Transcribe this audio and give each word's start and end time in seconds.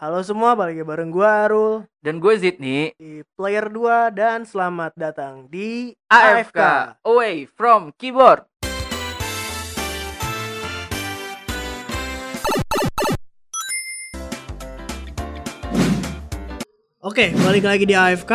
Halo 0.00 0.24
semua, 0.24 0.56
balik 0.56 0.80
lagi 0.80 0.88
bareng 0.88 1.12
gua 1.12 1.44
Arul. 1.44 1.84
Dan 2.00 2.24
gue 2.24 2.32
Zidni 2.40 2.88
di 2.96 3.20
Player 3.36 3.68
2 3.68 4.08
dan 4.16 4.48
selamat 4.48 4.96
datang 4.96 5.44
di 5.52 5.92
AFK 6.08 6.56
Away 7.04 7.44
from 7.44 7.92
Keyboard. 8.00 8.48
Oke, 17.04 17.36
balik 17.44 17.68
lagi 17.68 17.84
di 17.84 17.92
AFK. 17.92 18.32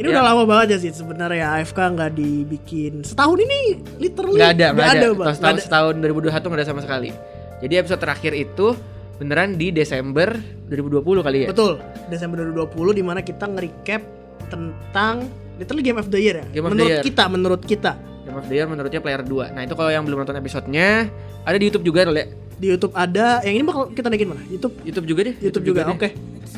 Ini 0.00 0.08
Ya. 0.08 0.16
udah 0.16 0.24
lama 0.32 0.48
banget 0.48 0.76
ya 0.76 0.78
sih 0.80 0.96
sebenarnya 0.96 1.60
AFK 1.60 1.92
nggak 1.92 2.16
dibikin 2.16 3.04
setahun 3.04 3.36
ini 3.36 3.84
literally. 4.00 4.40
Nggak 4.40 4.52
ada, 4.56 4.66
nggak 4.72 4.88
ada, 4.96 5.08
ada. 5.44 5.60
setahun 5.60 6.00
2021 6.00 6.40
nggak 6.40 6.60
ada 6.64 6.68
sama 6.72 6.80
sekali. 6.80 7.12
Jadi 7.60 7.84
episode 7.84 8.00
terakhir 8.00 8.32
itu 8.32 8.72
beneran 9.16 9.54
di 9.54 9.70
Desember 9.70 10.36
2020 10.68 11.02
kali 11.22 11.38
ya 11.42 11.48
Betul, 11.48 11.80
Desember 12.06 12.36
2020 12.44 12.68
di 12.92 13.02
mana 13.02 13.20
kita 13.20 13.44
nge-recap 13.46 14.02
tentang 14.46 15.24
literally 15.56 15.82
Game 15.82 15.96
of 15.96 16.08
the 16.08 16.20
Year 16.20 16.36
ya. 16.38 16.46
Game 16.52 16.64
of 16.64 16.70
the 16.70 16.74
menurut 16.76 16.90
Year. 16.92 17.02
kita, 17.02 17.24
menurut 17.26 17.62
kita. 17.62 17.92
Game 18.22 18.36
of 18.36 18.44
the 18.44 18.54
Year 18.54 18.66
menurutnya 18.66 18.98
Player 18.98 19.22
2 19.22 19.54
Nah 19.54 19.62
itu 19.62 19.72
kalau 19.72 19.86
yang 19.86 20.02
belum 20.02 20.18
nonton 20.20 20.34
episodenya 20.34 21.06
Ada 21.42 21.56
di 21.56 21.70
Youtube 21.70 21.86
juga 21.86 22.02
Rul, 22.04 22.18
ya 22.18 22.26
Di 22.56 22.66
YouTube 22.66 22.90
ada, 22.90 23.38
yang 23.40 23.54
ini 23.54 23.64
bakal 23.64 23.82
kita 23.88 24.10
naikin 24.10 24.26
mana? 24.26 24.42
YouTube 24.46 24.74
Youtube 24.82 25.06
juga 25.06 25.20
deh 25.22 25.34
YouTube 25.38 25.64
juga, 25.64 25.80
deh. 25.82 25.94
oke. 25.94 26.08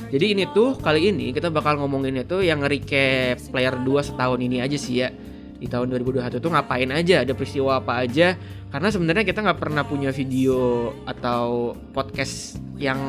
Jadi 0.09 0.27
ini 0.32 0.48
tuh 0.48 0.74
kali 0.74 1.12
ini 1.12 1.30
kita 1.30 1.52
bakal 1.52 1.77
ngomongin 1.77 2.16
itu 2.16 2.40
yang 2.40 2.59
nge-recap 2.59 3.52
Player 3.52 3.74
2 3.77 3.84
setahun 4.02 4.38
ini 4.38 4.59
aja 4.59 4.74
sih 4.74 4.95
ya 4.98 5.12
Di 5.59 5.66
tahun 5.66 5.90
2021 5.93 6.38
tuh 6.38 6.48
ngapain 6.48 6.88
aja, 6.88 7.20
ada 7.20 7.32
peristiwa 7.34 7.82
apa 7.82 8.01
aja 8.01 8.38
Karena 8.68 8.88
sebenarnya 8.92 9.24
kita 9.24 9.40
nggak 9.40 9.60
pernah 9.60 9.82
punya 9.84 10.12
video 10.12 10.92
atau 11.09 11.72
podcast 11.96 12.60
yang 12.76 13.00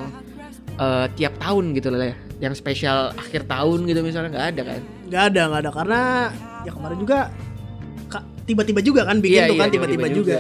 eh, 0.80 1.06
tiap 1.20 1.36
tahun 1.36 1.76
gitu 1.76 1.92
loh 1.92 2.00
ya 2.00 2.16
Yang 2.40 2.64
spesial 2.64 3.12
akhir 3.20 3.52
tahun 3.52 3.84
gitu 3.84 4.00
misalnya 4.00 4.30
nggak 4.32 4.48
ada 4.56 4.62
kan? 4.64 4.82
Nggak 5.12 5.24
ada, 5.34 5.42
nggak 5.52 5.62
ada. 5.68 5.72
Karena 5.76 6.02
ya 6.64 6.72
kemarin 6.72 7.00
juga 7.00 7.20
tiba-tiba 8.50 8.82
juga 8.82 9.02
kan 9.06 9.22
bikin 9.22 9.46
Iya, 9.46 9.50
tuh 9.52 9.58
iya, 9.60 9.62
kan 9.62 9.70
tiba-tiba 9.70 10.08
juga. 10.10 10.38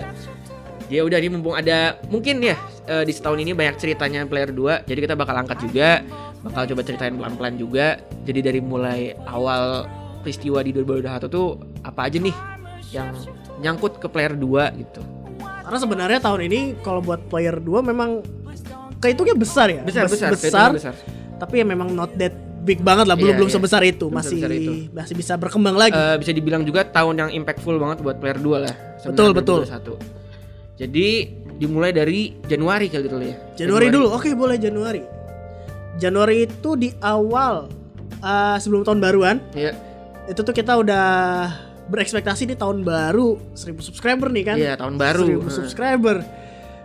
Ya 0.90 1.06
udah 1.06 1.22
ini 1.22 1.30
mumpung 1.30 1.54
ada 1.54 2.02
mungkin 2.10 2.42
ya 2.42 2.58
eh, 2.90 3.04
di 3.06 3.14
setahun 3.14 3.38
ini 3.38 3.54
banyak 3.54 3.78
ceritanya 3.78 4.26
player 4.26 4.50
2 4.50 4.90
jadi 4.90 5.00
kita 5.06 5.14
bakal 5.20 5.38
angkat 5.38 5.62
juga. 5.62 6.02
Bakal 6.42 6.72
coba 6.74 6.82
ceritain 6.88 7.14
pelan-pelan 7.14 7.60
juga. 7.60 8.00
Jadi 8.26 8.40
dari 8.40 8.60
mulai 8.64 9.14
awal 9.28 9.86
peristiwa 10.24 10.64
di 10.64 10.72
2021 10.72 11.28
tuh 11.30 11.60
apa 11.86 12.08
aja 12.08 12.18
nih 12.18 12.59
yang 12.92 13.14
nyangkut 13.60 13.98
ke 13.98 14.08
player 14.08 14.34
2 14.34 14.46
gitu. 14.78 15.02
Karena 15.40 15.78
sebenarnya 15.78 16.20
tahun 16.20 16.42
ini 16.46 16.60
kalau 16.82 17.00
buat 17.00 17.22
player 17.28 17.58
2 17.58 17.82
memang 17.84 18.26
kehitungnya 18.98 19.36
besar 19.36 19.70
ya. 19.70 19.82
Besar 19.82 20.06
Bes- 20.06 20.18
besar 20.18 20.32
besar, 20.34 20.70
besar. 20.74 20.94
tapi 21.38 21.62
ya 21.62 21.66
memang 21.66 21.90
not 21.90 22.12
that 22.16 22.34
big 22.60 22.82
banget 22.82 23.08
lah, 23.08 23.16
belum 23.16 23.32
Iya, 23.32 23.40
belum 23.40 23.50
iya. 23.50 23.56
sebesar 23.56 23.82
itu, 23.84 24.06
Belum 24.12 24.20
masih 24.20 24.38
sebesar 24.38 24.52
itu. 24.52 24.72
masih 24.92 25.16
bisa 25.16 25.34
berkembang 25.36 25.74
lagi. 25.74 25.96
Eh, 25.96 26.18
bisa 26.18 26.32
dibilang 26.32 26.62
juga 26.62 26.84
tahun 26.84 27.16
yang 27.18 27.30
impactful 27.34 27.72
banget 27.74 28.02
buat 28.02 28.20
player 28.20 28.36
2 28.36 28.58
lah. 28.60 28.76
Betul, 29.02 29.32
betul. 29.32 29.64
2021. 29.64 29.96
Jadi 30.76 31.08
dimulai 31.56 31.92
dari 31.92 32.36
Januari 32.42 32.88
kali 32.88 33.06
dulu 33.06 33.24
ya. 33.24 33.36
Januari, 33.56 33.88
dulu. 33.90 34.08
Oke, 34.12 34.32
boleh 34.32 34.56
Januari. 34.56 35.04
Januari 35.96 36.46
itu 36.46 36.70
di 36.76 36.92
awal 37.00 37.68
eh, 38.20 38.58
sebelum 38.60 38.84
tahun 38.84 39.00
baruan, 39.00 39.38
Iya. 39.54 39.72
itu 40.28 40.40
tuh 40.40 40.52
kita 40.52 40.76
udah 40.76 41.08
berekspektasi 41.90 42.46
di 42.46 42.56
tahun 42.56 42.86
baru 42.86 43.36
1000 43.52 43.82
subscriber 43.82 44.30
nih 44.30 44.44
kan. 44.46 44.56
Iya, 44.56 44.74
tahun 44.78 44.96
baru. 44.96 45.26
1000 45.26 45.42
Heeh. 45.42 45.52
subscriber. 45.52 46.18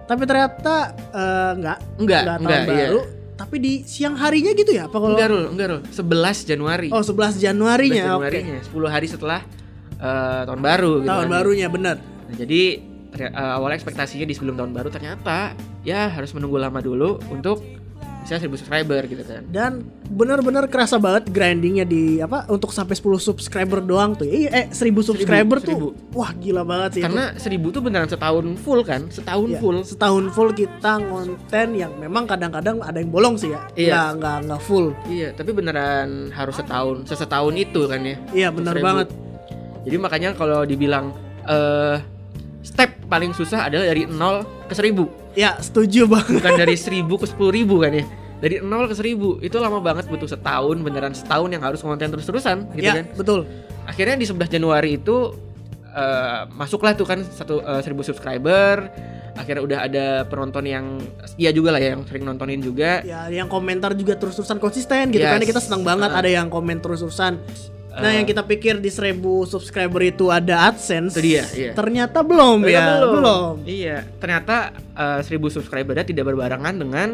Tapi 0.05 0.23
ternyata 0.25 0.75
eh, 1.13 1.51
enggak, 1.57 1.79
Enggak, 1.97 2.23
enggak 2.23 2.23
tahun 2.25 2.41
enggak, 2.41 2.61
iya. 2.65 2.89
baru. 2.89 3.01
Tapi 3.35 3.57
di 3.59 3.73
siang 3.83 4.15
harinya 4.15 4.53
gitu 4.55 4.71
ya? 4.71 4.87
Apa 4.87 4.97
kalau 4.97 5.15
Enggak, 5.19 5.29
Rul, 5.29 5.45
enggak, 5.51 5.67
Rul. 5.69 5.81
11 5.91 6.51
Januari. 6.51 6.89
Oh, 6.91 7.03
11 7.03 7.37
Januarinya. 7.37 8.05
11 8.15 8.19
Oke. 8.23 8.39
Januarinya, 8.39 8.59
10 8.63 8.95
hari 8.95 9.07
setelah 9.07 9.41
eh, 9.95 10.43
tahun 10.47 10.61
baru 10.61 10.93
gitu 11.03 11.11
Tahun 11.11 11.27
kan. 11.27 11.33
barunya 11.33 11.67
benar. 11.69 11.97
Nah, 12.01 12.35
jadi 12.35 12.63
eh, 13.15 13.31
awalnya 13.35 13.77
ekspektasinya 13.77 14.25
di 14.25 14.35
sebelum 14.35 14.55
tahun 14.55 14.73
baru 14.73 14.89
ternyata 14.89 15.55
ya 15.83 16.09
harus 16.09 16.31
menunggu 16.33 16.57
lama 16.57 16.79
dulu 16.79 17.21
untuk 17.29 17.61
bisa 18.25 18.41
1000 18.41 18.57
subscriber 18.57 19.05
gitu 19.05 19.21
kan. 19.21 19.45
Dan 19.53 19.73
benar-benar 20.09 20.65
kerasa 20.73 20.97
banget 20.97 21.29
grindingnya 21.29 21.85
di 21.85 22.25
apa 22.25 22.49
untuk 22.49 22.73
sampai 22.73 22.97
10 22.97 23.21
subscriber 23.21 23.85
doang 23.85 24.17
tuh. 24.17 24.25
Eh, 24.25 24.49
eh 24.49 24.67
1000 24.73 25.05
subscriber 25.05 25.61
tuh. 25.61 25.69
seribu. 25.69 25.89
Wah, 26.17 26.33
gila 26.33 26.65
banget 26.65 26.97
sih. 26.97 27.01
itu. 27.01 27.07
Karena 27.07 27.37
1000 27.37 27.69
tuh 27.69 27.83
beneran 27.85 28.09
setahun 28.09 28.47
full 28.65 28.81
kan? 28.81 29.13
Setahun 29.13 29.49
Ya, 29.53 29.61
full. 29.61 29.79
setahun 29.85 30.25
full 30.33 30.51
kita 30.57 31.05
konten 31.05 31.69
yang 31.77 31.93
memang 32.01 32.25
kadang-kadang 32.25 32.81
ada 32.81 32.97
yang 32.97 33.13
bolong 33.13 33.37
sih 33.37 33.53
ya. 33.53 33.61
Iya. 33.77 33.93
Nggak, 33.93 34.09
nggak, 34.17 34.37
nggak 34.49 34.61
full. 34.65 34.87
Iya, 35.05 35.29
tapi 35.37 35.51
beneran 35.53 36.33
harus 36.33 36.57
setahun, 36.57 37.05
sesetahun 37.05 37.55
itu 37.61 37.85
kan 37.85 38.01
ya. 38.01 38.17
Iya, 38.33 38.49
benar 38.49 38.81
1000. 38.81 38.81
banget. 38.89 39.09
Jadi 39.85 39.97
makanya 40.01 40.31
kalau 40.33 40.65
dibilang 40.65 41.13
eh 41.45 42.01
step 42.65 42.91
paling 43.07 43.31
susah 43.31 43.69
adalah 43.69 43.87
dari 43.87 44.09
0 44.09 44.17
ke 44.67 44.75
1000. 44.75 45.37
Ya, 45.37 45.59
setuju 45.59 46.09
banget. 46.09 46.41
bukan 46.41 46.55
dari 46.57 46.75
1000 46.75 47.05
ke 47.05 47.27
10.000 47.29 47.85
kan 47.85 47.93
ya 47.93 48.05
dari 48.35 48.61
0 48.61 48.69
ke 48.87 48.95
1000 48.95 49.41
itu 49.41 49.57
lama 49.57 49.79
banget 49.79 50.05
butuh 50.05 50.27
setahun 50.27 50.77
beneran 50.79 51.13
setahun 51.13 51.49
yang 51.49 51.63
harus 51.63 51.81
konten 51.81 52.09
terus-terusan 52.09 52.69
gitu 52.73 52.85
ya, 52.85 53.01
kan 53.01 53.07
betul. 53.15 53.49
akhirnya 53.85 54.17
di 54.17 54.27
11 54.27 54.49
Januari 54.51 54.91
itu 54.97 55.33
eh, 55.89 56.41
masuklah 56.53 56.93
tuh 56.93 57.09
kan 57.09 57.25
satu 57.25 57.65
eh, 57.65 57.81
1000 57.81 57.95
subscriber 58.05 58.91
akhirnya 59.35 59.63
udah 59.65 59.79
ada 59.83 60.07
penonton 60.29 60.63
yang 60.63 60.85
setia 61.25 61.51
juga 61.51 61.73
lah 61.73 61.81
ya 61.81 61.97
yang 61.97 62.05
sering 62.05 62.23
nontonin 62.23 62.61
juga 62.61 63.03
Ya, 63.03 63.27
yang 63.27 63.49
komentar 63.49 63.97
juga 63.97 64.15
terus-terusan 64.15 64.61
konsisten 64.61 65.11
gitu 65.11 65.25
Yes. 65.25 65.33
kan. 65.35 65.41
Kita 65.43 65.59
senang 65.59 65.83
banget 65.83 66.13
Uh-uh. 66.13 66.21
ada 66.21 66.31
yang 66.31 66.47
komen 66.47 66.79
terus-terusan. 66.79 67.41
Nah, 67.95 68.11
Eh. 68.11 68.15
yang 68.17 68.27
kita 68.27 68.43
pikir 68.43 68.75
di 68.77 68.89
1000 68.89 69.15
subscriber 69.45 70.03
itu 70.03 70.27
ada 70.27 70.67
AdSense. 70.67 71.15
Itu 71.15 71.23
dia, 71.23 71.47
iya. 71.49 71.71
Ternyata 71.73 72.21
belum 72.21 72.63
ya, 72.63 72.83
Ternyata 72.83 73.07
belum. 73.09 73.53
iya 73.65 73.97
ternyata 74.17 74.57
eh, 74.93 75.21
1000 75.21 75.47
subscribernya 75.49 76.03
tidak 76.03 76.27
berbarengan 76.27 76.75
dengan 76.75 77.09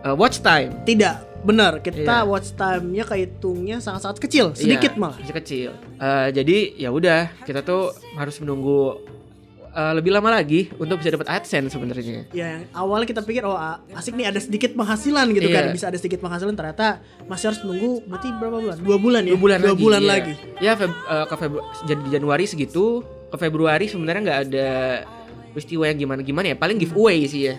eh, 0.00 0.14
watch 0.14 0.38
time 0.38 0.70
Tidak, 0.82 1.42
benar. 1.42 1.78
Kita 1.78 2.22
Iya. 2.22 2.24
watch 2.24 2.54
time-nya 2.54 3.02
kehitungnya 3.02 3.78
sangat-sangat 3.78 4.18
kecil, 4.18 4.50
sedikit 4.52 4.94
Iya, 4.94 5.00
malah. 5.00 5.18
kecil. 5.18 5.70
Eh, 5.96 6.28
jadi 6.32 6.56
ya 6.76 6.88
udah 6.88 7.30
kita 7.42 7.60
tuh 7.60 7.90
harus 8.12 8.38
menunggu 8.38 9.02
eh, 9.72 9.92
lebih 9.92 10.12
lama 10.12 10.28
lagi 10.28 10.68
untuk 10.76 11.00
bisa 11.00 11.10
dapat 11.10 11.28
AdSense 11.28 11.72
sebenarnya. 11.72 12.28
Ya, 12.30 12.56
yang 12.56 12.62
awalnya 12.72 13.08
kita 13.08 13.20
pikir 13.20 13.42
oh 13.42 13.56
asik 13.92 14.12
nih 14.12 14.28
ada 14.28 14.38
sedikit 14.38 14.72
penghasilan 14.72 15.32
gitu 15.32 15.48
Iya. 15.48 15.56
kan, 15.58 15.64
bisa 15.72 15.86
ada 15.88 15.96
sedikit 15.96 16.20
penghasilan. 16.20 16.52
Ternyata 16.52 17.00
masih 17.24 17.50
harus 17.50 17.60
nunggu 17.62 18.04
berarti 18.04 18.28
berapa 18.32 18.56
bulan? 18.58 18.76
Dua 18.78 18.96
bulan 18.96 19.22
ya? 19.22 19.30
Dua 19.32 19.40
bulan 19.40 19.58
Dua 19.58 19.68
lagi. 19.68 19.82
bulan 19.82 20.02
iya. 20.02 20.10
lagi. 20.10 20.32
Ya 20.58 20.72
Feb- 20.74 21.02
eh, 21.04 21.24
ke 21.26 21.34
Febru- 21.36 21.66
jadi 21.82 22.00
di 22.00 22.10
Januari 22.10 22.44
segitu, 22.44 22.84
ke 23.28 23.36
Februari 23.36 23.88
sebenarnya 23.88 24.20
nggak 24.22 24.40
ada 24.46 24.68
peristiwa 25.50 25.84
yang 25.84 25.98
gimana-gimana 25.98 26.46
ya, 26.52 26.56
paling 26.56 26.76
giveaway 26.76 27.24
sih 27.24 27.48
ya. 27.48 27.56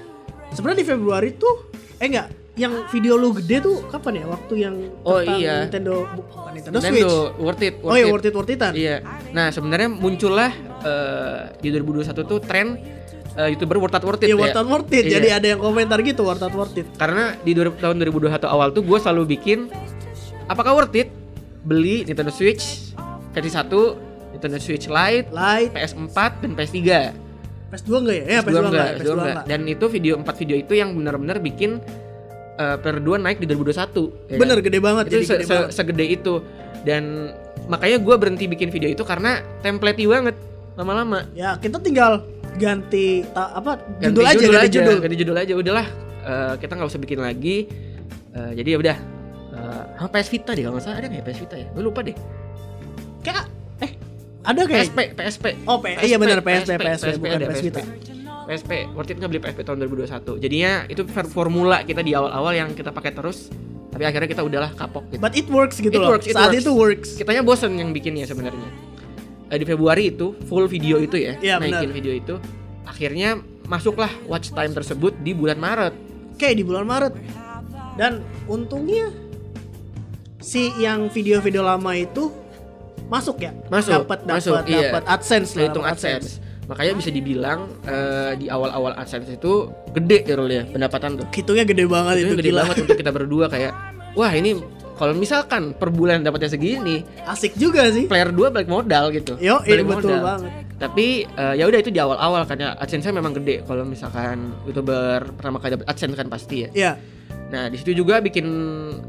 Sebenarnya 0.49 0.81
di 0.81 0.87
Februari 0.87 1.29
tuh 1.33 1.69
eh 1.97 2.05
enggak, 2.05 2.27
yang 2.53 2.85
video 2.85 3.17
lu 3.17 3.33
gede 3.33 3.59
tuh 3.59 3.81
kapan 3.89 4.21
ya? 4.21 4.25
Waktu 4.29 4.53
yang 4.55 4.75
Oh, 5.01 5.17
tentang 5.17 5.39
iya. 5.41 5.55
Nintendo 5.65 6.05
bukan 6.05 6.51
Nintendo, 6.53 6.77
Switch. 6.77 6.93
Nintendo 6.93 7.13
worth 7.35 7.63
it, 7.63 7.73
Oh 7.75 7.87
worth 7.87 7.97
iya, 7.97 8.05
it. 8.05 8.13
worth 8.13 8.27
it 8.27 8.33
worth 8.35 8.51
itan. 8.51 8.73
Iya. 8.73 8.95
Nah, 9.33 9.47
sebenarnya 9.49 9.89
muncullah 9.89 10.51
eh, 10.79 11.39
di 11.57 11.67
2021 11.69 12.13
tuh 12.23 12.39
tren 12.39 12.77
eh, 13.33 13.47
YouTuber 13.49 13.77
worth 13.79 13.97
it 13.97 14.03
worth 14.03 14.21
it 14.21 14.27
Iya, 14.27 14.35
ya. 14.35 14.39
worth 14.39 14.53
it 14.55 14.67
worth 14.69 14.91
it. 14.91 15.03
Iya. 15.03 15.13
Jadi 15.17 15.27
ada 15.33 15.47
yang 15.49 15.59
komentar 15.59 15.97
gitu 15.99 16.21
worth 16.21 16.41
it 16.41 16.53
worth 16.53 16.75
it. 16.75 16.85
Karena 16.93 17.33
di 17.41 17.51
2000 17.51 17.81
tahun 17.81 17.95
2021 17.97 18.45
awal 18.45 18.67
tuh 18.69 18.83
gue 18.85 18.97
selalu 18.97 19.23
bikin 19.33 19.73
apakah 20.45 20.77
worth 20.77 20.93
it 20.93 21.09
beli 21.63 22.05
Nintendo 22.05 22.29
Switch 22.29 22.93
versi 23.33 23.49
1, 23.49 23.65
Nintendo 24.31 24.57
Switch 24.57 24.85
Lite, 24.85 25.33
Light, 25.33 25.73
PS4 25.73 26.29
dan 26.37 26.51
PS3. 26.53 26.77
PS2 27.73 27.89
enggak 27.97 28.15
ya? 28.15 28.25
Ya, 28.29 28.39
PS2 28.39 28.45
PS2 28.45 28.53
enggak, 28.53 28.69
enggak, 28.69 28.85
PS2 28.85 29.01
PS2 29.01 29.09
enggak. 29.09 29.25
enggak. 29.25 29.45
Dan 29.49 29.59
itu 29.65 29.85
video 29.89 30.13
4 30.21 30.37
video 30.37 30.55
itu 30.59 30.73
yang 30.77 30.89
benar-benar 30.93 31.37
bikin 31.41 31.81
eh 32.53 32.77
per 32.77 32.97
2 32.97 33.17
naik 33.17 33.37
di 33.37 33.47
2021. 33.47 34.29
ya 34.29 34.37
Bener 34.37 34.57
kan? 34.57 34.65
gede 34.65 34.79
banget 34.79 35.05
Itu 35.05 35.13
jadi 35.13 35.23
se- 35.23 35.33
gede 35.33 35.43
se- 35.43 35.51
banget. 35.51 35.69
segede 35.71 36.05
itu. 36.07 36.33
Dan 36.83 37.03
makanya 37.65 37.97
gue 37.97 38.15
berhenti 38.15 38.45
bikin 38.45 38.67
video 38.67 38.87
itu 38.87 39.01
karena 39.01 39.31
template 39.59 39.97
banget 39.99 40.35
lama-lama. 40.73 41.25
Ya, 41.31 41.55
kita 41.55 41.79
tinggal 41.79 42.21
ganti 42.53 43.23
ta- 43.27 43.49
apa 43.51 43.81
Ganti 43.97 44.05
judul, 44.11 44.23
aja, 44.23 44.35
ganti 44.37 44.57
aja, 44.59 44.69
judul. 44.71 44.97
ganti 44.99 45.15
judul 45.15 45.35
aja. 45.35 45.53
Udahlah, 45.55 45.87
eh, 46.21 46.53
kita 46.57 46.71
nggak 46.73 46.89
usah 46.89 46.99
bikin 46.99 47.19
lagi. 47.19 47.57
Eh, 48.31 48.51
jadi 48.53 48.69
ya 48.69 48.79
udah. 48.79 48.97
Eh, 49.53 49.83
sama 49.95 50.09
PS 50.11 50.27
Vita 50.27 50.51
deh 50.51 50.61
kalau 50.61 50.75
nggak 50.75 50.83
salah 50.83 50.97
ada 50.97 51.07
nggak 51.07 51.19
ya 51.19 51.25
PS 51.25 51.39
Vita 51.39 51.55
ya? 51.55 51.67
Gue 51.69 51.83
lupa 51.83 51.99
deh. 52.01 52.17
Kayak 53.21 53.45
eh 53.79 53.91
ada 54.43 54.61
kayak 54.63 54.83
PSP, 54.85 54.99
PSP. 55.15 55.45
Oh, 55.63 55.77
P- 55.79 55.95
iya 56.01 56.17
benar 56.17 56.41
PSP, 56.41 56.71
PSP, 56.75 57.07
bukan 57.17 57.31
ada, 57.33 57.45
PS 57.47 57.61
Vita. 57.63 57.81
PSP, 58.43 58.71
worth 58.91 59.07
it 59.07 59.17
nggak 59.17 59.29
beli 59.29 59.39
PSP 59.39 59.59
tahun 59.61 59.77
2021. 59.81 60.37
Jadinya 60.37 60.71
itu 60.85 61.01
for- 61.05 61.27
formula 61.27 61.81
kita 61.81 61.99
di 61.99 62.11
awal-awal 62.11 62.51
yang 62.51 62.69
kita 62.71 62.89
pakai 62.89 63.11
terus. 63.11 63.47
Tapi 63.89 64.03
akhirnya 64.03 64.25
kita 64.27 64.41
udahlah 64.41 64.73
kapok 64.73 65.05
gitu. 65.07 65.21
But 65.21 65.33
it 65.33 65.45
works 65.47 65.77
gitu 65.77 65.91
It 65.91 66.01
loh. 66.01 66.09
works, 66.09 66.25
it 66.25 66.33
Saat 66.33 66.49
works. 66.49 66.59
itu 66.59 66.71
works. 66.73 67.09
Kitanya 67.13 67.41
bosen 67.41 67.71
yang 67.73 67.89
bikinnya 67.89 68.25
sebenarnya. 68.25 68.67
Eh, 69.47 69.57
di 69.57 69.63
Februari 69.63 70.09
itu 70.09 70.33
full 70.43 70.65
video 70.65 70.97
itu 70.97 71.13
ya, 71.13 71.37
Iya, 71.37 71.55
naikin 71.57 71.87
benar. 71.87 71.93
video 71.93 72.09
itu. 72.11 72.35
Akhirnya 72.83 73.37
masuklah 73.63 74.09
watch 74.25 74.49
time 74.49 74.73
tersebut 74.73 75.13
di 75.19 75.31
bulan 75.31 75.55
Maret. 75.55 75.93
Kayak 76.35 76.55
di 76.57 76.63
bulan 76.65 76.83
Maret. 76.83 77.13
Dan 77.93 78.19
untungnya 78.43 79.13
si 80.41 80.73
yang 80.75 81.07
video-video 81.07 81.61
lama 81.61 81.93
itu 81.93 82.33
masuk 83.05 83.39
ya, 83.39 83.53
Masuk, 83.69 84.03
dapat 84.03 84.19
masuk, 84.25 84.57
dapat 84.57 84.65
iya. 84.67 84.89
dapat 84.89 85.03
AdSense 85.05 85.53
lah, 85.53 85.61
Hitung 85.63 85.85
dapat 85.85 85.95
AdSense. 85.95 86.29
Makanya 86.63 86.93
bisa 86.95 87.09
dibilang 87.11 87.67
eh, 87.83 88.33
di 88.39 88.47
awal-awal 88.47 88.95
AdSense 88.95 89.35
itu 89.35 89.67
gede 89.91 90.23
ya 90.23 90.35
ya 90.39 90.63
pendapatan 90.63 91.19
tuh. 91.19 91.27
Hitungnya 91.35 91.67
gede 91.67 91.83
banget 91.85 92.23
Itu 92.23 92.25
itu 92.25 92.35
gede 92.39 92.49
gila. 92.51 92.59
banget 92.63 92.75
untuk 92.87 92.97
kita 92.97 93.11
berdua 93.11 93.45
kayak 93.51 93.71
wah 94.15 94.31
ini 94.31 94.61
kalau 94.93 95.17
misalkan 95.17 95.73
per 95.73 95.89
bulan 95.89 96.21
dapatnya 96.21 96.53
segini, 96.53 97.01
Asik 97.25 97.57
juga 97.57 97.89
sih. 97.89 98.05
player 98.05 98.29
2 98.29 98.53
balik 98.53 98.69
modal 98.69 99.09
gitu. 99.09 99.33
Yo, 99.41 99.57
iya 99.65 99.81
Balik 99.81 99.85
betul 99.89 100.13
modal. 100.13 100.21
banget. 100.23 100.51
Tapi 100.79 101.07
eh, 101.25 101.53
ya 101.57 101.65
udah 101.65 101.79
itu 101.81 101.91
di 101.91 101.99
awal-awal 101.99 102.45
ya 102.45 102.77
AdSense 102.77 103.09
memang 103.09 103.33
gede 103.33 103.65
kalau 103.65 103.83
misalkan 103.83 104.53
youtuber 104.63 105.33
pertama 105.33 105.57
kali 105.57 105.75
dapat 105.81 105.87
AdSense 105.89 106.15
kan 106.15 106.27
pasti 106.29 106.63
ya. 106.63 106.69
Iya. 106.71 106.91
Nah, 107.49 107.69
di 107.69 107.77
situ 107.77 107.93
juga 107.93 108.21
bikin 108.21 108.45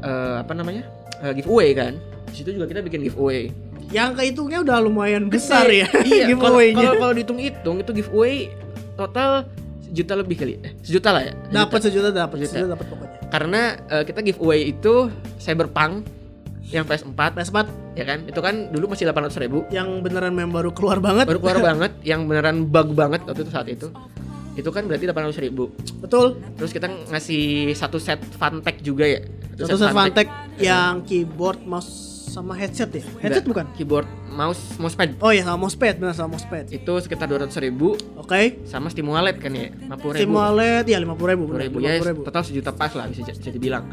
eh, 0.01 0.35
apa 0.41 0.51
namanya? 0.57 0.83
eh, 1.23 1.31
giveaway 1.37 1.71
kan. 1.71 1.95
Di 2.33 2.43
situ 2.43 2.49
juga 2.57 2.65
kita 2.67 2.81
bikin 2.83 3.05
giveaway. 3.05 3.47
Yang 3.93 4.09
kehitungnya 4.17 4.59
udah 4.65 4.77
lumayan 4.81 5.29
besar 5.29 5.69
ya 5.69 5.85
Iya, 6.01 6.25
giveaway-nya. 6.33 6.77
kalau 6.77 6.93
kalau 6.99 7.13
dihitung-hitung 7.13 7.75
itu 7.81 7.91
giveaway 7.93 8.49
total 8.95 9.45
sejuta 9.85 10.13
lebih 10.17 10.35
kali. 10.35 10.53
Eh, 10.59 10.73
sejuta 10.81 11.09
lah 11.13 11.21
ya. 11.23 11.33
Sejuta. 11.37 11.55
Dapat 11.55 11.79
sejuta 11.85 12.09
dapat 12.09 12.35
Sejuta. 12.41 12.51
sejuta 12.51 12.67
dapat 12.73 12.85
pokoknya. 12.89 13.17
Karena 13.29 13.61
eh, 13.91 14.03
kita 14.03 14.19
giveaway 14.25 14.59
itu 14.73 14.93
Cyberpunk 15.37 15.93
yang 16.73 16.83
PS4 16.89 17.19
PS4 17.37 17.57
ya 17.93 18.03
kan. 18.03 18.19
Itu 18.25 18.39
kan 18.41 18.55
dulu 18.73 18.91
masih 18.91 19.05
800 19.07 19.43
ribu 19.45 19.63
yang 19.69 20.01
beneran 20.01 20.33
memang 20.33 20.51
baru 20.51 20.71
keluar 20.73 20.97
banget. 20.97 21.29
baru 21.29 21.39
keluar 21.39 21.59
banget 21.73 21.91
yang 22.01 22.25
beneran 22.25 22.65
bug 22.67 22.97
banget 22.97 23.21
waktu 23.29 23.45
itu 23.45 23.51
saat 23.53 23.69
itu. 23.69 23.87
Itu 24.55 24.71
kan 24.71 24.87
berarti 24.87 25.03
800 25.11 25.35
ribu 25.43 25.67
Betul. 25.99 26.39
Terus 26.55 26.71
kita 26.71 26.87
ngasih 26.87 27.75
satu 27.75 27.99
set 27.99 28.23
fun 28.39 28.63
juga 28.81 29.05
ya. 29.05 29.21
Satu 29.55 29.79
set 29.79 29.91
Fantech 29.91 30.27
yang 30.59 31.03
keyboard, 31.07 31.63
mouse 31.63 32.14
sama 32.35 32.51
headset 32.51 32.91
ya? 32.91 33.03
Headset 33.17 33.45
bukan? 33.45 33.63
Keyboard, 33.73 34.03
mouse, 34.29 34.75
mousepad. 34.75 35.15
Oh 35.19 35.31
iya 35.31 35.41
sama 35.41 35.55
mousepad, 35.57 35.95
benar 35.95 36.11
sama 36.11 36.35
mousepad. 36.35 36.67
Itu 36.67 36.99
sekitar 36.99 37.25
200 37.25 37.47
ribu 37.63 37.95
Oke. 38.15 38.59
sama 38.63 38.91
Stimulet 38.91 39.39
kan 39.39 39.55
ya, 39.55 39.71
50 39.71 39.87
ribu. 39.87 40.35
Stimulet 40.35 40.83
ya 40.83 40.97
50 40.99 41.31
ribu, 41.31 41.43
50 41.45 41.47
benar. 41.47 41.61
ribu 41.63 41.77
ya 41.79 41.89
50 41.95 42.11
ribu. 42.11 42.21
total 42.23 42.43
sejuta 42.43 42.71
pas 42.71 42.91
lah 42.91 43.07
bisa, 43.07 43.23
bisa 43.25 43.49
dibilang. 43.49 43.87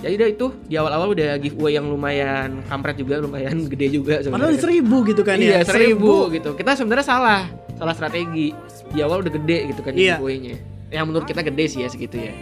Jadi 0.00 0.16
udah 0.16 0.28
itu 0.30 0.46
di 0.64 0.74
awal-awal 0.74 1.12
udah 1.12 1.36
giveaway 1.36 1.74
yang 1.74 1.84
lumayan 1.84 2.62
kampret 2.64 2.96
juga, 2.96 3.18
lumayan 3.18 3.66
gede 3.72 3.86
juga 3.92 4.22
Padahal 4.22 4.54
sebenarnya. 4.54 4.60
seribu 4.62 4.96
gitu 5.04 5.20
kan 5.20 5.36
iya, 5.36 5.60
ya? 5.60 5.66
seribu 5.66 6.30
gitu. 6.30 6.50
Kita 6.54 6.72
sebenarnya 6.72 7.04
salah, 7.04 7.40
salah 7.74 7.92
strategi. 7.92 8.54
Di 8.88 9.02
awal 9.02 9.20
udah 9.20 9.32
gede 9.34 9.58
gitu 9.68 9.80
kan 9.82 9.92
Iya. 9.92 10.16
giveaway-nya. 10.16 10.56
Yang 10.88 11.04
menurut 11.04 11.26
kita 11.26 11.42
gede 11.42 11.64
sih 11.68 11.80
ya 11.84 11.88
segitu 11.88 12.16
ya. 12.16 12.32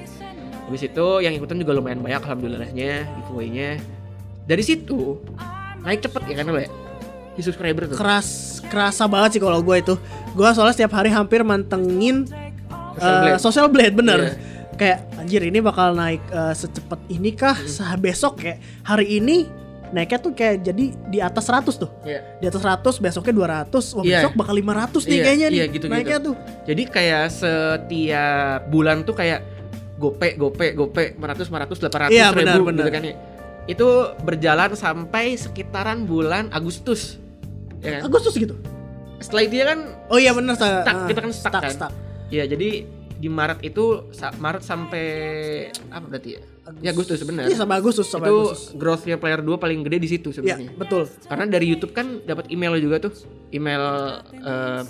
Habis 0.64 0.84
itu 0.84 1.06
yang 1.18 1.32
ikutan 1.32 1.56
juga 1.56 1.72
lumayan 1.72 1.98
banyak 1.98 2.20
alhamdulillahnya 2.22 2.90
giveaway-nya. 3.18 3.80
Dari 4.48 4.64
situ 4.64 5.20
naik 5.78 6.00
cepet 6.00 6.22
ya 6.24 6.34
kan 6.40 6.48
lo 6.48 6.56
ya? 6.56 6.70
Di 7.36 7.42
subscriber 7.44 7.84
tuh. 7.86 7.94
Keras, 7.94 8.58
kerasa 8.64 9.04
banget 9.04 9.36
sih 9.36 9.40
kalau 9.40 9.60
gue 9.60 9.76
itu. 9.76 9.94
Gue 10.32 10.48
soalnya 10.56 10.72
setiap 10.72 10.96
hari 10.96 11.12
hampir 11.12 11.44
mantengin 11.44 12.24
Social 12.96 13.12
eh, 13.12 13.20
Blade. 13.22 13.38
Social 13.38 13.66
Blade, 13.68 13.94
bener. 13.94 14.18
Iya. 14.18 14.32
Kayak 14.74 14.98
anjir 15.18 15.42
ini 15.44 15.58
bakal 15.60 15.92
naik 15.92 16.24
eh, 16.26 16.54
secepat 16.56 16.98
ini 17.06 17.30
kah? 17.30 17.54
Hmm. 17.54 17.68
Sah 17.68 17.94
besok 17.94 18.40
kayak 18.40 18.58
hari 18.82 19.20
ini 19.20 19.46
naiknya 19.88 20.18
tuh 20.18 20.32
kayak 20.32 20.64
jadi 20.64 20.84
di 21.08 21.18
atas 21.20 21.44
100 21.44 21.68
tuh. 21.76 21.90
Iya. 22.02 22.20
Di 22.40 22.46
atas 22.48 22.60
100, 22.60 22.98
besoknya 22.98 23.34
200, 23.68 23.94
wah 23.94 24.02
Iya. 24.02 24.24
besok 24.24 24.32
bakal 24.34 24.54
500 24.56 25.02
nih 25.04 25.12
Iya, 25.12 25.24
kayaknya 25.24 25.46
nih. 25.46 25.58
iya, 25.60 25.66
gitu-gitu. 25.68 25.92
naiknya 25.92 26.18
tuh. 26.24 26.34
Jadi 26.66 26.82
kayak 26.88 27.24
setiap 27.30 28.60
bulan 28.68 28.96
tuh 29.04 29.14
kayak 29.14 29.40
gope 29.98 30.28
gope 30.38 30.66
gope 30.72 31.04
500 31.18 31.48
500 31.48 31.76
800 32.08 32.10
Iya, 32.10 32.26
ribu 32.30 32.38
benar, 32.38 32.56
gitu 32.56 32.64
benar. 32.66 32.88
kan 32.90 33.02
ya. 33.04 33.14
Itu 33.68 33.86
berjalan 34.18 34.72
sampai 34.72 35.36
sekitaran 35.36 36.02
bulan 36.02 36.48
Agustus. 36.50 37.20
Ya 37.78 38.00
kan? 38.00 38.08
Agustus 38.08 38.34
gitu. 38.34 38.56
Setelah 39.18 39.42
itu 39.44 39.54
ya 39.54 39.66
kan 39.68 39.78
Oh 40.08 40.16
iya 40.16 40.32
bener 40.32 40.54
sa- 40.54 40.82
Stuck, 40.82 40.96
ah, 40.96 41.06
kita 41.06 41.20
kan 41.20 41.32
stuck 41.32 41.52
kan? 41.54 41.70
stuck. 41.70 41.92
ya 42.28 42.44
jadi 42.44 42.84
di 43.18 43.26
Maret 43.26 43.60
itu 43.62 44.08
Maret 44.14 44.62
sampai 44.62 45.04
apa 45.88 46.06
berarti 46.06 46.30
ya? 46.34 46.42
Ya 46.78 46.90
Agustus 46.90 47.18
benar. 47.22 47.44
Iya 47.44 47.56
sampai 47.56 47.76
Agustus 47.76 48.06
sampai 48.06 48.28
itu 48.28 48.38
Agustus. 48.46 48.72
growth-nya 48.72 49.16
player 49.16 49.40
2 49.40 49.56
paling 49.56 49.80
gede 49.82 49.98
di 49.98 50.08
situ 50.08 50.28
sebenarnya. 50.30 50.70
betul. 50.72 51.04
Karena 51.24 51.44
dari 51.44 51.66
YouTube 51.66 51.92
kan 51.92 52.22
dapat 52.22 52.48
email 52.48 52.78
juga 52.78 53.00
tuh. 53.00 53.12
Email 53.50 53.82
eh, 54.32 54.82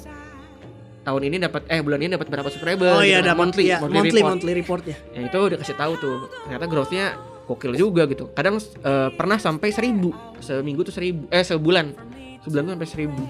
tahun 1.01 1.23
ini 1.25 1.37
dapat 1.41 1.63
eh 1.67 1.81
bulan 1.81 1.99
ini 1.99 2.11
dapat 2.13 2.29
berapa 2.29 2.49
subscriber? 2.49 2.85
Oh 2.91 3.01
iya 3.01 3.19
gitu 3.19 3.29
dapat 3.29 3.39
monthly, 3.39 3.65
iya, 3.65 3.79
monthly, 3.79 3.97
monthly 3.97 4.13
report. 4.13 4.29
monthly 4.31 4.53
reportnya. 4.55 4.97
Yang 5.15 5.25
itu 5.25 5.39
udah 5.41 5.59
kasih 5.59 5.77
tahu 5.79 5.93
tuh. 5.97 6.17
Ternyata 6.45 6.65
growth-nya 6.67 7.05
gokil 7.49 7.73
juga 7.73 8.05
gitu. 8.05 8.29
Kadang 8.31 8.61
eh, 8.61 9.09
pernah 9.11 9.41
sampai 9.41 9.73
seribu 9.73 10.13
seminggu 10.39 10.85
tuh 10.85 10.93
seribu 10.93 11.25
eh 11.29 11.41
sebulan 11.41 11.97
sebulan 12.45 12.63
tuh 12.63 12.73
sampai 12.77 12.89
seribu. 12.89 13.25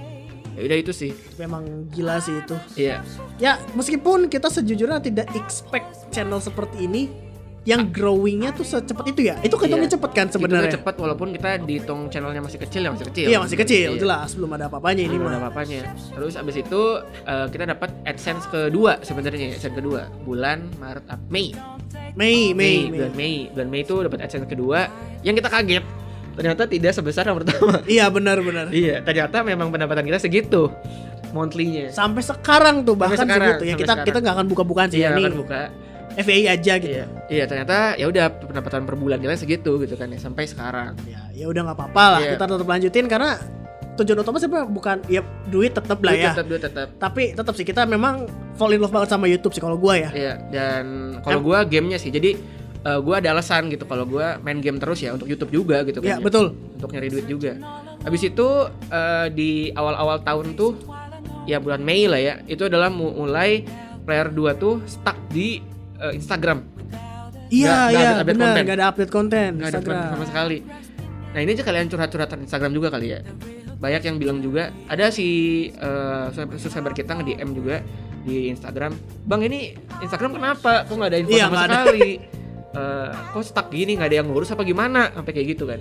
Ya 0.53 0.67
udah 0.67 0.79
itu 0.82 0.91
sih. 0.91 1.15
Memang 1.38 1.62
gila 1.88 2.19
sih 2.19 2.35
itu. 2.35 2.59
Iya. 2.75 3.06
Ya 3.38 3.62
meskipun 3.73 4.26
kita 4.26 4.50
sejujurnya 4.50 4.99
tidak 4.99 5.31
expect 5.32 6.11
channel 6.11 6.43
seperti 6.43 6.82
ini 6.82 7.06
yang 7.62 7.93
growingnya 7.93 8.50
tuh 8.50 8.65
secepat 8.65 9.12
itu 9.12 9.29
ya. 9.29 9.37
Itu 9.38 9.55
hitungnya 9.55 9.87
Iya. 9.87 9.94
cepet 9.94 10.11
kan 10.11 10.26
Sebenarnya 10.32 10.73
cepat 10.75 10.94
walaupun 10.97 11.31
kita 11.31 11.61
dihitung 11.61 12.09
channelnya 12.09 12.41
masih 12.41 12.59
kecil 12.59 12.81
ya 12.81 12.91
masih 12.91 13.06
kecil. 13.12 13.26
Iya 13.29 13.38
masih 13.38 13.56
kecil, 13.61 13.88
Iya. 13.93 14.00
jelas 14.00 14.35
belum 14.35 14.50
ada 14.56 14.67
apa-apanya 14.67 15.03
ini 15.05 15.14
Belum 15.14 15.29
ada 15.29 15.38
apa-apanya. 15.38 15.94
Terus 16.17 16.35
abis 16.35 16.56
itu 16.59 16.82
eh, 17.29 17.47
kita 17.53 17.64
dapat 17.69 17.93
AdSense 18.03 18.49
kedua 18.49 18.99
sebenarnya 19.05 19.53
AdSense 19.55 19.76
kedua 19.76 20.09
bulan 20.25 20.64
Maret 20.81 21.06
Ap- 21.06 21.29
Mei. 21.93 22.50
Mei, 22.50 22.52
Mei, 22.52 22.76
bulan 22.90 23.12
Mei. 23.14 23.35
Bulan 23.50 23.69
Mei 23.69 23.81
itu 23.82 23.94
dapat 23.94 24.19
AdSense 24.20 24.46
kedua 24.46 24.90
yang 25.23 25.35
kita 25.35 25.49
kaget 25.49 25.85
ternyata 26.35 26.62
tidak 26.64 26.93
sebesar 26.94 27.26
yang 27.26 27.38
pertama. 27.38 27.82
Iya 27.90 28.06
benar-benar. 28.08 28.70
iya, 28.70 29.02
ternyata 29.02 29.43
memang 29.43 29.75
pendapatan 29.75 30.06
kita 30.06 30.19
segitu 30.19 30.70
monthly-nya. 31.31 31.90
Sampai 31.90 32.23
sekarang 32.23 32.87
tuh 32.87 32.94
bahkan 32.94 33.26
sekarang, 33.26 33.58
segitu 33.58 33.64
ya 33.64 33.75
kita 33.75 33.87
sekarang. 33.93 34.06
kita 34.06 34.19
nggak 34.23 34.35
akan 34.38 34.46
buka-bukaan 34.46 34.88
sih 34.88 35.02
Iya, 35.02 35.11
ya, 35.11 35.17
ini 35.19 35.23
kan 35.26 35.35
buka. 35.35 35.61
FYI 36.19 36.44
aja 36.50 36.73
gitu. 36.79 36.94
Iya, 36.94 37.06
iya 37.29 37.44
ternyata 37.46 37.94
ya 37.94 38.06
udah 38.06 38.26
pendapatan 38.43 38.82
per 38.82 38.94
bulan 38.94 39.19
kita 39.19 39.35
segitu 39.35 39.79
gitu 39.79 39.94
kan 39.94 40.11
ya 40.11 40.19
sampai 40.19 40.46
sekarang. 40.46 40.94
Ya, 41.06 41.20
ya 41.35 41.46
udah 41.46 41.62
nggak 41.67 41.79
apa-apa 41.79 42.05
lah 42.17 42.20
Iya. 42.23 42.31
kita 42.35 42.44
tetap 42.49 42.67
lanjutin 42.67 43.06
karena 43.06 43.31
tujuan 43.99 44.19
utama 44.19 44.39
sebenarnya 44.39 44.69
bukan 44.69 44.97
ya 45.06 45.21
duit 45.45 45.73
tetap 45.73 45.99
lah 45.99 46.12
Duit 46.12 46.23
ya. 46.23 46.31
Tetap, 46.33 46.47
duit 46.47 46.62
tetap. 46.62 46.89
Tapi 46.97 47.23
tetap 47.33 47.53
sih 47.53 47.62
kita 47.62 47.83
memang 47.85 48.25
fall 48.55 48.71
in 48.71 48.79
love 48.79 48.89
banget 48.89 49.11
sama 49.11 49.27
YouTube 49.27 49.50
sih 49.50 49.59
kalau 49.59 49.75
gua 49.75 49.99
ya. 49.99 50.11
Iya, 50.11 50.33
dan 50.49 50.85
kalau 51.21 51.41
gua 51.41 51.62
gamenya 51.62 51.97
sih. 51.97 52.09
Jadi 52.09 52.39
eh, 52.79 52.99
gua 53.00 53.19
ada 53.19 53.33
alasan 53.33 53.67
gitu 53.69 53.85
kalau 53.85 54.03
gua 54.03 54.39
main 54.39 54.59
game 54.59 54.77
terus 54.77 54.99
ya 54.99 55.11
untuk 55.11 55.27
YouTube 55.27 55.50
juga 55.53 55.83
gitu 55.83 55.99
Iya 55.99 56.17
kan. 56.17 56.19
ya. 56.19 56.25
betul. 56.25 56.47
Untuk 56.75 56.90
nyari 56.90 57.09
duit 57.09 57.26
juga. 57.26 57.52
Habis 58.00 58.23
itu 58.25 58.49
eh, 58.88 59.26
di 59.31 59.50
awal-awal 59.71 60.23
tahun 60.23 60.55
tuh 60.55 60.78
ya 61.45 61.59
bulan 61.59 61.81
Mei 61.81 62.07
lah 62.07 62.19
ya. 62.19 62.35
Itu 62.45 62.67
adalah 62.67 62.88
mu- 62.88 63.14
mulai 63.17 63.67
player 64.02 64.31
2 64.31 64.57
tuh 64.57 64.81
stuck 64.85 65.19
di 65.28 65.59
eh, 65.99 66.14
Instagram. 66.14 66.62
Iya 67.49 67.88
iya 67.88 68.09
update 68.14 68.28
benar 68.28 68.52
nggak 68.61 68.76
ada 68.76 68.87
update 68.87 69.09
konten 69.09 69.57
nggak 69.57 69.71
ada 69.71 69.81
konten 69.81 70.09
sama 70.12 70.25
sekali. 70.25 70.59
Nah 71.28 71.40
ini 71.40 71.50
aja 71.50 71.61
kalian 71.62 71.88
curhat-curhatan 71.88 72.38
Instagram 72.43 72.73
juga 72.73 72.88
kali 72.88 73.09
ya. 73.11 73.21
Banyak 73.78 74.02
yang 74.02 74.16
bilang 74.18 74.38
juga 74.38 74.75
ada 74.87 75.08
si 75.08 75.26
eh, 75.70 76.26
subscriber 76.35 76.92
kita 76.92 77.14
nge 77.14 77.25
DM 77.28 77.50
juga 77.52 77.78
di 78.23 78.50
Instagram. 78.50 78.92
Bang 79.25 79.40
ini 79.40 79.73
Instagram 79.99 80.35
kenapa? 80.35 80.82
Kok 80.85 80.94
nggak 80.94 81.11
ada 81.11 81.18
info 81.18 81.30
Iya, 81.32 81.44
sama 81.47 81.58
ada. 81.62 81.66
sekali? 81.87 82.11
Eh, 82.68 83.11
kok 83.32 83.42
stuck 83.42 83.73
gini 83.73 83.97
nggak 83.97 84.12
ada 84.12 84.16
yang 84.20 84.28
ngurus 84.28 84.52
apa 84.52 84.61
gimana? 84.61 85.08
Sampai 85.11 85.32
kayak 85.32 85.56
gitu 85.56 85.64
kan. 85.64 85.80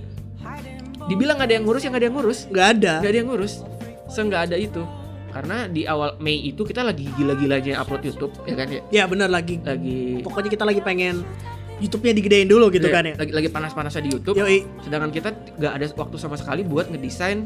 Dibilang 1.07 1.35
nggak 1.35 1.49
ada 1.51 1.55
yang 1.59 1.65
ngurus 1.67 1.83
ya 1.83 1.89
nggak 1.91 1.99
ada 1.99 2.07
yang 2.07 2.15
ngurus. 2.15 2.39
Nggak 2.47 2.67
ada. 2.73 2.93
Nggak 3.03 3.11
ada 3.11 3.17
yang 3.19 3.27
ngurus. 3.27 3.53
Seenggak 4.07 4.41
ada 4.47 4.55
itu. 4.55 4.81
Karena 5.27 5.67
di 5.67 5.83
awal 5.83 6.15
Mei 6.17 6.39
itu 6.41 6.63
kita 6.63 6.87
lagi 6.87 7.11
gila-gilanya 7.13 7.83
upload 7.83 8.07
YouTube 8.07 8.31
ya 8.43 8.55
kan 8.55 8.67
ya. 8.71 8.81
Ya 8.89 9.03
benar 9.03 9.27
lagi. 9.27 9.59
Lagi 9.59 10.23
Pokoknya 10.23 10.49
kita 10.49 10.63
lagi 10.63 10.79
pengen 10.79 11.27
YouTube-nya 11.77 12.13
digedein 12.15 12.49
dulu 12.49 12.71
gitu 12.71 12.87
Iya, 12.87 12.95
kan 12.95 13.03
ya. 13.03 13.13
Lagi 13.19 13.31
lagi 13.35 13.49
panas-panasnya 13.51 14.01
di 14.01 14.11
YouTube. 14.15 14.35
Yoi. 14.39 14.63
sedangkan 14.81 15.11
kita 15.11 15.29
nggak 15.59 15.73
ada 15.75 15.85
waktu 15.91 16.15
sama 16.17 16.39
sekali 16.39 16.63
buat 16.63 16.87
ngedesain 16.87 17.45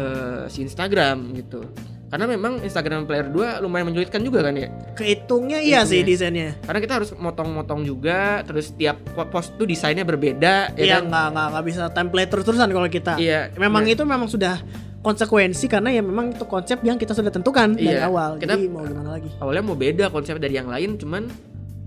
eh, 0.00 0.42
si 0.48 0.62
Instagram 0.62 1.16
gitu 1.34 1.60
karena 2.08 2.26
memang 2.26 2.58
Instagram 2.58 3.06
Player 3.06 3.28
2 3.28 3.62
lumayan 3.62 3.86
menyulitkan 3.86 4.18
juga 4.18 4.42
kan 4.42 4.50
ya 4.52 4.66
Kehitungnya 4.94 5.62
iya 5.62 5.84
sih 5.84 6.02
desainnya. 6.02 6.58
karena 6.60 6.80
kita 6.80 6.94
harus 6.96 7.10
motong-motong 7.14 7.84
juga 7.84 8.42
terus 8.42 8.72
tiap 8.72 8.98
po- 9.06 9.28
post 9.28 9.54
tuh 9.54 9.62
desainnya 9.62 10.02
berbeda 10.02 10.74
ya 10.74 10.80
Iya 10.80 10.94
kan 10.96 11.04
nggak 11.06 11.26
nggak 11.30 11.46
nggak 11.50 11.64
bisa 11.64 11.82
template 11.88 12.26
terus-terusan 12.28 12.66
kalau 12.68 12.88
kita. 12.88 13.14
iya 13.16 13.54
Memang 13.54 13.84
nah, 13.84 13.92
itu 13.92 14.02
memang 14.02 14.26
sudah 14.26 14.58
konsekuensi 15.00 15.64
karena 15.64 15.88
ya 15.90 16.02
memang 16.02 16.34
itu 16.34 16.44
konsep 16.44 16.82
yang 16.82 16.98
kita 16.98 17.14
sudah 17.14 17.30
tentukan 17.30 17.72
dari 17.72 17.94
Iya, 17.94 18.04
awal. 18.04 18.36
kita- 18.36 18.52
Jadi 18.52 18.66
mau 18.66 18.82
gimana 18.82 19.10
lagi? 19.12 19.30
awalnya 19.38 19.62
mau 19.62 19.72
beda 19.74 20.04
konsep 20.08 20.36
dari 20.36 20.52
yang 20.52 20.66
lain 20.66 20.98
cuman 20.98 21.30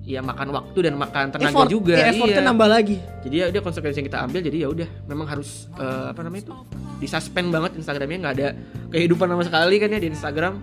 ya 0.04 0.20
makan 0.20 0.52
waktu 0.52 0.80
dan 0.84 1.00
makan 1.00 1.32
tenaga 1.32 1.56
Effort, 1.56 1.72
juga 1.72 1.96
ya, 1.96 2.12
effortnya 2.12 2.44
iya. 2.44 2.50
nambah 2.52 2.68
lagi. 2.68 2.98
jadi 3.24 3.36
ya 3.40 3.46
udah 3.56 3.62
konsekuensi 3.64 3.98
yang 4.04 4.08
kita 4.12 4.20
ambil 4.20 4.40
jadi 4.44 4.58
ya 4.60 4.68
udah 4.68 4.88
memang 5.08 5.28
harus 5.32 5.72
eh, 5.80 6.06
apa 6.12 6.20
namanya 6.28 6.44
itu 6.44 6.54
disuspend 7.00 7.48
banget 7.56 7.72
Instagramnya 7.80 8.18
nggak 8.20 8.36
ada 8.36 8.48
kehidupan 8.92 9.32
sama 9.32 9.44
sekali 9.48 9.76
kan 9.80 9.88
ya 9.96 10.00
di 10.04 10.10
Instagram 10.12 10.54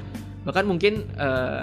bahkan 0.45 0.65
mungkin 0.69 1.09
eh, 1.17 1.63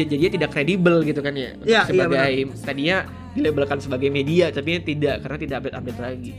j- 0.00 0.08
jadinya 0.08 0.32
tidak 0.40 0.50
kredibel 0.56 1.04
gitu 1.04 1.20
kan 1.20 1.36
ya 1.36 1.52
Iya, 1.60 1.64
iya, 1.64 1.80
sebagai 1.84 2.32
tadinya 2.64 2.96
dilabelkan 3.36 3.78
sebagai 3.84 4.08
media 4.08 4.48
tapi 4.48 4.80
tidak 4.80 5.20
karena 5.24 5.36
tidak 5.36 5.56
update-update 5.60 6.00
lagi. 6.00 6.32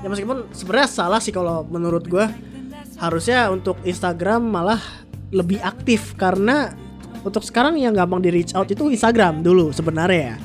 Ya 0.00 0.08
meskipun 0.08 0.48
sebenarnya 0.52 0.88
salah 0.88 1.20
sih 1.20 1.32
kalau 1.32 1.64
menurut 1.64 2.04
gua 2.08 2.28
harusnya 2.96 3.48
untuk 3.48 3.80
Instagram 3.84 4.44
malah 4.44 4.80
lebih 5.30 5.60
aktif 5.62 6.12
karena 6.18 6.74
untuk 7.20 7.44
sekarang 7.44 7.76
yang 7.76 7.92
gampang 7.92 8.20
di 8.20 8.30
reach 8.32 8.56
out 8.56 8.68
itu 8.68 8.88
Instagram 8.88 9.44
dulu 9.44 9.70
sebenarnya 9.70 10.34
ya. 10.34 10.36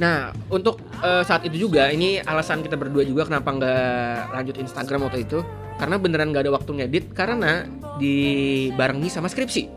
Nah, 0.00 0.32
untuk 0.48 0.80
eh, 1.04 1.22
saat 1.22 1.44
itu 1.44 1.68
juga 1.68 1.92
ini 1.92 2.18
alasan 2.24 2.64
kita 2.64 2.74
berdua 2.74 3.04
juga 3.04 3.28
kenapa 3.28 3.52
nggak 3.52 4.32
lanjut 4.32 4.56
Instagram 4.56 5.06
waktu 5.06 5.28
itu 5.28 5.44
karena 5.76 5.96
beneran 6.00 6.32
nggak 6.32 6.48
ada 6.48 6.52
waktu 6.56 6.70
ngedit 6.80 7.04
karena 7.12 7.68
dibarengi 8.00 9.12
sama 9.12 9.28
skripsi. 9.28 9.68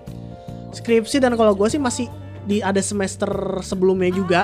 Skripsi 0.74 1.20
dan 1.20 1.36
kalau 1.36 1.54
gua 1.54 1.68
sih 1.68 1.78
masih 1.78 2.08
di 2.44 2.60
ada 2.63 2.80
semester 2.84 3.30
sebelumnya 3.63 4.12
juga 4.12 4.42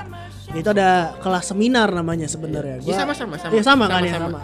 itu 0.51 0.67
ada 0.67 1.15
kelas 1.23 1.51
seminar 1.55 1.89
namanya 1.95 2.27
sebenarnya. 2.27 2.83
Iya 2.83 2.85
Gua- 2.85 2.99
sama-sama 3.07 3.35
sama. 3.39 3.51
Iya 3.55 3.63
sama, 3.63 3.85
kan 3.87 4.01
ya 4.03 4.13
sama. 4.19 4.39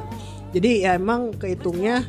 Jadi 0.56 0.72
ya 0.88 0.96
emang 0.96 1.36
kehitungnya 1.36 2.08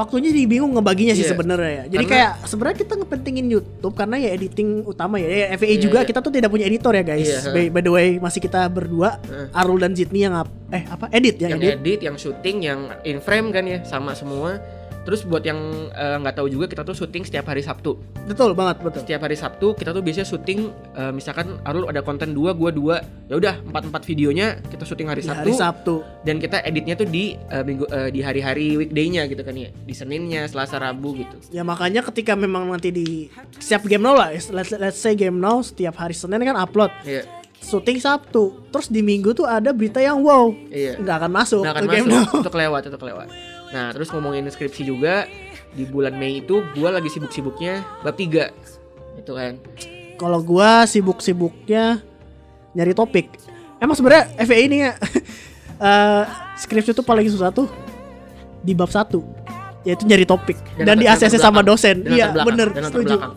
waktunya 0.00 0.32
jadi 0.32 0.48
bingung 0.48 0.72
ngebaginya 0.72 1.12
sih 1.12 1.22
Iya. 1.22 1.30
sebenarnya 1.30 1.70
ya. 1.70 1.84
Jadi 1.86 2.04
Karena- 2.04 2.12
kayak 2.34 2.48
sebenarnya 2.48 2.78
kita 2.80 2.92
ngepentingin 2.96 3.46
YouTube 3.46 3.94
karena 3.94 4.16
ya 4.16 4.28
editing 4.32 4.68
utama 4.82 5.20
ya. 5.20 5.28
Ya, 5.28 5.46
FAA 5.54 5.76
Iya, 5.76 5.84
juga 5.84 5.98
iya. 6.00 6.08
kita 6.08 6.20
tuh 6.20 6.32
tidak 6.32 6.48
punya 6.48 6.64
editor 6.64 6.92
ya 6.92 7.04
guys. 7.04 7.28
Iya, 7.28 7.40
by, 7.52 7.64
by 7.68 7.80
the 7.80 7.92
way 7.92 8.08
masih 8.16 8.40
kita 8.40 8.64
berdua 8.66 9.20
Heeh. 9.22 9.52
Arul 9.52 9.78
dan 9.78 9.92
Zidni 9.92 10.24
yang 10.24 10.34
eh 10.70 10.82
apa 10.86 11.06
edit 11.10 11.36
yang, 11.38 11.54
yang 11.54 11.60
edit. 11.60 11.76
edit, 11.78 12.00
yang 12.02 12.16
syuting, 12.16 12.56
yang 12.62 12.80
in 13.02 13.20
frame 13.20 13.52
kan 13.52 13.62
ya 13.62 13.84
sama 13.84 14.14
semua. 14.14 14.79
Terus 15.10 15.26
buat 15.26 15.42
yang 15.42 15.58
eh, 15.90 16.16
nggak 16.16 16.38
tahu 16.38 16.46
juga 16.46 16.70
kita 16.70 16.86
tuh 16.86 16.94
syuting 16.94 17.26
setiap 17.26 17.50
hari 17.50 17.66
Sabtu. 17.66 17.98
Betul 18.24 18.54
banget 18.54 18.78
betul. 18.78 19.02
Setiap 19.02 19.26
hari 19.26 19.34
Sabtu 19.34 19.74
kita 19.74 19.90
tuh 19.90 20.06
biasanya 20.06 20.22
syuting 20.22 20.70
eh, 20.94 21.10
misalkan 21.10 21.58
Arul 21.66 21.90
ada 21.90 21.98
konten 21.98 22.30
dua, 22.30 22.54
gua 22.54 22.70
dua. 22.70 23.02
Ya 23.26 23.34
udah 23.34 23.58
empat 23.58 23.90
empat 23.90 24.06
videonya 24.06 24.62
kita 24.62 24.86
syuting 24.86 25.10
hari 25.10 25.18
Di 25.18 25.26
Sabtu. 25.26 25.42
hari 25.42 25.52
Sabtu. 25.52 25.94
dan 26.20 26.38
kita 26.38 26.62
editnya 26.62 26.94
tuh 26.94 27.10
di 27.10 27.34
eh, 27.34 27.64
minggu 27.66 27.90
eh, 27.90 28.08
di 28.08 28.22
hari-hari 28.22 28.78
weekday-nya 28.78 29.26
gitu 29.26 29.42
kan 29.42 29.50
ya. 29.52 29.74
Di 29.74 29.90
Seninnya, 29.90 30.46
Selasa, 30.46 30.78
Rabu 30.78 31.18
gitu. 31.18 31.34
Ya 31.50 31.66
makanya 31.66 32.06
ketika 32.06 32.38
memang 32.38 32.70
nanti 32.70 32.94
di 32.94 33.26
setiap 33.58 33.82
game 33.84 34.00
now 34.00 34.14
lah, 34.14 34.30
let's, 34.30 34.70
let's 34.70 34.94
say 34.96 35.18
game 35.18 35.36
now 35.36 35.58
setiap 35.58 35.98
hari 35.98 36.14
Senin 36.14 36.38
kan 36.38 36.54
upload. 36.54 36.94
Iya. 37.02 37.26
Syuting 37.60 38.00
Sabtu, 38.00 38.72
terus 38.72 38.88
di 38.88 39.04
Minggu 39.04 39.36
tuh 39.36 39.44
ada 39.44 39.68
berita 39.70 40.00
yang 40.00 40.24
wow, 40.24 40.48
Iya. 40.72 40.96
nggak 40.96 41.16
akan 41.18 41.30
masuk 41.30 41.60
Nah, 41.60 41.72
ke 41.72 41.76
kan 41.76 41.84
game 41.92 42.08
masuk, 42.08 42.24
now. 42.24 42.40
itu 42.40 42.50
kelewat, 42.50 42.80
itu 42.88 42.96
kelewat. 42.96 43.28
Nah, 43.70 43.94
terus 43.94 44.10
ngomongin 44.10 44.46
skripsi 44.46 44.82
juga 44.82 45.30
di 45.70 45.86
bulan 45.86 46.18
Mei 46.18 46.42
itu 46.42 46.62
gua 46.74 46.90
lagi 46.90 47.06
sibuk-sibuknya 47.06 47.86
bab 48.02 48.18
3. 48.18 48.50
Itu 49.16 49.32
kan. 49.32 49.62
Kalau 50.18 50.42
gua 50.42 50.84
sibuk-sibuknya 50.84 52.02
nyari 52.74 52.92
topik. 52.92 53.30
Emang 53.78 53.94
sebenarnya 53.94 54.28
FA 54.36 54.56
ini 54.58 54.76
ya 54.82 54.92
eh, 55.86 56.22
skripsi 56.58 56.92
itu 56.92 57.00
paling 57.00 57.30
susah 57.30 57.48
tuh 57.48 57.70
di 58.60 58.76
bab 58.76 58.92
satu 58.92 59.24
yaitu 59.80 60.04
nyari 60.04 60.28
topik 60.28 60.60
dan, 60.76 61.00
di 61.00 61.08
latar- 61.08 61.24
ACC 61.24 61.40
sama 61.40 61.64
dosen. 61.64 62.04
Dan 62.04 62.12
Iya, 62.12 62.26
bener, 62.44 62.68
Dan 62.68 62.92
setuju. 62.92 63.16
belakang. 63.16 63.34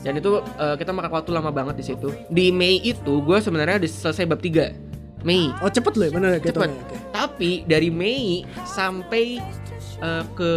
Dan 0.00 0.12
itu 0.16 0.30
eh, 0.38 0.76
kita 0.78 0.90
makan 0.94 1.10
waktu 1.10 1.30
lama 1.34 1.50
banget 1.50 1.74
di 1.80 1.84
situ. 1.84 2.08
Di 2.30 2.52
Mei 2.52 2.78
itu 2.78 3.18
gua 3.24 3.40
sebenarnya 3.42 3.80
udah 3.80 3.90
selesai 3.90 4.24
bab 4.28 4.38
3. 4.38 4.70
Mei. 5.20 5.52
Oh, 5.60 5.68
cepet 5.68 5.92
loh 6.00 6.06
ya, 6.08 6.12
bener 6.14 6.30
gitu. 6.40 6.56
Cepet. 6.56 6.70
Oke. 6.72 6.96
Tapi 7.12 7.50
dari 7.68 7.92
Mei 7.92 8.46
sampai 8.64 9.36
eh, 10.00 10.24
ke 10.32 10.50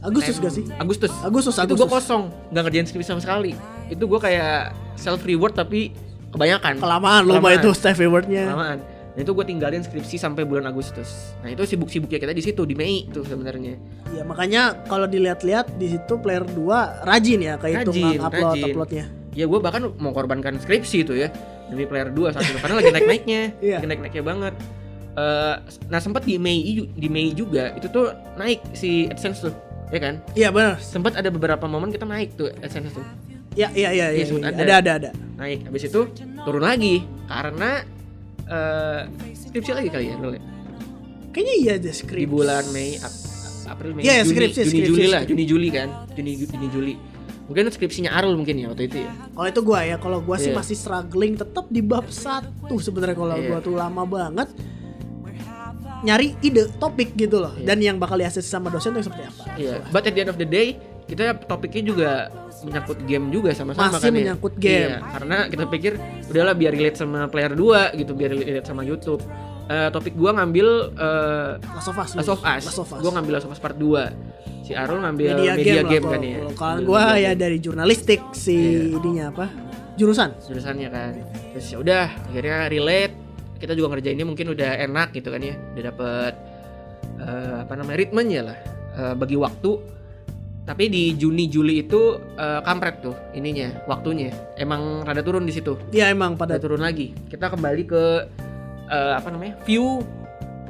Agustus 0.00 0.36
gak 0.38 0.52
sih? 0.52 0.64
Agustus. 0.76 1.10
Agustus, 1.20 1.54
Itu 1.56 1.74
gue 1.74 1.88
kosong, 1.88 2.30
nggak 2.50 2.62
ngerjain 2.62 2.86
skripsi 2.86 3.08
sama 3.08 3.20
sekali. 3.20 3.52
Itu 3.86 4.06
gue 4.06 4.18
kayak 4.18 4.70
self 4.94 5.22
reward 5.22 5.52
tapi 5.52 5.90
kebanyakan. 6.28 6.78
Kelamaan 6.78 7.22
Kelamaan. 7.24 7.58
itu 7.58 7.70
Steve 7.72 7.98
Rewardnya. 7.98 8.44
Kelamaan. 8.46 8.78
Dan 9.16 9.24
itu 9.24 9.32
gue 9.32 9.46
tinggalin 9.46 9.80
skripsi 9.80 10.16
sampai 10.16 10.44
bulan 10.44 10.68
Agustus. 10.68 11.32
Nah 11.40 11.48
itu 11.48 11.64
sibuk-sibuknya 11.64 12.20
kita 12.20 12.30
di 12.30 12.44
situ 12.44 12.62
di 12.62 12.76
Mei 12.76 13.08
tuh 13.08 13.24
sebenarnya. 13.24 13.80
Ya 14.12 14.22
makanya 14.22 14.76
kalau 14.84 15.08
dilihat-lihat 15.08 15.72
di 15.74 15.96
situ 15.96 16.20
player 16.20 16.44
2 16.44 16.52
rajin 17.02 17.40
ya 17.40 17.54
kehitung 17.56 17.96
Rajin, 17.96 18.20
upload 18.20 18.52
rajin. 18.52 18.64
uploadnya. 18.68 19.04
Ya 19.32 19.44
gue 19.44 19.58
bahkan 19.58 19.88
mau 19.96 20.12
korbankan 20.12 20.60
skripsi 20.60 21.02
itu 21.02 21.16
ya 21.16 21.32
demi 21.66 21.82
player 21.82 22.12
2 22.12 22.30
saat 22.30 22.44
itu 22.44 22.60
karena 22.60 22.76
lagi 22.76 22.90
naik-naiknya, 22.94 23.40
Iya. 23.58 23.76
lagi 23.80 23.86
naik-naiknya 23.88 24.22
banget. 24.22 24.54
Eh, 25.16 25.54
nah 25.88 25.96
sempat 25.96 26.22
di 26.22 26.36
Mei 26.36 26.60
di 26.84 27.08
Mei 27.08 27.32
juga 27.32 27.72
itu 27.72 27.88
tuh 27.88 28.12
naik 28.36 28.60
si 28.76 29.08
AdSense 29.08 29.48
tuh, 29.48 29.54
ya 29.88 29.96
kan? 29.96 30.14
Iya 30.36 30.52
benar. 30.52 30.76
Sempat 30.76 31.16
ada 31.16 31.32
beberapa 31.32 31.64
momen 31.64 31.88
kita 31.88 32.04
naik 32.04 32.36
tuh 32.36 32.52
AdSense 32.60 32.92
tuh. 32.92 33.00
Ya 33.56 33.72
iya 33.72 33.88
iya 33.90 34.06
iya. 34.12 34.24
Sempat 34.28 34.52
iya. 34.52 34.60
ada. 34.60 34.62
Ada 34.62 34.74
ada 34.76 34.92
ada. 34.92 35.10
naik 35.36 35.68
habis 35.68 35.88
itu 35.88 36.00
turun 36.44 36.60
lagi 36.60 37.00
karena 37.24 37.80
eh 38.44 39.00
skripsi 39.32 39.72
lagi 39.72 39.88
kali 39.88 40.04
ya 40.08 40.16
dulu 40.16 40.36
ya? 40.36 40.42
Kayaknya 41.32 41.54
iya 41.60 41.74
di 41.76 41.90
skripsi. 41.92 42.28
bulan 42.28 42.64
Mei 42.72 42.96
Ap- 42.96 43.24
April 43.66 43.92
Mei 43.96 44.04
iya, 44.04 44.20
Juni 44.20 44.32
skripsi, 44.32 44.60
Juni 44.60 44.68
skripsi, 44.70 44.88
Juli 44.88 45.04
lah 45.08 45.20
skripsi. 45.24 45.30
Juni 45.32 45.44
Juli 45.44 45.68
kan 45.68 45.88
Juni 46.12 46.32
Juni 46.38 46.66
Juli 46.70 46.94
mungkin 47.46 47.64
skripsinya 47.68 48.10
Arul 48.12 48.34
mungkin 48.36 48.56
ya 48.58 48.68
waktu 48.68 48.84
itu 48.86 48.96
ya 49.00 49.12
Kalau 49.32 49.46
itu 49.46 49.60
gua 49.62 49.80
ya, 49.80 49.96
kalau 49.96 50.18
gua 50.20 50.36
sih 50.36 50.50
Iya. 50.50 50.58
masih 50.58 50.76
struggling 50.76 51.34
tetap 51.34 51.64
di 51.68 51.80
bab 51.80 52.06
satu 52.08 52.74
sebenarnya 52.76 53.14
kalau 53.14 53.36
Iya. 53.36 53.48
gua 53.48 53.58
tuh 53.60 53.74
lama 53.74 54.02
banget 54.04 54.48
nyari 55.98 56.36
ide 56.40 56.68
topik 56.74 57.14
gitu 57.14 57.38
loh 57.38 57.52
Iya. 57.54 57.64
dan 57.64 57.78
yang 57.78 57.96
bakal 57.96 58.16
diakses 58.16 58.44
sama 58.44 58.68
dosen 58.68 58.92
tuh 58.92 59.02
seperti 59.02 59.24
apa. 59.24 59.42
Iya, 59.54 59.80
but 59.88 60.02
at 60.02 60.12
the 60.12 60.20
end 60.20 60.28
of 60.28 60.36
the 60.36 60.44
day 60.44 60.76
kita 61.04 61.38
topiknya 61.40 61.82
juga 61.82 62.10
menyangkut 62.58 62.98
game 63.04 63.30
juga 63.30 63.50
sama-sama 63.52 63.94
Masih 63.94 64.00
kan 64.00 64.10
ya. 64.10 64.16
menyangkut 64.16 64.54
game. 64.56 64.90
Iya, 64.90 64.98
karena 65.06 65.36
kita 65.46 65.64
pikir 65.66 65.92
udahlah 66.26 66.52
biar 66.52 66.72
relate 66.72 66.96
sama 66.96 67.20
player 67.26 67.52
2 67.52 67.94
gitu, 67.94 68.12
biar 68.12 68.30
relate 68.32 68.64
sama 68.64 68.82
YouTube. 68.82 69.22
Eh, 69.66 69.88
topik 69.90 70.14
gua 70.14 70.30
ngambil 70.32 70.66
eh 70.92 71.50
Last 71.60 71.88
of 71.88 71.96
Us. 71.96 72.10
Last 72.14 72.28
of 72.28 72.40
Us. 72.40 72.62
Last 72.64 72.80
of 72.80 72.88
Us. 72.88 72.98
Gua 72.98 73.10
ngambil 73.12 73.32
Last 73.34 73.46
of 73.46 73.52
Us 73.52 73.58
part 73.58 73.76
2. 73.76 74.10
Si 74.62 74.74
Arul 74.74 74.98
ngambil 74.98 75.30
media, 75.36 75.52
media, 75.54 75.74
game, 75.78 75.86
game, 75.86 76.04
lah 76.04 76.10
kan 76.10 76.22
ya. 76.22 76.38
kalau 76.54 76.80
gua 76.82 77.02
ya 77.14 77.30
game. 77.30 77.38
dari 77.38 77.58
jurnalistik 77.58 78.20
si 78.32 78.54
Iya. 78.54 78.98
ininya 78.98 79.24
apa? 79.30 79.46
Jurusan. 79.94 80.34
jurusannya 80.42 80.88
kan. 80.88 81.12
Terus 81.52 81.66
ya 81.68 81.76
udah 81.78 82.04
akhirnya 82.26 82.58
relate. 82.66 83.14
Kita 83.56 83.72
juga 83.72 83.96
ngerjainnya 83.96 84.26
mungkin 84.28 84.52
udah 84.52 84.70
enak 84.84 85.16
gitu 85.16 85.32
kan 85.32 85.40
ya. 85.40 85.54
Udah 85.76 85.84
dapet 85.92 86.32
eh, 87.20 87.56
apa 87.64 87.72
namanya 87.76 87.98
ritmenya 88.00 88.40
lah 88.52 88.58
eh, 88.96 89.14
bagi 89.16 89.36
waktu. 89.36 89.94
Tapi 90.66 90.90
di 90.90 91.14
Juni 91.14 91.46
Juli 91.46 91.86
itu 91.86 92.18
eh, 92.36 92.60
kampret 92.66 93.00
tuh 93.00 93.16
ininya 93.32 93.70
waktunya. 93.86 94.34
Emang 94.58 95.06
rada 95.06 95.22
turun 95.22 95.46
di 95.46 95.54
situ. 95.54 95.78
Dia 95.88 96.10
emang 96.10 96.34
pada 96.34 96.58
Rada 96.58 96.64
turun 96.66 96.82
lagi. 96.82 97.14
Kita 97.30 97.48
kembali 97.52 97.82
ke 97.86 98.02
eh, 98.90 99.12
apa 99.14 99.28
namanya? 99.30 99.56
view 99.64 100.02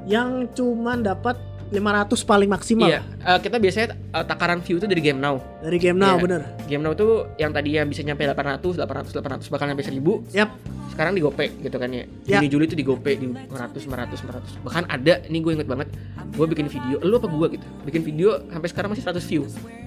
yang 0.06 0.46
cuman 0.54 1.02
dapat 1.02 1.34
500 1.66 2.22
paling 2.22 2.46
maksimal 2.46 2.86
Iya, 2.86 3.00
eh, 3.02 3.38
kita 3.40 3.56
biasanya 3.58 3.86
eh, 3.94 4.24
takaran 4.24 4.62
view 4.62 4.78
itu 4.78 4.86
dari 4.86 5.02
Game 5.02 5.18
Now. 5.18 5.42
dari 5.58 5.78
game 5.78 5.98
now 5.98 6.14
Iya. 6.14 6.22
bener. 6.22 6.42
Game 6.66 6.82
Now 6.82 6.94
tuh 6.94 7.26
yang 7.36 7.50
tadinya 7.50 7.82
bisa 7.82 8.00
nyampe 8.00 8.22
800, 8.22 8.78
800, 8.78 9.10
800 9.10 9.50
bahkan 9.50 9.66
sampai 9.68 9.82
1000 9.82 10.22
Yap. 10.30 10.50
sekarang 10.94 11.12
di 11.12 11.20
GoPay 11.20 11.48
gitu 11.60 11.76
kan 11.76 11.90
ya. 11.90 12.04
Ya. 12.24 12.38
Juni 12.38 12.48
Juli 12.48 12.64
itu 12.64 12.76
di 12.78 12.84
GoPay 12.86 13.14
di 13.18 13.26
500 13.28 13.82
500 13.82 14.22
500. 14.22 14.64
Bahkan 14.64 14.82
ada 14.86 15.14
ini 15.26 15.38
gue 15.42 15.52
inget 15.52 15.68
banget. 15.68 15.88
Gue 16.32 16.46
bikin 16.46 16.66
video, 16.66 16.96
lu 17.02 17.18
apa 17.18 17.28
gue 17.28 17.46
gitu. 17.58 17.66
Bikin 17.84 18.02
video 18.02 18.28
sampai 18.46 18.68
sekarang 18.70 18.88
masih 18.94 19.02
100 19.02 19.20
view. 19.26 19.42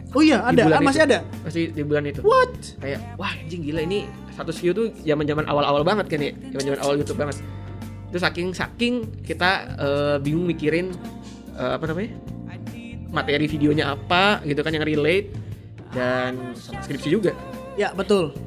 Oh 0.10 0.26
iya 0.26 0.42
ada, 0.42 0.74
ah, 0.74 0.82
masih 0.82 1.06
itu. 1.06 1.10
ada. 1.14 1.18
Masih 1.46 1.64
di 1.70 1.82
bulan 1.86 2.04
itu. 2.06 2.22
What? 2.22 2.54
Kayak 2.82 3.00
wah 3.16 3.30
anjing 3.30 3.62
gila 3.62 3.82
ini 3.86 4.10
100 4.34 4.58
view 4.58 4.72
tuh 4.74 4.86
zaman-zaman 5.02 5.46
awal-awal 5.46 5.86
banget 5.86 6.06
kan 6.10 6.20
ya. 6.20 6.34
Zaman-zaman 6.50 6.80
awal 6.82 6.98
YouTube 6.98 7.18
banget. 7.18 7.38
Itu 8.10 8.18
saking 8.18 8.48
saking 8.54 8.94
kita 9.22 9.50
eh, 9.78 10.16
bingung 10.20 10.50
mikirin 10.50 10.90
eh, 11.60 11.72
apa 11.76 11.86
namanya? 11.86 12.12
materi 13.10 13.46
videonya 13.46 13.92
apa 13.92 14.38
gitu 14.46 14.62
kan 14.62 14.70
yang 14.70 14.86
relate 14.86 15.34
dan 15.90 16.54
sama 16.54 16.78
skripsi 16.80 17.10
juga. 17.10 17.34
Ya 17.74 17.90
betul. 17.92 18.38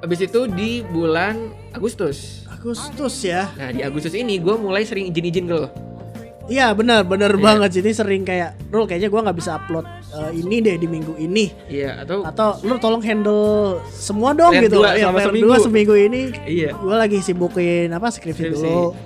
Habis 0.00 0.24
itu 0.24 0.48
di 0.48 0.80
bulan 0.82 1.52
Agustus. 1.70 2.48
Agustus 2.48 3.20
ya. 3.20 3.52
Nah 3.54 3.68
di 3.68 3.84
Agustus 3.84 4.16
ini 4.16 4.40
gue 4.40 4.56
mulai 4.56 4.88
sering 4.88 5.12
izin-izin 5.12 5.44
ke 5.44 5.54
lo. 5.54 5.68
Iya 6.48 6.72
benar 6.72 7.06
benar 7.06 7.30
Iya. 7.30 7.44
banget 7.46 7.68
sih 7.70 7.80
ini 7.80 7.92
sering 7.92 8.22
kayak 8.26 8.58
Rul 8.74 8.82
kayaknya 8.82 9.06
gua 9.06 9.22
nggak 9.22 9.38
bisa 9.38 9.54
upload 9.54 9.86
eh, 9.86 10.30
ini 10.34 10.58
deh 10.58 10.82
di 10.82 10.90
minggu 10.90 11.14
ini 11.14 11.46
Iya 11.70 12.02
atau 12.02 12.26
atau 12.26 12.58
lu 12.66 12.74
tolong 12.74 12.98
handle 12.98 13.78
semua 13.94 14.34
dong 14.34 14.50
gitu 14.58 14.82
dua 14.82 14.98
ya 14.98 15.14
seminggu. 15.14 15.46
dua 15.46 15.56
seminggu 15.62 15.94
ini 15.94 16.34
iya. 16.50 16.74
gua 16.74 17.06
lagi 17.06 17.22
sibukin 17.22 17.94
apa 17.94 18.10
skripsi, 18.10 18.50
Skripsi. 18.50 18.66
dulu 18.66 18.98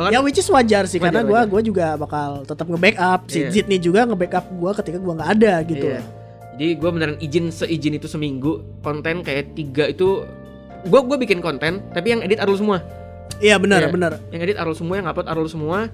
kan- 0.00 0.10
ya 0.10 0.20
which 0.20 0.36
is 0.36 0.46
wajar 0.46 0.84
sih 0.84 0.96
Wajar, 0.96 1.10
karena 1.18 1.20
wajar. 1.24 1.46
gua 1.46 1.60
juga 1.60 1.86
bakal 1.96 2.28
tetap 2.42 2.66
nge-backup 2.66 3.20
si 3.26 3.38
Iya. 3.40 3.48
Zidni 3.50 3.76
juga 3.76 4.04
nge-backup 4.04 4.44
gua 4.54 4.70
ketika 4.72 4.96
gua 4.96 5.14
nggak 5.14 5.30
ada 5.34 5.52
gitu 5.64 5.86
Iya. 5.88 6.02
Jadi 6.50 6.74
gue 6.74 6.90
beneran 6.90 7.16
izin 7.16 7.44
seizin 7.48 7.94
itu 7.94 8.06
seminggu 8.06 8.50
konten 8.80 9.22
kayak 9.22 9.54
tiga 9.54 9.86
itu 9.86 10.26
gue 10.80 11.00
gue 11.00 11.16
bikin 11.16 11.38
konten 11.38 11.86
tapi 11.88 12.10
yang 12.10 12.20
edit 12.20 12.38
Arul 12.38 12.54
semua. 12.54 12.82
iya 13.38 13.54
benar 13.56 13.78
Iya. 13.80 13.88
benar 13.88 14.12
Yang 14.28 14.42
edit 14.44 14.56
Arul 14.58 14.74
semua, 14.74 14.94
yang 14.96 15.06
upload 15.06 15.26
Arul 15.26 15.46
semua 15.46 15.86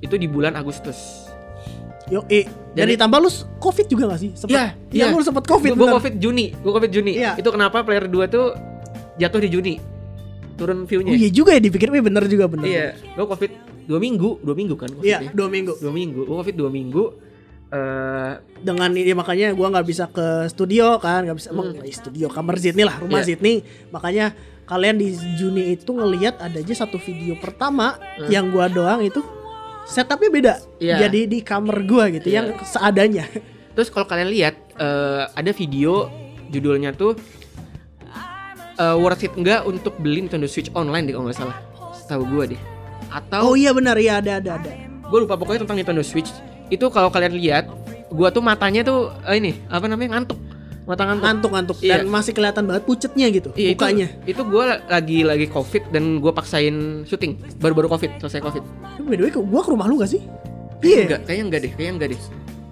itu 0.00 0.14
di 0.14 0.24
bulan 0.24 0.52
Agustus. 0.54 1.28
yo 2.06 2.24
eh 2.26 2.48
dan 2.72 2.88
Jadi- 2.88 2.96
ditambah 2.96 3.18
lu 3.18 3.28
covid 3.60 3.84
juga 3.84 4.04
gak 4.08 4.16
sih 4.18 4.30
Sempet- 4.32 4.56
Iya, 4.56 4.64
iya 4.88 5.04
iya. 5.04 5.12
lu 5.12 5.20
sempet 5.20 5.44
covid 5.44 5.76
Gue 5.76 5.88
covid 5.90 6.14
Juni, 6.16 6.46
gue 6.50 6.72
covid 6.72 6.88
Juni. 6.88 7.12
Iya. 7.14 7.36
Itu 7.36 7.48
kenapa 7.50 7.84
player 7.84 8.08
2 8.08 8.24
tuh 8.26 8.56
jatuh 9.14 9.36
di 9.38 9.48
Juni. 9.50 9.74
Turun 10.58 10.82
Oh 10.82 10.84
viewnya. 10.84 11.14
iya 11.14 11.30
juga 11.30 11.54
ya 11.54 11.62
dipikir, 11.62 11.88
eh 11.88 12.02
bener 12.02 12.26
juga 12.26 12.50
bener. 12.50 12.66
Iya, 12.66 12.86
gue 12.98 13.24
covid 13.24 13.50
dua 13.86 13.96
minggu, 13.96 14.42
dua 14.42 14.52
minggu 14.52 14.74
kan? 14.74 14.90
Iya, 14.98 15.30
dua 15.30 15.46
minggu. 15.46 15.78
dua 15.78 15.92
minggu. 15.94 16.20
Gue 16.26 16.36
covid 16.36 16.56
dua 16.56 16.68
minggu. 16.68 17.04
eh 17.68 18.32
Dengan 18.58 18.90
ini 18.90 19.12
makanya 19.12 19.52
gua 19.52 19.68
nggak 19.68 19.86
bisa 19.86 20.08
ke 20.08 20.48
studio 20.48 20.96
kan, 20.96 21.22
nggak 21.22 21.36
bisa 21.36 21.48
emang 21.52 21.68
Hmm. 21.70 21.84
eh, 21.84 21.92
studio 21.92 22.26
kamar 22.26 22.56
Zidni 22.56 22.82
lah, 22.82 22.96
rumah 22.96 23.20
Iya. 23.20 23.36
Zidni. 23.36 23.60
Makanya 23.88 24.32
kalian 24.64 24.96
di 24.96 25.08
Juni 25.36 25.72
itu 25.72 25.92
ngelihat 25.92 26.40
ada 26.40 26.56
aja 26.56 26.74
satu 26.74 26.96
video 26.96 27.36
pertama 27.36 27.94
Hmm. 28.16 28.28
yang 28.28 28.48
gua 28.48 28.66
doang 28.66 29.00
itu 29.00 29.20
setupnya 29.84 30.28
beda. 30.28 30.54
Iya. 30.78 31.06
Jadi 31.06 31.20
di 31.28 31.38
kamar 31.40 31.84
gua 31.84 32.08
gitu, 32.08 32.26
Iya. 32.26 32.34
yang 32.34 32.46
seadanya. 32.62 33.24
terus 33.72 33.88
kalau 33.88 34.04
kalian 34.04 34.26
lihat 34.26 34.54
eh, 34.74 35.22
ada 35.28 35.50
video 35.52 36.10
judulnya 36.48 36.90
tuh 36.90 37.14
eh, 38.78 38.96
worth 38.96 39.22
it 39.22 39.34
enggak 39.34 39.62
untuk 39.62 39.98
beli 39.98 40.22
Nintendo 40.22 40.46
Switch 40.46 40.70
online 40.72 41.04
deh 41.04 41.12
kalau 41.12 41.26
nggak 41.26 41.38
salah. 41.38 41.56
Setahu 41.92 42.22
gue 42.30 42.56
deh. 42.56 42.60
Atau 43.08 43.40
Oh 43.42 43.54
iya 43.54 43.70
benar, 43.70 43.96
iya 43.96 44.18
ada 44.18 44.38
ada 44.38 44.56
ada. 44.56 44.70
gue 45.02 45.18
lupa 45.18 45.34
pokoknya 45.34 45.64
tentang 45.64 45.76
Nintendo 45.76 46.00
Switch. 46.00 46.28
Itu 46.68 46.88
kalau 46.88 47.08
kalian 47.08 47.32
lihat, 47.32 47.64
gua 48.08 48.28
tuh 48.28 48.40
matanya 48.40 48.84
tuh 48.84 49.08
eh, 49.24 49.36
ini 49.36 49.56
apa 49.66 49.84
namanya 49.84 50.16
ngantuk. 50.16 50.36
Mata 50.84 51.04
ngantuk. 51.04 51.24
Ngantuk-ngantuk 51.24 51.76
Iya. 51.80 52.00
dan 52.00 52.08
masih 52.08 52.32
kelihatan 52.32 52.64
banget 52.64 52.84
pucetnya 52.84 53.28
gitu 53.28 53.52
Iya, 53.52 53.76
itu, 53.76 53.84
mukanya. 53.84 54.08
itu 54.24 54.40
gue 54.40 54.64
lagi 54.88 55.18
lagi 55.20 55.46
covid 55.46 55.84
dan 55.92 56.16
gue 56.16 56.32
paksain 56.32 56.76
syuting 57.04 57.36
baru-baru 57.60 57.88
covid 57.88 58.16
selesai 58.16 58.40
covid 58.40 58.64
By 59.04 59.16
the 59.16 59.24
way, 59.24 59.32
gua 59.32 59.60
ke 59.60 59.68
rumah 59.68 59.84
lu 59.84 60.00
gak 60.00 60.16
sih? 60.16 60.24
Iya. 60.80 61.04
enggak 61.04 61.20
kayaknya 61.28 61.44
enggak 61.44 61.60
deh 61.60 61.72
kayaknya 61.76 61.92
enggak 61.92 62.08
deh 62.16 62.20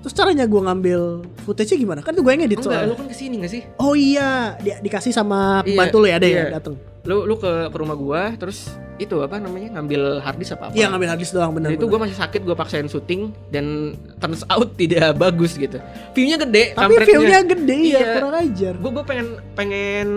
Terus 0.07 0.15
caranya 0.15 0.47
gua 0.47 0.71
ngambil 0.71 1.27
footage-nya 1.43 1.77
gimana? 1.77 1.99
Kan 1.99 2.15
itu 2.15 2.23
gue 2.23 2.31
yang 2.31 2.47
edit 2.47 2.57
enggak 2.57 2.71
soalnya. 2.71 2.87
lu 2.87 2.95
kan 2.95 3.07
ke 3.11 3.17
sini 3.19 3.35
nggak 3.43 3.51
sih 3.51 3.63
Oh 3.77 3.99
iya, 3.99 4.55
dia 4.63 4.79
dikasih 4.79 5.11
sama 5.11 5.59
Iya, 5.59 5.67
pembantu 5.67 5.97
lu 5.99 6.07
ya 6.07 6.15
ada 6.15 6.27
iya. 6.27 6.43
ya 6.47 6.55
datang. 6.55 6.79
lu 7.03 7.23
lu 7.23 7.35
ke 7.35 7.51
ke 7.67 7.77
rumah 7.77 7.95
gua 7.95 8.31
terus 8.35 8.71
itu 8.97 9.19
apa 9.19 9.37
namanya 9.37 9.75
ngambil 9.75 10.19
hard 10.19 10.39
disk 10.39 10.55
apa 10.55 10.71
apa 10.71 10.75
Iya 10.75 10.87
ngambil 10.89 11.09
harddisk 11.09 11.33
doang 11.33 11.53
bener. 11.53 11.71
itu 11.71 11.85
gue 11.85 11.99
masih 11.99 12.15
sakit 12.15 12.41
gue 12.41 12.55
paksain 12.55 12.87
syuting 12.87 13.35
dan 13.51 13.95
turns 14.17 14.47
out 14.47 14.71
tidak 14.81 15.15
bagus 15.15 15.55
gitu 15.55 15.83
viewnya 16.15 16.39
gede 16.39 16.71
Tapi 16.73 16.95
view-nya 17.03 17.43
gede 17.43 17.79
ya, 17.85 17.91
Iya. 17.93 18.11
kurang 18.17 18.35
ajar. 18.41 18.75
gue 18.75 18.91
gue 18.91 19.05
pengen 19.05 19.27
pengen 19.55 20.09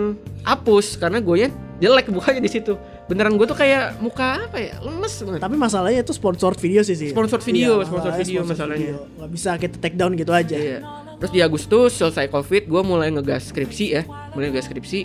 hapus 0.42 0.96
karena 0.96 1.18
gue 1.18 1.50
jelek 1.78 2.06
mukanya 2.10 2.40
di 2.40 2.50
situ 2.50 2.74
beneran 3.10 3.34
gue 3.34 3.42
tuh 3.42 3.58
kayak 3.58 3.98
muka 3.98 4.46
apa 4.46 4.56
ya 4.56 4.78
lemes 4.78 5.10
banget 5.18 5.40
Tapi 5.42 5.56
masalahnya 5.58 6.00
itu 6.00 6.14
sponsor 6.14 6.54
video 6.54 6.80
sih 6.80 6.94
sih. 6.94 7.10
Sponsored 7.10 7.42
video, 7.42 7.76
Iya, 7.76 7.84
sponsored 7.84 8.14
masalahnya 8.14 8.22
video 8.22 8.40
masalahnya. 8.46 8.90
video. 8.94 9.18
Nggak 9.18 9.30
bisa 9.30 9.50
kita 9.58 9.76
take 9.76 9.96
down 9.98 10.14
gitu 10.14 10.30
aja. 10.30 10.54
Iya. 10.54 10.78
Terus 11.18 11.30
di 11.30 11.40
Agustus 11.40 11.90
selesai 11.92 12.30
Covid, 12.30 12.62
gue 12.64 12.82
mulai 12.82 13.10
ngegas 13.10 13.50
skripsi 13.50 13.84
ya, 13.90 14.02
mulai 14.30 14.48
ngegas 14.48 14.70
skripsi 14.70 15.00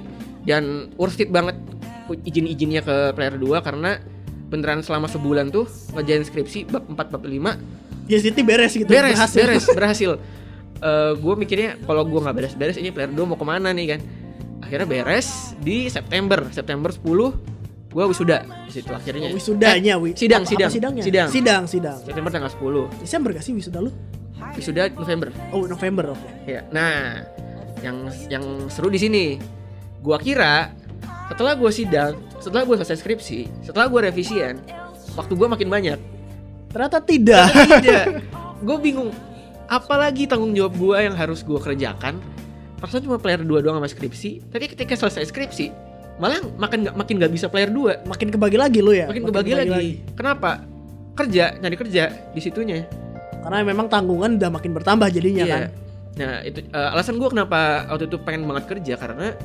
dan 0.45 0.63
worth 0.95 1.17
it 1.17 1.27
banget 1.27 1.57
izin-izinnya 2.21 2.79
ke 2.79 2.95
player 3.11 3.33
2 3.33 3.41
karena 3.59 3.97
beneran 4.45 4.79
selama 4.79 5.09
sebulan 5.09 5.49
tuh 5.49 5.65
ngerjain 5.91 6.21
skripsi 6.21 6.69
bab 6.69 6.85
4 6.85 7.09
bab 7.09 7.23
5 7.25 8.05
Ya 8.05 8.21
Siti 8.21 8.45
beres 8.45 8.71
gitu. 8.71 8.85
beres 8.85 9.17
berhasil. 9.17 9.41
beres 9.41 9.65
berhasil. 9.77 10.11
gue 11.15 11.33
mikirnya 11.35 11.81
kalau 11.81 12.05
gue 12.05 12.21
nggak 12.21 12.35
beres-beres 12.35 12.77
ini 12.77 12.93
player 12.93 13.09
2 13.09 13.17
mau 13.25 13.33
ke 13.33 13.41
mana 13.43 13.73
nih 13.73 13.97
kan? 13.97 13.99
Akhirnya 14.61 14.85
beres 14.85 15.57
di 15.57 15.89
September, 15.89 16.45
September 16.49 16.93
10 16.93 17.01
gue 17.95 18.03
wisuda 18.05 18.37
di 18.67 18.71
situ 18.73 18.91
akhirnya. 18.91 19.31
Wisudanya, 19.31 19.95
Eh, 19.95 20.03
wi. 20.03 20.09
sidang, 20.13 20.43
apa- 20.43 20.51
sidang, 20.51 20.67
apa 20.67 20.75
sidangnya? 20.75 21.03
sidang. 21.03 21.27
Sidang, 21.31 21.63
sidang. 21.63 21.97
September 22.03 22.27
tanggal 22.27 22.51
10 22.51 22.91
Desember 22.99 23.29
gak 23.31 23.39
sih 23.41 23.55
wisuda 23.55 23.79
lu? 23.79 23.91
wisuda 24.51 24.91
November. 24.91 25.31
Oh, 25.49 25.63
November 25.63 26.11
oke. 26.11 26.27
Ya, 26.43 26.67
nah, 26.69 27.23
yang 27.79 27.97
yang 28.27 28.43
seru 28.67 28.87
di 28.87 28.99
sini, 28.99 29.39
gua 29.99 30.19
kira 30.19 30.75
setelah 31.27 31.55
gua 31.55 31.71
sidang, 31.71 32.19
setelah 32.37 32.63
gua 32.63 32.75
selesai 32.77 32.99
skripsi, 32.99 33.63
setelah 33.63 33.87
gua 33.87 34.05
revisian, 34.05 34.59
waktu 35.15 35.33
gua 35.33 35.47
makin 35.49 35.67
banyak. 35.67 35.99
Ternyata 36.67 36.99
tidak. 36.99 37.47
Tidak, 37.79 38.05
gue 38.67 38.77
bingung. 38.77 39.07
Apalagi 39.65 40.27
tanggung 40.27 40.51
jawab 40.51 40.75
gua 40.75 40.99
yang 40.99 41.15
harus 41.15 41.39
gua 41.41 41.57
kerjakan? 41.57 42.19
Perasaan 42.75 43.01
cuma 43.01 43.15
player 43.15 43.39
2 43.39 43.63
doang 43.63 43.79
sama 43.79 43.87
skripsi, 43.87 44.51
tapi 44.51 44.67
ketika 44.67 44.93
selesai 44.93 45.25
skripsi, 45.25 45.71
malah 46.15 46.39
makin 46.55 46.87
nggak 46.87 46.95
makin 46.95 47.13
nggak 47.19 47.33
bisa 47.35 47.45
player 47.51 47.67
2 47.67 48.07
Makin 48.07 48.27
kebagi 48.31 48.55
lagi 48.55 48.79
lu 48.79 48.95
ya. 48.95 49.11
makin 49.11 49.23
kebagi 49.27 49.51
lagi. 49.51 49.87
Kenapa? 50.15 50.63
Kerja, 51.15 51.55
nyari 51.59 51.75
kerja 51.75 52.03
di 52.31 52.41
situnya. 52.43 52.83
Karena 53.43 53.63
memang 53.63 53.87
tanggungan 53.87 54.35
udah 54.39 54.51
makin 54.51 54.71
bertambah 54.75 55.07
jadinya 55.11 55.43
kan. 55.47 55.61
Nah 56.15 56.39
itu 56.43 56.59
eh, 56.63 56.89
alasan 56.95 57.19
gue 57.19 57.29
kenapa 57.29 57.87
waktu 57.91 58.07
itu 58.07 58.17
pengen 58.23 58.47
banget 58.47 58.65
kerja 58.71 58.93
karena 58.95 59.35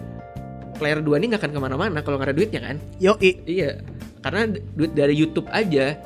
player 0.78 1.02
2 1.02 1.18
ini 1.20 1.24
nggak 1.34 1.42
akan 1.42 1.52
ke 1.52 1.60
mana-mana 1.60 1.98
kalau 2.00 2.16
nggak 2.16 2.30
ada 2.32 2.36
duitnya 2.36 2.60
kan? 2.62 2.76
Yoi. 2.98 3.30
Iya, 3.44 3.70
karena 4.24 4.40
duit 4.74 4.92
dari 4.96 5.14
YouTube 5.14 5.46
aja 5.52 5.98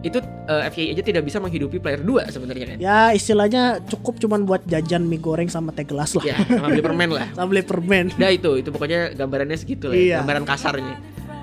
itu 0.00 0.18
eh, 0.22 0.62
FYI 0.68 0.94
aja 0.94 1.02
tidak 1.02 1.22
bisa 1.26 1.38
menghidupi 1.38 1.76
player 1.76 1.98
2 1.98 2.30
sebenarnya 2.30 2.64
kan? 2.68 2.76
Ya 2.78 3.10
istilahnya 3.10 3.82
cukup 3.84 4.18
cuman 4.18 4.44
buat 4.44 4.62
jajan 4.64 5.02
mie 5.02 5.18
goreng 5.18 5.46
sama 5.46 5.70
teh 5.70 5.82
gelas 5.82 6.14
lah. 6.14 6.22
Ya, 6.24 6.36
sama 6.38 6.70
beli 6.70 6.82
permen 6.82 7.10
lah. 7.10 7.26
Sama 7.34 7.46
beli 7.48 7.62
permen. 7.62 8.14
Nah 8.14 8.30
itu, 8.30 8.50
itu 8.56 8.68
pokoknya 8.68 9.12
gambarannya 9.12 9.54
segitu 9.54 9.90
lah, 9.90 9.94
ya, 9.94 10.00
Iya. 10.00 10.16
gambaran 10.22 10.44
kasarnya. 10.44 10.94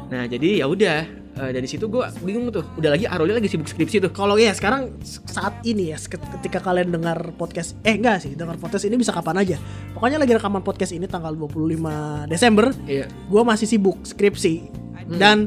Nah 0.06 0.24
jadi 0.26 0.64
ya 0.64 0.66
udah 0.66 0.98
eh, 1.36 1.52
dari 1.52 1.68
situ 1.68 1.86
gue 1.86 2.00
bingung 2.22 2.48
tuh, 2.48 2.64
udah 2.74 2.96
lagi 2.96 3.04
Aroli 3.04 3.36
lagi 3.36 3.52
sibuk 3.52 3.68
skripsi 3.68 4.00
tuh. 4.00 4.12
Kalau 4.12 4.40
ya 4.40 4.56
sekarang 4.56 4.96
saat 5.04 5.60
ini 5.62 5.92
ya 5.92 6.00
ket- 6.00 6.24
ketika 6.40 6.64
kalian 6.64 6.96
dengar 6.96 7.36
podcast 7.36 7.76
eh 7.82 8.00
enggak 8.00 8.24
sih 8.24 8.34
dengar 8.34 8.56
podcast 8.56 8.88
ini 8.88 8.96
bisa 8.96 9.12
kapan 9.12 9.44
aja. 9.44 9.60
Pokoknya 9.92 10.16
lagi 10.16 10.32
rekaman 10.32 10.64
podcast 10.64 10.96
ini 10.96 11.04
tanggal 11.06 11.36
25 11.36 12.24
Desember, 12.26 12.72
Iya. 12.88 13.12
gua 13.28 13.44
masih 13.44 13.68
sibuk 13.68 14.00
skripsi 14.02 14.72
Hmm. 15.06 15.20
dan 15.20 15.38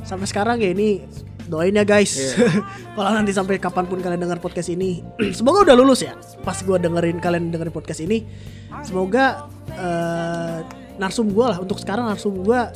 sampai 0.00 0.24
sekarang 0.24 0.56
ya 0.56 0.70
ini 0.70 1.02
doain 1.46 1.74
ya 1.74 1.84
guys. 1.84 2.12
Iya. 2.16 2.62
Kalau 2.96 3.10
nanti 3.12 3.32
sampai 3.34 3.60
kapan 3.60 3.84
pun 3.88 3.98
kalian 4.00 4.20
dengar 4.20 4.38
podcast 4.40 4.70
ini, 4.72 5.04
semoga 5.38 5.64
udah 5.68 5.76
lulus 5.76 6.04
ya. 6.04 6.16
Pas 6.42 6.58
gua 6.64 6.80
dengerin 6.80 7.18
kalian 7.20 7.52
dengerin 7.52 7.74
podcast 7.74 8.00
ini, 8.04 8.24
semoga 8.84 9.48
eh, 9.72 10.58
narsum 10.96 11.30
gua 11.34 11.56
lah 11.56 11.58
untuk 11.60 11.78
sekarang 11.80 12.06
narsum 12.08 12.40
gua 12.42 12.70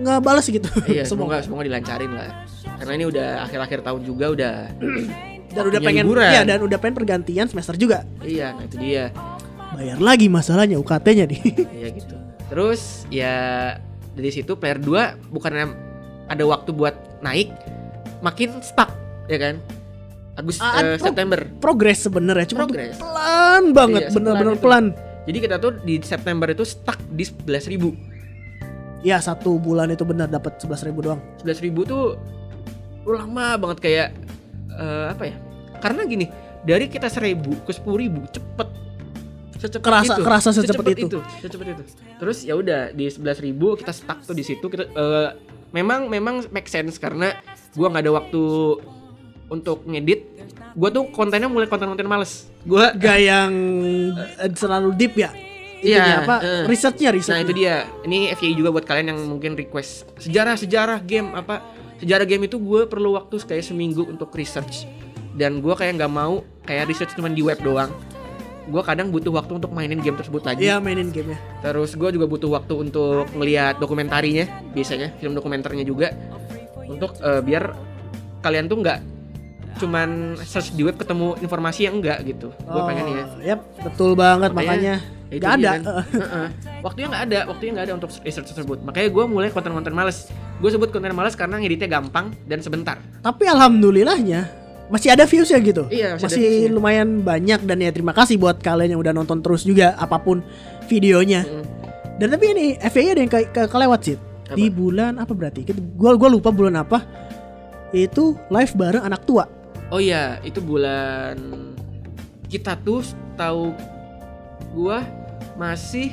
nggak 0.00 0.18
balas 0.22 0.46
gitu. 0.50 0.68
Iya, 0.90 1.06
semoga 1.10 1.42
semoga 1.42 1.62
dilancarin 1.66 2.10
lah. 2.10 2.44
Karena 2.80 2.92
ini 2.98 3.04
udah 3.06 3.28
akhir-akhir 3.46 3.86
tahun 3.86 4.02
juga 4.02 4.26
udah 4.34 4.54
dan 5.54 5.64
udah 5.70 5.80
pengen 5.80 6.04
liburan. 6.10 6.30
ya 6.34 6.42
dan 6.42 6.58
udah 6.66 6.78
pengen 6.82 6.96
pergantian 6.98 7.46
semester 7.46 7.78
juga. 7.78 8.02
Iya, 8.20 8.58
nah 8.58 8.64
itu 8.66 8.76
dia. 8.82 9.14
Bayar 9.74 9.98
lagi 9.98 10.26
masalahnya 10.30 10.78
UKT-nya 10.78 11.24
nih. 11.30 11.42
Iya 11.78 11.88
gitu. 11.94 12.16
Terus 12.50 13.06
ya 13.10 13.34
dari 14.14 14.30
situ 14.30 14.54
player 14.58 14.78
2 14.78 15.34
bukannya 15.34 15.66
ada 16.30 16.44
waktu 16.46 16.70
buat 16.70 16.94
naik, 17.22 17.50
makin 18.24 18.56
stuck 18.58 18.88
ya 19.26 19.36
kan? 19.38 19.54
Agustus 20.34 20.60
Ah, 20.60 20.82
eh, 20.82 20.96
pro- 20.96 21.06
September. 21.06 21.38
Progres 21.58 21.98
sebenarnya 22.00 22.46
cuma 22.48 22.64
tuh 22.64 22.74
Progres. 22.74 22.96
pelan 22.96 23.64
banget, 23.70 24.02
Iya, 24.02 24.10
bener-bener 24.10 24.56
sepelan 24.56 24.84
pelan. 24.90 25.24
Jadi 25.24 25.38
kita 25.38 25.56
tuh 25.56 25.72
di 25.78 25.94
September 26.00 26.48
itu 26.48 26.64
stuck 26.64 26.98
di 27.06 27.22
11.000 27.22 27.70
ribu. 27.70 27.90
Ya 29.00 29.20
satu 29.20 29.56
bulan 29.56 29.88
itu 29.88 30.02
benar 30.02 30.26
dapat 30.26 30.58
11.000 30.58 30.90
ribu 30.90 31.00
doang. 31.02 31.20
11.000 31.38 31.60
ribu 31.62 31.80
tuh 31.84 32.16
lama 33.04 33.54
banget 33.56 33.78
kayak 33.80 34.08
eh, 34.70 35.06
apa 35.08 35.22
ya? 35.24 35.36
Karena 35.78 36.02
gini, 36.02 36.26
dari 36.60 36.88
kita 36.88 37.06
1000 37.06 37.36
ke 37.62 37.70
10.000 37.70 37.84
ribu 37.94 38.20
cepet. 38.26 38.68
Secepat 39.56 39.86
Kerasa- 39.86 40.16
itu. 40.18 40.22
kerasa 40.22 40.48
secepat 40.50 40.86
itu. 40.90 41.18
Secepat 41.38 41.66
itu. 41.70 41.82
Terus 42.18 42.38
ya 42.42 42.52
udah 42.52 42.90
di 42.90 43.06
11.000 43.06 43.22
ribu 43.40 43.76
kita 43.76 43.92
stuck 43.92 44.18
tuh 44.20 44.32
di 44.32 44.42
situ. 44.42 44.66
Kita 44.66 44.84
eh, 44.84 45.28
memang 45.70 46.08
memang 46.08 46.44
make 46.50 46.66
sense 46.66 46.98
karena 46.98 47.32
gua 47.74 47.90
nggak 47.90 48.02
ada 48.02 48.12
waktu 48.14 48.42
untuk 49.46 49.84
ngedit. 49.84 50.20
Gua 50.74 50.90
tuh 50.90 51.06
kontennya 51.10 51.46
mulai 51.46 51.66
konten-konten 51.66 52.06
males. 52.06 52.50
Gua 52.64 52.90
Gak 52.90 53.18
yang 53.20 53.52
eh, 54.40 54.50
selalu 54.50 54.90
deep 54.96 55.14
ya. 55.14 55.30
Iya, 55.84 56.24
apa? 56.24 56.36
eh. 56.40 56.62
Researchnya 56.64 57.12
Nah 57.12 57.18
research. 57.20 57.44
itu 57.44 57.52
dia. 57.54 57.84
Ini 58.02 58.32
FYI 58.34 58.56
juga 58.56 58.72
buat 58.72 58.82
kalian 58.82 59.12
yang 59.12 59.20
mungkin 59.28 59.52
request 59.52 60.08
sejarah-sejarah 60.16 61.04
game 61.04 61.36
apa 61.36 61.60
sejarah 62.00 62.24
game 62.24 62.48
itu 62.48 62.56
gue 62.56 62.88
perlu 62.88 63.14
waktu 63.14 63.36
kayak 63.38 63.62
seminggu 63.62 64.08
untuk 64.08 64.32
research 64.32 64.88
dan 65.36 65.60
gue 65.60 65.74
kayak 65.76 66.00
nggak 66.00 66.08
mau 66.10 66.40
kayak 66.64 66.88
research 66.88 67.12
cuma 67.14 67.28
di 67.28 67.44
web 67.44 67.60
doang. 67.60 67.92
Gue 68.64 68.80
kadang 68.80 69.12
butuh 69.12 69.28
waktu 69.28 69.60
untuk 69.60 69.76
mainin 69.76 70.00
game 70.00 70.16
tersebut 70.16 70.40
lagi. 70.40 70.64
Iya 70.64 70.80
mainin 70.80 71.12
gamenya. 71.12 71.36
Terus 71.60 71.92
gue 71.92 72.08
juga 72.16 72.24
butuh 72.24 72.48
waktu 72.48 72.74
untuk 72.80 73.28
ngelihat 73.36 73.76
dokumentarinya 73.76 74.48
biasanya 74.72 75.12
film 75.20 75.36
dokumenternya 75.36 75.84
juga 75.84 76.16
untuk 76.86 77.16
eh, 77.18 77.40
biar 77.40 77.72
kalian 78.40 78.66
tuh 78.66 78.78
nggak 78.80 78.98
cuman 79.74 80.38
search 80.38 80.70
di 80.72 80.86
web 80.86 80.94
ketemu 80.94 81.34
informasi 81.42 81.90
yang 81.90 81.98
enggak 81.98 82.22
gitu. 82.22 82.54
Gue 82.62 82.82
pengen 82.86 83.04
ya. 83.10 83.24
Yap, 83.54 83.60
betul 83.82 84.14
banget 84.14 84.54
Makanya, 84.54 84.70
makanya. 84.70 84.94
Ya 85.34 85.38
Gak 85.42 85.52
ada. 85.58 85.70
kan. 85.70 85.82
Heeh. 86.22 86.46
Waktunya 86.78 87.06
nggak 87.10 87.22
ada, 87.26 87.38
waktunya 87.50 87.70
nggak 87.74 87.86
ada 87.90 87.94
untuk 87.98 88.10
research 88.22 88.48
tersebut. 88.54 88.78
Makanya 88.86 89.08
gue 89.10 89.24
mulai 89.26 89.48
konten-konten 89.50 89.90
males. 89.90 90.30
Gue 90.62 90.70
sebut 90.70 90.94
konten 90.94 91.10
males 91.10 91.34
karena 91.34 91.58
ngeditnya 91.58 91.90
gampang 91.90 92.30
dan 92.46 92.62
sebentar. 92.62 93.02
Tapi 93.18 93.44
alhamdulillahnya 93.50 94.46
masih 94.86 95.10
ada 95.10 95.26
views 95.26 95.50
ya 95.50 95.58
gitu. 95.58 95.90
Iya, 95.90 96.14
masih 96.14 96.22
ada 96.22 96.24
masih 96.30 96.42
views-nya. 96.46 96.70
lumayan 96.70 97.08
banyak 97.24 97.60
dan 97.66 97.78
ya 97.82 97.90
terima 97.90 98.14
kasih 98.14 98.38
buat 98.38 98.62
kalian 98.62 98.94
yang 98.94 99.00
udah 99.02 99.10
nonton 99.10 99.42
terus 99.42 99.66
juga 99.66 99.98
apa 99.98 100.22
pun 100.22 100.38
videonya. 100.86 101.42
Mm. 101.42 101.64
Dan 102.22 102.28
tapi 102.30 102.44
ini 102.54 102.66
FYI 102.78 103.08
ada 103.10 103.20
yang 103.26 103.32
ke, 103.32 103.38
ke- 103.50 103.66
kelewat 103.66 104.00
sih. 104.06 104.16
Apa? 104.44 104.54
di 104.54 104.66
bulan 104.68 105.16
apa 105.16 105.32
berarti? 105.32 105.64
Kita- 105.64 105.80
Gua 105.96 106.12
gua 106.14 106.28
lupa 106.28 106.48
bulan 106.48 106.76
apa. 106.76 107.00
Itu 107.90 108.36
live 108.48 108.72
bareng 108.74 109.02
anak 109.02 109.24
tua. 109.24 109.48
Oh 109.88 109.98
iya, 109.98 110.36
itu 110.40 110.58
bulan 110.58 111.36
kita 112.46 112.76
tuh 112.76 113.00
tahu 113.34 113.72
gua 114.70 115.00
masih 115.54 116.10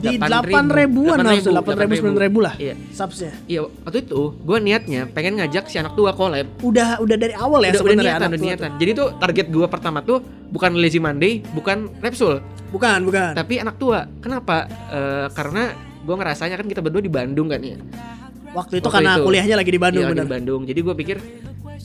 Di 0.00 0.16
8 0.16 0.48
ribuan 0.72 1.20
harusnya 1.20 1.60
8 1.60 1.76
ribu 1.76 1.92
9 2.08 2.16
ribu 2.16 2.38
lah 2.40 2.56
Iya. 2.56 2.72
subsnya. 2.88 3.36
Iya, 3.44 3.68
waktu 3.84 4.00
itu 4.00 4.32
gua 4.40 4.56
niatnya 4.56 5.04
pengen 5.06 5.36
ngajak 5.36 5.68
si 5.68 5.76
anak 5.76 5.92
tua 5.92 6.16
collab. 6.16 6.48
Udah 6.64 6.96
udah 6.98 7.16
dari 7.20 7.36
awal 7.36 7.60
ya 7.60 7.68
udah, 7.68 7.68
udah 7.68 7.80
sebenarnya 7.84 8.00
niatan, 8.00 8.16
anak 8.16 8.30
udah 8.30 8.38
tua 8.38 8.48
niatan. 8.48 8.70
Jadi 8.80 8.90
tuh 8.96 9.08
target 9.20 9.46
gua 9.50 9.66
pertama 9.68 10.00
tuh 10.00 10.24
bukan 10.48 10.72
Lazy 10.72 10.96
Monday, 10.96 11.44
bukan 11.52 11.92
Repsul, 12.00 12.40
tuh. 12.40 12.40
Bukan, 12.72 12.98
bukan. 13.04 13.32
tapi 13.36 13.60
anak 13.60 13.76
tua. 13.76 14.08
Kenapa? 14.20 14.64
Eh, 14.88 15.26
karena 15.36 15.76
gua 16.10 16.18
ngerasanya 16.18 16.58
kan 16.58 16.66
kita 16.66 16.82
berdua 16.82 16.98
di 16.98 17.08
Bandung 17.08 17.46
kan 17.46 17.62
ya. 17.62 17.78
Waktu 18.50 18.82
itu 18.82 18.90
Waktu 18.90 18.96
karena 18.98 19.12
itu. 19.14 19.22
kuliahnya 19.22 19.54
lagi 19.54 19.70
di 19.70 19.78
Bandung 19.78 20.02
Iya, 20.02 20.10
bener. 20.10 20.26
di 20.26 20.32
Bandung. 20.32 20.60
Jadi 20.66 20.80
gue 20.82 20.94
pikir 20.96 21.16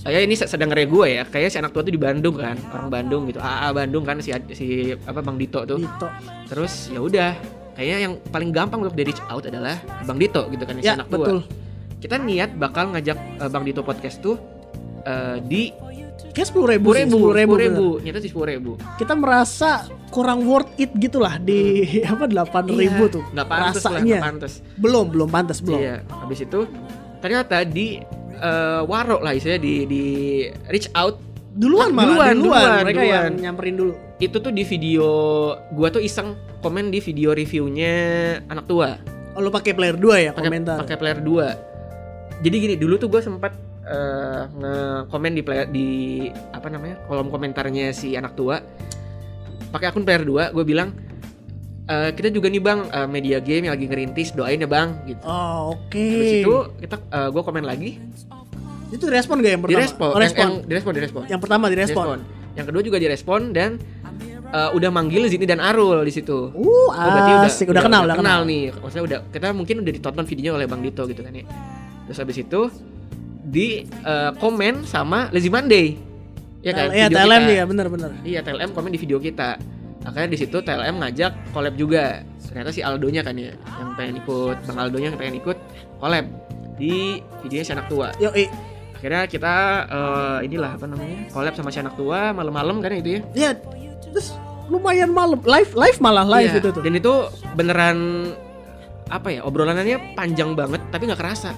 kayak 0.01 0.21
ini 0.25 0.33
sedang 0.33 0.69
ngere 0.69 0.85
gue 0.85 1.07
ya. 1.11 1.23
Kayak 1.23 1.47
si 1.47 1.57
anak 1.57 1.71
tua 1.71 1.81
tuh 1.81 1.93
di 1.93 2.01
Bandung 2.01 2.35
kan, 2.35 2.57
orang 2.71 2.89
Bandung 2.89 3.29
gitu. 3.29 3.37
AA 3.37 3.69
Bandung 3.69 4.01
kan 4.01 4.17
si 4.17 4.33
si 4.51 4.65
apa 4.97 5.21
Bang 5.21 5.37
Dito 5.37 5.61
tuh. 5.61 5.77
Dito. 5.77 6.07
Terus 6.49 6.89
ya 6.89 6.99
udah, 6.99 7.37
kayaknya 7.73 7.97
yang 8.01 8.13
paling 8.25 8.49
gampang 8.49 8.81
untuk 8.81 8.97
di 8.97 9.05
reach 9.05 9.21
out 9.27 9.45
adalah 9.45 9.77
Bang 10.01 10.17
Dito 10.17 10.41
gitu 10.49 10.65
kan 10.65 10.73
si 10.75 10.83
Ya, 10.83 10.97
anak 10.97 11.05
tua. 11.05 11.21
betul. 11.21 11.37
Kita 11.95 12.15
niat 12.17 12.57
bakal 12.57 12.89
ngajak 12.91 13.17
eh, 13.37 13.49
Bang 13.49 13.61
Dito 13.61 13.81
podcast 13.81 14.17
tuh 14.19 14.41
eh, 15.03 15.37
di 15.41 15.69
Kayak 16.35 16.47
sepuluh 16.51 16.67
ribu, 16.67 16.91
sepuluh 16.91 16.99
ribu, 16.99 17.15
sepuluh 17.15 17.33
ribu, 17.33 17.53
ribu, 17.55 17.87
nyata 18.03 18.19
sih 18.19 18.27
sepuluh 18.27 18.49
ribu. 18.49 18.71
Kita 18.99 19.13
merasa 19.15 19.69
kurang 20.09 20.43
worth 20.43 20.67
it 20.75 20.91
gitulah 20.93 21.39
di 21.39 21.81
apa 22.05 22.27
delapan 22.27 22.63
ribu 22.67 23.07
Iya, 23.07 23.15
tuh. 23.15 23.23
Nggak 23.31 23.47
pantas 23.47 23.63
lah, 23.79 23.79
rasanya. 23.89 24.03
nggak 24.03 24.25
pantas. 24.27 24.53
Belum, 24.75 25.05
belum 25.07 25.29
pantas 25.29 25.57
belum. 25.59 25.79
Iya, 25.79 25.95
habis 26.05 26.39
itu 26.39 26.59
ternyata 27.17 27.63
di 27.63 28.03
eh, 28.35 28.81
Waro 28.83 29.17
lah 29.17 29.31
istilahnya 29.31 29.57
di 29.59 29.75
di 29.85 30.03
reach 30.67 30.91
out 30.93 31.23
Duluan 31.55 31.87
Ah, 31.87 31.95
malah, 31.95 32.03
duluan, 32.05 32.35
duluan, 32.35 32.35
duluan, 32.35 32.83
mereka 32.83 32.99
duluan. 32.99 33.15
yang 33.15 33.35
nyamperin 33.41 33.75
dulu. 33.75 33.93
itu 34.17 34.37
tuh 34.37 34.51
di 34.51 34.63
video 34.65 35.07
gua 35.71 35.87
tuh 35.87 35.99
iseng 35.99 36.35
komen 36.59 36.87
di 36.87 36.99
video 36.99 37.31
reviewnya 37.31 37.95
anak 38.45 38.63
tua 38.65 38.99
Oh, 39.31 39.39
lu 39.39 39.47
pakai 39.47 39.71
player 39.71 39.95
2 39.95 40.19
ya 40.21 40.31
pakai 40.31 40.47
komentar. 40.47 40.75
pakai 40.77 40.95
player 40.95 41.19
2 41.19 42.43
jadi 42.43 42.55
gini 42.57 42.75
dulu 42.75 42.95
tuh 42.95 43.07
gua 43.07 43.19
sempat 43.19 43.55
eh, 43.85 44.41
nge-komen 44.51 45.31
di 45.31 45.41
player 45.41 45.67
di 45.67 45.87
apa 46.49 46.67
namanya 46.67 46.99
kolom 47.05 47.27
komentarnya 47.27 47.89
si 47.89 48.13
anak 48.13 48.33
tua 48.33 48.57
pakai 49.67 49.87
akun 49.87 50.01
player 50.01 50.23
2 50.23 50.51
gue 50.51 50.63
bilang 50.63 50.89
"Eh, 51.85 52.09
kita 52.11 52.29
juga 52.29 52.47
nih 52.47 52.57
bang 52.59 52.79
eh, 52.83 53.05
media 53.05 53.37
game 53.37 53.63
yang 53.63 53.73
lagi 53.73 53.85
ngerintis 53.85 54.33
doain 54.33 54.57
ya 54.57 54.65
bang 54.65 54.89
gitu 55.05 55.21
Oh, 55.21 55.75
oke. 55.75 55.93
Terus 55.93 56.33
itu 56.41 56.53
kita 56.79 56.95
eh, 56.99 57.29
gue 57.29 57.41
komen 57.41 57.63
lagi 57.63 57.91
Itu 58.87 59.05
direspon 59.05 59.37
gak 59.39 59.51
yang 59.51 59.61
pertama? 59.61 59.73
direspon 59.75 60.09
Oh, 60.09 60.19
respon. 60.19 60.39
Yang, 60.39 60.51
yang, 60.51 60.65
direspon 60.65 60.91
direspon 60.93 61.21
Yang 61.27 61.41
pertama 61.41 61.65
direspon. 61.67 62.05
Direspon. 62.07 62.19
yang 62.55 62.65
kedua 62.65 62.81
juga 62.81 62.97
direspon 62.97 63.41
dan 63.51 63.71
eh, 64.47 64.69
udah 64.71 64.89
manggil 64.89 65.27
Zini 65.27 65.43
dan 65.43 65.59
Arul 65.59 66.01
di 66.01 66.09
situ 66.09 66.49
Uh, 66.49 66.87
Oh, 66.87 66.89
berarti 66.89 67.31
asik. 67.43 67.65
Udah, 67.67 67.83
kenal, 67.83 68.01
udah 68.05 68.15
kenal. 68.15 68.39
nih. 68.45 68.71
Maksudnya 68.71 69.03
udah 69.03 69.19
kita 69.27 69.47
mungkin 69.51 69.75
udah 69.81 69.91
ditonton 69.91 70.23
videonya 70.23 70.51
oleh 70.53 70.65
Bang 70.65 70.79
Dito 70.79 71.03
gitu 71.03 71.19
kan 71.19 71.33
ya. 71.33 71.43
Terus 72.05 72.17
habis 72.17 72.37
itu 72.39 72.61
di 73.45 73.85
eh, 73.85 74.31
komen 74.41 74.83
sama 74.83 75.29
Lazy 75.29 75.53
Monday. 75.53 75.95
Ya 76.65 76.73
kan? 76.73 76.89
Iya, 76.89 77.07
TLM 77.13 77.43
kita. 77.45 77.53
ya, 77.53 77.63
bener-bener. 77.69 78.11
Iya, 78.25 78.39
TLM 78.41 78.73
komen 78.73 78.89
di 78.89 78.97
video 78.97 79.21
kita. 79.21 79.61
Akhirnya 80.01 80.29
di 80.33 80.37
situ 80.37 80.57
TLM 80.65 80.97
ngajak 80.97 81.53
collab 81.53 81.77
juga. 81.77 82.25
Ternyata 82.41 82.73
si 82.73 82.81
Aldonya 82.81 83.21
kan 83.21 83.37
ya 83.37 83.53
yang 83.53 83.93
pengen 83.93 84.21
ikut, 84.21 84.57
Bang 84.65 84.77
Aldonya 84.81 85.13
yang 85.13 85.19
pengen 85.19 85.37
ikut 85.41 85.57
collab 86.01 86.25
di 86.81 87.21
videonya 87.45 87.65
si 87.65 87.73
anak 87.73 87.87
tua. 87.89 88.09
Yo. 88.17 88.33
Akhirnya 88.95 89.29
kita 89.29 89.55
eh, 89.85 90.37
inilah 90.49 90.71
apa 90.73 90.85
namanya? 90.89 91.29
collab 91.29 91.53
sama 91.53 91.69
si 91.69 91.77
anak 91.77 91.93
tua 91.93 92.33
malam-malam 92.33 92.81
kan 92.81 92.97
itu 92.97 93.19
ya. 93.19 93.21
Ya, 93.37 93.49
terus 94.09 94.33
lumayan 94.71 95.13
malam. 95.13 95.37
Live, 95.45 95.77
live 95.77 95.99
malah 96.01 96.25
live 96.25 96.49
Iya, 96.49 96.61
itu 96.61 96.69
tuh. 96.73 96.81
Dan 96.81 96.97
itu 96.97 97.13
beneran 97.53 97.97
apa 99.05 99.29
ya 99.29 99.45
obrolannya 99.45 100.17
panjang 100.17 100.57
banget 100.57 100.81
tapi 100.89 101.05
nggak 101.05 101.21
kerasa. 101.21 101.53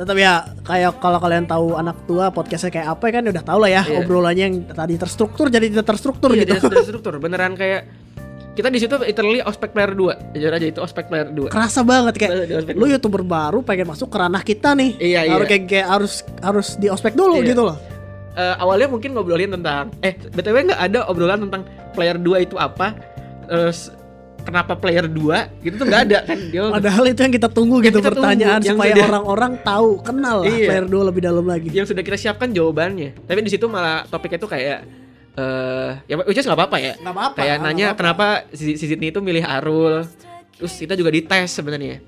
Tetap 0.00 0.16
ya 0.16 0.32
kayak 0.64 0.96
kalau 0.96 1.20
kalian 1.20 1.44
tahu 1.44 1.76
anak 1.76 2.08
tua 2.08 2.32
podcastnya 2.32 2.72
kayak 2.72 2.88
apa 2.88 3.04
kan 3.12 3.24
udah 3.26 3.44
tau 3.44 3.60
lah 3.60 3.68
ya 3.68 3.82
Iya. 3.84 4.00
obrolannya 4.00 4.44
yang 4.48 4.56
tadi 4.66 4.96
terstruktur 4.96 5.52
jadi 5.52 5.68
tidak 5.68 5.86
terstruktur 5.86 6.32
Iya, 6.32 6.48
gitu. 6.48 6.52
tidak- 6.56 6.64
tidak 6.72 6.86
struktur. 6.88 7.12
Beneran 7.20 7.52
kayak 7.52 7.84
kita 8.50 8.66
di 8.66 8.80
situ 8.80 8.96
literally 8.96 9.40
ospek 9.40 9.70
player 9.70 9.92
2. 9.92 10.32
Jujur 10.32 10.50
aja 10.50 10.66
itu 10.66 10.80
ospek 10.80 11.04
player 11.06 11.28
2. 11.28 11.52
Kerasa 11.52 11.84
banget 11.84 12.16
kayak 12.16 12.32
lu 12.72 12.88
youtuber 12.88 13.20
baru 13.20 13.60
pengen 13.60 13.92
masuk 13.92 14.08
ke 14.08 14.16
ranah 14.16 14.40
kita 14.40 14.72
nih. 14.72 14.96
Iya, 14.96 15.20
harus 15.28 15.44
iya. 15.44 15.50
kayak, 15.52 15.64
kayak 15.68 15.86
harus 15.86 16.12
harus 16.40 16.68
di 16.74 16.88
ospek 16.88 17.12
dulu 17.12 17.36
Iya. 17.38 17.52
gitu 17.52 17.62
loh. 17.62 17.76
Eh, 18.32 18.54
awalnya 18.56 18.88
mungkin 18.88 19.12
ngobrolin 19.12 19.52
tentang 19.52 19.92
eh 20.00 20.16
btw 20.16 20.72
nggak 20.72 20.80
ada 20.80 21.04
obrolan 21.06 21.44
tentang 21.44 21.62
player 21.92 22.16
2 22.16 22.40
itu 22.40 22.56
apa 22.56 22.96
terus 23.44 23.92
kenapa 24.40 24.72
player 24.74 25.04
2 25.04 25.62
gitu 25.62 25.74
tuh 25.76 25.86
nggak 25.86 26.02
ada 26.04 26.18
kan 26.24 26.38
dia 26.46 26.60
Padahal 26.76 27.04
itu 27.06 27.20
yang 27.20 27.32
kita 27.32 27.48
tunggu 27.48 27.76
Yang 27.76 27.86
gitu 27.86 27.98
kita 27.98 28.08
tunggu, 28.08 28.20
pertanyaan 28.22 28.60
yang 28.60 28.74
supaya 28.74 28.94
orang-orang 29.02 29.52
tahu 29.60 29.88
kenal 30.00 30.36
lah 30.40 30.48
Iya. 30.48 30.66
player 30.66 30.86
2 30.86 31.08
lebih 31.08 31.22
dalam 31.22 31.44
lagi. 31.44 31.68
yang 31.68 31.84
sudah 31.84 32.00
kita 32.00 32.16
siapkan 32.16 32.48
jawabannya 32.48 33.14
tapi 33.20 33.38
di 33.40 33.48
situ 33.48 33.64
malah 33.64 34.04
topiknya 34.04 34.36
tuh 34.36 34.48
kayak 34.48 34.78
eh 35.32 35.90
ya 36.04 36.14
which 36.20 36.36
is 36.36 36.44
nggak 36.44 36.58
apa-apa 36.58 36.76
ya 36.76 36.92
Nggak 36.96 37.14
apa-apa. 37.14 37.36
kayak 37.36 37.54
nggak 37.56 37.70
nanya 37.70 37.86
apa-apa. 37.88 38.00
kenapa 38.00 38.26
si, 38.50 38.74
si 38.74 38.84
Sydney 38.84 39.08
itu 39.08 39.20
milih 39.20 39.42
Arul 39.42 40.02
terus 40.52 40.74
kita 40.74 40.92
juga 40.92 41.08
dites 41.08 41.48
sebenarnya 41.50 42.02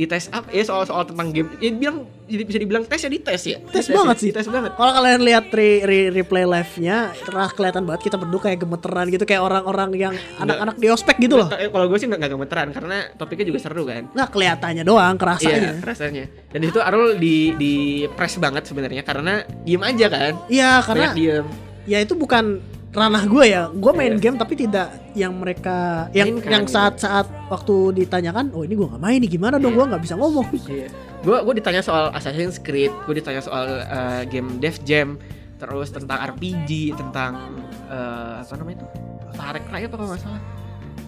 dites 0.00 0.32
apa 0.32 0.48
ya 0.48 0.64
soal-soal 0.64 1.04
tentang 1.04 1.28
game 1.28 1.52
ya 1.60 1.68
bilang 1.70 2.08
jadi 2.24 2.42
bisa 2.42 2.56
dibilang 2.56 2.84
tes 2.84 2.96
ya 2.98 3.10
dites 3.10 3.42
ya 3.44 3.58
Tes 3.60 3.86
banget 3.86 4.16
ya, 4.16 4.20
sih. 4.22 4.28
dites 4.30 4.48
banget 4.48 4.72
Kalau 4.72 4.92
kalian 4.94 5.20
lihat 5.20 5.44
re- 5.50 5.82
re- 5.82 6.10
replay 6.10 6.46
live-nya, 6.46 6.96
terah 7.20 7.50
kelihatan 7.50 7.82
banget 7.82 8.06
kita 8.06 8.16
berdua 8.16 8.40
kayak 8.40 8.58
gemeteran 8.60 9.06
gitu 9.08 9.24
kayak 9.24 9.42
orang-orang 9.42 9.90
yang 9.92 10.12
anak-anak 10.38 10.78
di 10.78 10.86
ospek 10.88 11.18
gitu 11.18 11.36
loh. 11.36 11.50
Kalau 11.50 11.86
gue 11.86 11.98
sih 11.98 12.06
nggak 12.06 12.30
gemeteran 12.30 12.68
karena 12.70 12.96
topiknya 13.12 13.46
juga 13.46 13.58
seru 13.60 13.82
kan 13.82 14.08
Nggak 14.10 14.28
kelihatannya 14.30 14.84
doang, 14.86 15.14
kerasanya. 15.14 15.74
Iya, 15.74 15.82
rasanya. 15.82 16.24
Dan 16.48 16.58
di 16.60 16.66
situ 16.70 16.80
Arul 16.80 17.18
di 17.18 17.36
di 17.54 17.74
press 18.08 18.38
banget 18.38 18.64
sebenarnya 18.64 19.02
karena 19.02 19.42
diem 19.60 19.82
aja 19.82 20.06
kan. 20.06 20.32
Iya, 20.46 20.70
karena 20.80 21.06
diem. 21.12 21.46
ya 21.84 21.98
itu 21.98 22.14
bukan 22.14 22.62
ranah 22.90 23.22
gue 23.22 23.44
ya. 23.46 23.62
Gue 23.70 23.92
main 23.94 24.18
game 24.18 24.34
tapi 24.34 24.58
tidak 24.58 24.90
yang 25.14 25.38
mereka 25.38 26.10
yang 26.10 26.38
Mainkan, 26.38 26.50
yang 26.50 26.64
gitu. 26.66 26.74
saat-saat 26.74 27.26
waktu 27.46 28.02
ditanyakan, 28.02 28.50
"Oh, 28.50 28.66
ini 28.66 28.74
gue 28.74 28.86
nggak 28.86 29.02
main 29.02 29.18
nih, 29.22 29.30
gimana 29.30 29.56
dong? 29.62 29.78
Gue 29.78 29.86
nggak 29.86 30.02
bisa 30.02 30.18
ngomong." 30.18 30.46
Iya. 30.66 30.90
Gue 31.22 31.38
gue 31.38 31.54
ditanya 31.62 31.82
soal 31.86 32.10
Assassin's 32.10 32.58
Creed, 32.58 32.90
gue 33.06 33.14
ditanya 33.14 33.42
soal 33.44 33.84
eh, 33.86 34.22
game 34.26 34.58
Def 34.58 34.82
Jam, 34.82 35.22
terus 35.62 35.94
tentang 35.94 36.18
RPG, 36.34 36.98
tentang 36.98 37.62
eh, 37.86 38.42
apa 38.42 38.54
namanya 38.58 38.82
itu? 38.82 38.86
Far 39.38 39.56
Cry 39.62 39.86
apa 39.86 39.94
nggak 39.94 40.20
salah. 40.20 40.42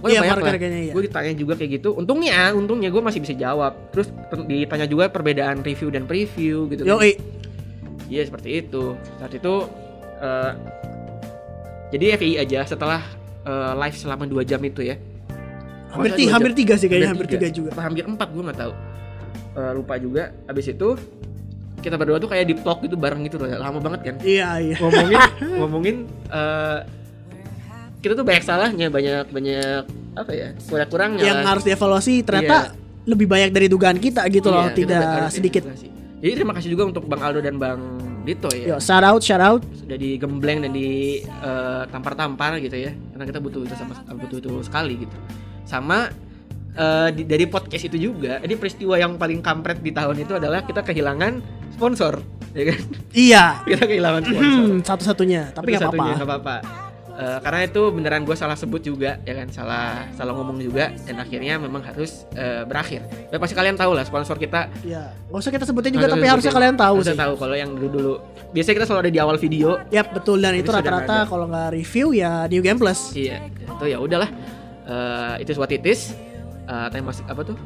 Gua 0.02 0.10
Iya, 0.10 0.18
banyak 0.26 0.38
lah. 0.42 0.54
Iya. 0.58 0.92
Gue 0.98 1.02
ditanya 1.06 1.32
juga 1.38 1.54
kayak 1.54 1.70
gitu. 1.78 1.94
Untungnya, 1.94 2.50
untungnya 2.58 2.90
gue 2.90 2.98
masih 2.98 3.22
bisa 3.22 3.38
jawab. 3.38 3.78
Terus 3.94 4.10
ditanya 4.50 4.86
juga 4.90 5.06
perbedaan 5.06 5.62
review 5.62 5.94
dan 5.94 6.10
preview 6.10 6.66
gitu. 6.74 6.82
Yo, 6.82 6.98
eh, 6.98 7.14
Iya 8.10 8.26
seperti 8.26 8.66
itu. 8.66 8.98
Saat 9.22 9.32
itu 9.32 9.54
eh, 10.18 10.52
jadi 11.92 12.04
FI 12.16 12.30
aja 12.40 12.60
setelah 12.64 13.04
eh, 13.44 13.72
live 13.76 13.96
selama 14.00 14.24
2 14.24 14.48
jam 14.48 14.60
itu 14.64 14.80
ya. 14.80 14.96
hampir 15.92 16.16
tiga, 16.16 16.40
hampir 16.40 16.52
tiga 16.56 16.74
sih 16.80 16.88
kayaknya, 16.88 17.12
hampir 17.12 17.28
tiga 17.28 17.52
juga. 17.52 17.68
Apa 17.76 17.84
hampir 17.84 18.08
4 18.08 18.16
gue 18.16 18.42
nggak 18.48 18.58
tahu. 18.64 18.72
Eh, 19.52 19.72
lupa 19.76 19.94
juga. 20.00 20.32
Abis 20.48 20.72
itu 20.72 20.88
kita 21.84 22.00
berdua 22.00 22.16
tuh 22.16 22.32
kayak 22.32 22.48
di 22.48 22.54
talk 22.56 22.80
gitu 22.80 22.96
bareng 22.96 23.20
gitu 23.28 23.36
loh. 23.36 23.52
Lama 23.52 23.76
banget 23.76 24.00
kan. 24.08 24.14
Iya, 24.24 24.48
iya. 24.56 24.76
Ngomongin 24.80 25.20
ngomongin 25.60 25.96
eh, 26.32 26.78
kita 28.00 28.12
tuh 28.16 28.24
banyak 28.24 28.44
salahnya, 28.48 28.88
banyak 28.88 29.28
banyak 29.28 29.82
apa 30.16 30.32
ya? 30.32 30.48
Kurang-kurangnya. 30.64 31.22
Yang 31.28 31.38
lah. 31.44 31.48
harus 31.52 31.64
dievaluasi 31.68 32.14
ternyata 32.24 32.72
lebih 33.04 33.26
banyak 33.28 33.50
dari 33.52 33.66
dugaan 33.68 33.98
kita 34.00 34.24
gitu 34.32 34.48
loh, 34.48 34.72
Iya, 34.72 34.78
kita 34.78 34.94
tidak 34.96 35.32
sedikit. 35.34 35.62
evaluasi. 35.68 35.88
Jadi 36.22 36.32
terima 36.38 36.52
kasih 36.56 36.70
juga 36.72 36.88
untuk 36.88 37.04
Bang 37.04 37.20
Aldo 37.20 37.42
dan 37.44 37.58
Bang 37.60 37.82
Dito 38.22 38.46
ya. 38.48 38.64
Yo, 38.64 38.76
shout 38.78 39.02
out, 39.02 39.18
shout 39.18 39.38
out. 39.38 39.62
sudah 39.74 39.96
digembleng 39.96 40.62
dan 40.62 40.70
di 40.70 41.20
eh, 41.20 41.82
tampar-tampar 41.86 42.56
gitu 42.58 42.76
ya 42.76 42.90
karena 43.10 43.24
kita 43.24 43.38
butuh 43.38 43.60
itu 43.60 43.74
sama 43.74 43.92
butuh 44.14 44.38
itu 44.38 44.50
sekali 44.62 44.94
gitu 44.96 45.16
sama 45.64 46.06
eh, 46.72 47.08
di- 47.10 47.24
dari 47.24 47.44
podcast 47.44 47.84
itu 47.84 47.98
juga 48.00 48.38
ini 48.38 48.54
peristiwa 48.54 48.94
yang 48.94 49.14
paling 49.16 49.38
kampret 49.38 49.78
di 49.78 49.90
tahun 49.90 50.16
itu 50.18 50.32
adalah 50.32 50.62
kita 50.62 50.80
kehilangan 50.80 51.42
sponsor 51.72 52.22
ya 52.52 52.64
kan 52.68 52.80
Iya. 53.10 53.44
kita 53.68 53.84
kehilangan 53.84 54.22
sponsor 54.22 54.54
Hmm, 54.62 54.78
satu-satunya, 54.80 55.42
tapi 55.50 55.74
nggak 55.74 55.90
apa-apa. 55.90 56.22
apa-apa 56.22 56.56
Eh, 57.12 57.38
karena 57.38 57.60
itu 57.62 57.92
beneran 57.92 58.24
gue 58.24 58.32
salah 58.32 58.56
sebut 58.56 58.80
juga 58.80 59.20
ya 59.20 59.36
kan 59.36 59.44
salah 59.48 60.08
salah 60.10 60.32
ngomong 60.32 60.56
juga 60.56 60.96
dan 60.96 61.20
akhirnya 61.20 61.60
memang 61.60 61.84
harus 61.84 62.24
eh, 62.32 62.64
berakhir 62.64 63.04
ya, 63.28 63.36
pasti 63.36 63.52
kalian 63.52 63.76
tahu 63.76 63.92
lah 63.92 64.00
sponsor 64.00 64.40
kita 64.40 64.72
Iya, 64.80 65.12
nggak 65.28 65.36
usah 65.38 65.52
kita 65.52 65.68
sebutin 65.68 65.92
juga, 65.92 66.08
tapi 66.08 66.24
usah 66.24 66.32
harusnya 66.32 66.48
sebutin. 66.48 66.56
kalian 66.56 66.76
tahu 66.80 66.94
Harusnya 66.96 67.12
sih. 67.12 67.20
tahu 67.20 67.32
kalau 67.36 67.52
yang 67.52 67.70
dulu 67.76 67.88
dulu 67.92 68.12
biasanya 68.50 68.74
kita 68.74 68.86
selalu 68.88 69.00
ada 69.02 69.12
di 69.12 69.20
awal 69.20 69.36
video 69.36 69.68
Yap, 69.92 70.06
betul 70.10 70.40
dan 70.40 70.56
itu 70.56 70.70
rata-rata 70.72 71.28
kalau 71.28 71.44
nggak 71.46 71.68
review 71.70 72.06
ya 72.10 72.48
New 72.48 72.64
Game 72.64 72.80
Plus. 72.80 73.12
Iya, 73.12 73.44
itu 73.44 73.84
ya 73.84 73.98
udahlah. 74.00 74.30
Eh, 74.82 75.34
itu 75.44 75.52
what 75.54 75.68
it 75.68 75.84
is. 75.84 76.16
Eh, 76.64 76.86
time 76.88 77.04
apa 77.04 77.42
tuh? 77.44 77.60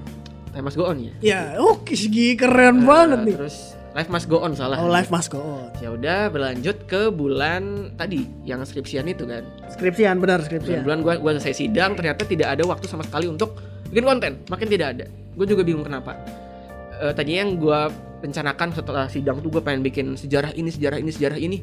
Life 0.50 0.64
Must 0.64 0.74
Go 0.74 0.90
On 0.90 0.98
ya. 0.98 1.12
Ya, 1.22 1.40
oke 1.56 1.94
segi 1.94 2.34
keren 2.34 2.82
Eh, 2.82 2.82
banget 2.82 3.20
nih. 3.22 3.34
Terus 3.38 3.75
Life 3.96 4.12
Must 4.12 4.28
Go 4.28 4.44
On 4.44 4.52
salah. 4.52 4.76
Oh, 4.76 4.92
life 4.92 5.08
must 5.08 5.32
go 5.32 5.40
on. 5.40 5.72
Ya 5.80 5.88
udah 5.88 6.28
berlanjut 6.28 6.84
ke 6.84 7.08
bulan 7.08 7.96
tadi 7.96 8.28
yang 8.44 8.60
skripsian 8.60 9.08
itu 9.08 9.24
kan. 9.24 9.40
Skripsian 9.72 10.20
benar 10.20 10.44
Bulan 10.44 10.48
skripsian. 10.52 10.80
bulan 10.84 10.98
gua 11.00 11.14
gua 11.16 11.32
selesai 11.40 11.64
sidang 11.64 11.96
ternyata 11.96 12.28
tidak 12.28 12.52
ada 12.52 12.68
waktu 12.68 12.84
sama 12.84 13.08
sekali 13.08 13.24
untuk 13.24 13.56
bikin 13.88 14.04
konten. 14.04 14.32
Makin 14.52 14.68
tidak 14.68 14.88
ada. 15.00 15.08
Gue 15.08 15.48
juga 15.48 15.64
bingung 15.64 15.88
kenapa. 15.88 16.12
Eh 17.00 17.16
tadinya 17.16 17.48
yang 17.48 17.56
gua 17.56 17.88
rencanakan 18.20 18.68
setelah 18.76 19.08
sidang 19.08 19.40
tuh 19.40 19.48
gue 19.48 19.62
pengen 19.64 19.80
bikin 19.80 20.12
sejarah 20.12 20.52
ini, 20.52 20.68
sejarah 20.68 21.00
ini, 21.00 21.10
sejarah 21.12 21.38
ini. 21.40 21.58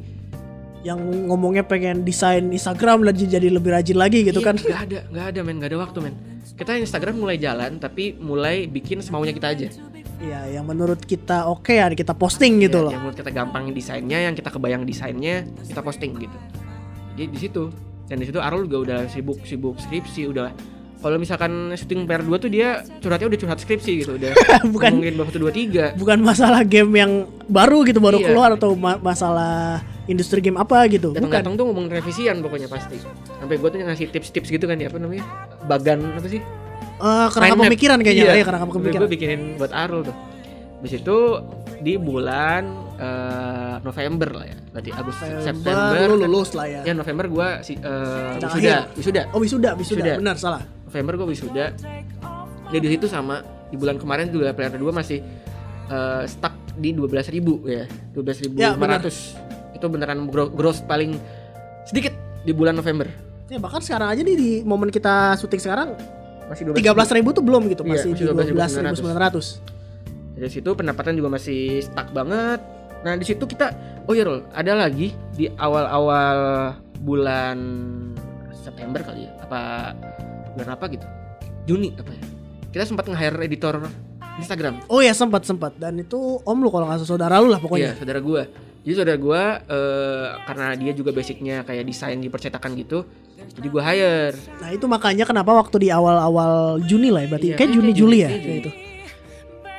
Yang 0.82 1.00
ngomongnya 1.30 1.64
pengen 1.64 2.02
desain 2.02 2.50
Instagram 2.50 3.06
dan 3.06 3.14
jadi 3.14 3.48
lebih 3.48 3.72
rajin 3.72 3.96
lagi 3.96 4.26
gitu 4.26 4.42
Iya, 4.42 4.48
kan. 4.50 4.56
Gak 4.58 4.82
ada, 4.90 5.00
gak 5.08 5.26
ada 5.34 5.40
men, 5.46 5.62
gak 5.62 5.70
ada 5.70 5.80
waktu 5.80 5.98
men. 6.02 6.14
Kita 6.54 6.76
Instagram 6.76 7.18
mulai 7.18 7.38
jalan 7.38 7.78
tapi 7.78 8.18
mulai 8.18 8.66
bikin 8.66 9.00
semaunya 9.06 9.32
kita 9.32 9.54
aja. 9.54 9.68
Iya, 10.20 10.40
yang 10.52 10.66
menurut 10.66 11.00
kita 11.00 11.46
oke 11.46 11.72
ya 11.72 11.88
kita 11.88 12.14
posting 12.14 12.60
gitu 12.60 12.78
Ya, 12.78 12.86
loh. 12.86 12.92
Yang 12.92 13.02
menurut 13.02 13.18
kita 13.18 13.32
gampang 13.32 13.64
desainnya, 13.70 14.20
yang 14.22 14.34
kita 14.34 14.50
kebayang 14.50 14.84
desainnya, 14.84 15.36
kita 15.64 15.80
posting 15.80 16.14
gitu. 16.18 16.38
Jadi 17.14 17.28
di 17.28 17.40
situ. 17.40 17.64
Dan 18.04 18.20
di 18.20 18.28
situ 18.28 18.38
Arul 18.38 18.66
juga 18.66 18.78
udah 18.84 19.00
sibuk-sibuk 19.08 19.80
skripsi, 19.80 20.28
udah 20.28 20.52
kalau 21.00 21.20
misalkan 21.20 21.52
syuting 21.74 22.04
PR2 22.04 22.32
tuh 22.38 22.48
dia 22.48 22.80
curhatnya 23.00 23.28
udah 23.28 23.40
curhat 23.42 23.60
skripsi 23.60 23.92
gitu, 24.00 24.12
udah 24.16 24.32
Bukan- 24.74 25.04
bab 25.14 25.28
1 25.28 25.36
2 25.36 25.52
3. 25.52 26.00
Bukan 26.00 26.20
masalah 26.20 26.64
game 26.64 26.92
yang 26.94 27.12
baru 27.46 27.84
gitu 27.84 28.00
baru 28.00 28.18
Iya. 28.18 28.28
keluar 28.30 28.50
atau 28.54 28.72
ma- 28.74 28.96
masalah 28.98 29.84
industri 30.06 30.40
game 30.40 30.56
apa 30.56 30.84
gitu. 30.88 31.12
Bukan. 31.12 31.20
Datang-datang 31.20 31.54
tuh 31.56 31.66
ngomong 31.68 31.88
revisian 31.90 32.40
pokoknya 32.40 32.68
pasti. 32.68 33.00
Sampai 33.36 33.56
gue 33.56 33.68
tuh 33.68 33.80
ngasih 33.80 34.08
tips-tips 34.10 34.48
gitu 34.50 34.64
kan 34.64 34.76
ya 34.76 34.88
apa 34.88 34.96
namanya? 34.96 35.24
Bagan 35.64 36.16
apa 36.16 36.28
sih? 36.28 36.40
Eh, 37.04 37.28
kerangka 37.28 37.44
Mind 37.46 37.60
map. 37.60 37.68
pemikiran 37.68 37.98
kayaknya 38.00 38.24
Iya. 38.24 38.34
ya, 38.34 38.44
kerangka 38.44 38.66
pemikiran. 38.70 39.02
Gue 39.02 39.12
bikinin 39.12 39.42
buat 39.56 39.72
Arul 39.72 40.02
tuh. 40.04 40.16
Habis 40.80 40.94
itu 40.98 41.18
di 41.80 41.94
bulan 41.96 42.64
eh, 42.96 43.76
November 43.82 44.30
lah 44.32 44.46
ya. 44.46 44.58
Berarti 44.70 44.90
Agustus 44.90 45.28
November 45.28 45.76
September. 45.76 46.08
lu 46.08 46.16
lulus 46.24 46.50
lah 46.54 46.66
ya. 46.66 46.82
Ya 46.82 46.94
November 46.94 47.26
gua 47.28 47.48
si 47.60 47.74
eh, 47.74 47.80
Sidang 47.82 48.40
wisuda, 48.50 48.72
akhir. 48.80 48.96
wisuda. 48.96 49.22
Oh 49.28 49.40
wisuda, 49.40 49.70
wisuda, 49.76 50.00
Wisuda. 50.00 50.14
benar 50.18 50.36
salah. 50.38 50.62
November 50.86 51.14
gua 51.18 51.28
wisuda. 51.28 51.66
Ya 52.70 52.80
di 52.80 52.90
situ 52.90 53.06
sama 53.06 53.42
di 53.68 53.76
bulan 53.76 53.98
kemarin 53.98 54.30
juga 54.30 54.50
player 54.50 54.72
2 54.72 54.88
masih 54.90 55.20
eh, 55.86 56.24
stuck 56.24 56.56
di 56.74 56.90
12.000 56.90 57.36
ya. 57.68 57.84
12.500. 58.14 58.56
Ya, 58.56 58.72
benar. 58.74 59.04
Itu 59.74 59.86
beneran 59.86 60.26
gro- 60.26 60.50
growth 60.50 60.84
paling 60.84 61.20
sedikit 61.84 62.16
di 62.42 62.52
bulan 62.52 62.74
November. 62.74 63.12
Ya 63.46 63.60
bahkan 63.60 63.78
sekarang 63.78 64.08
aja 64.10 64.22
nih 64.22 64.36
di 64.36 64.50
momen 64.64 64.88
kita 64.88 65.36
syuting 65.36 65.60
sekarang 65.60 65.92
Masih 66.54 66.64
12.000. 66.70 66.94
13 67.10 67.18
ribu 67.18 67.30
tuh 67.34 67.44
belum 67.44 67.62
gitu 67.68 67.82
Iya, 67.84 68.06
masih 68.06 68.10
masih 68.14 68.30
di 68.30 68.30
12.900. 68.30 69.66
12.900 69.66 70.38
Dari 70.38 70.50
situ 70.50 70.70
pendapatan 70.74 71.14
juga 71.14 71.30
masih 71.30 71.82
stuck 71.82 72.10
banget. 72.10 72.60
Nah 73.02 73.14
di 73.14 73.26
situ 73.26 73.44
kita, 73.44 73.74
oh 74.06 74.14
ya 74.14 74.24
Rul, 74.24 74.46
ada 74.50 74.74
lagi 74.76 75.12
di 75.34 75.46
awal-awal 75.52 76.38
bulan 77.00 77.58
September 78.56 79.04
kali 79.04 79.28
ya, 79.28 79.32
apa 79.44 79.92
bulan 80.56 80.70
apa 80.72 80.86
gitu, 80.88 81.04
Juni 81.66 81.92
apa 81.94 82.10
ya? 82.10 82.24
Kita 82.72 82.84
sempat 82.88 83.06
nge-hire 83.06 83.38
editor 83.44 83.76
Instagram. 84.40 84.82
Oh 84.88 85.04
ya 85.04 85.12
sempat 85.12 85.44
sempat 85.44 85.76
dan 85.76 86.00
itu 86.00 86.18
om 86.42 86.58
lu 86.58 86.72
kalau 86.72 86.88
nggak 86.88 87.04
salah 87.04 87.12
saudara 87.12 87.36
lu 87.38 87.52
lah 87.52 87.60
Iya, 87.60 87.66
pokoknya. 87.68 87.92
saudara 88.00 88.20
gua. 88.24 88.44
Jadi 88.84 88.94
saudara 88.94 89.16
gua 89.16 89.42
eh, 89.62 90.28
karena 90.44 90.76
dia 90.76 90.92
juga 90.92 91.10
basicnya 91.10 91.64
kayak 91.64 91.84
desain 91.84 92.16
di 92.16 92.28
percetakan 92.28 92.76
gitu, 92.76 93.08
jadi 93.54 93.68
gua 93.68 93.84
hire. 93.86 94.36
Nah 94.58 94.70
itu 94.70 94.86
makanya 94.86 95.24
kenapa 95.24 95.52
waktu 95.54 95.80
di 95.80 95.90
awal-awal 95.90 96.78
Juni 96.82 97.08
lah 97.08 97.24
ya 97.24 97.30
berarti 97.30 97.48
Iya, 97.48 97.54
kayak 97.54 97.64
kayak 97.64 97.72
Juni 97.74 97.90
Juni, 97.90 97.96
Juli 97.96 98.18
ya 98.18 98.28
kayak 98.28 98.36
kayak 98.36 98.44
Juni. 98.46 98.62
itu. 98.62 98.72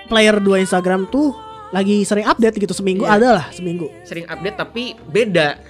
Player 0.05 0.37
2 0.37 0.65
Instagram 0.65 1.01
tuh 1.07 1.37
lagi 1.71 2.01
sering 2.03 2.25
update 2.25 2.57
gitu 2.57 2.73
seminggu 2.73 3.05
Iya. 3.05 3.13
ada 3.15 3.29
lah 3.35 3.47
seminggu. 3.51 3.93
Sering 4.03 4.25
update 4.25 4.57
tapi 4.57 4.83
beda. 5.03 5.61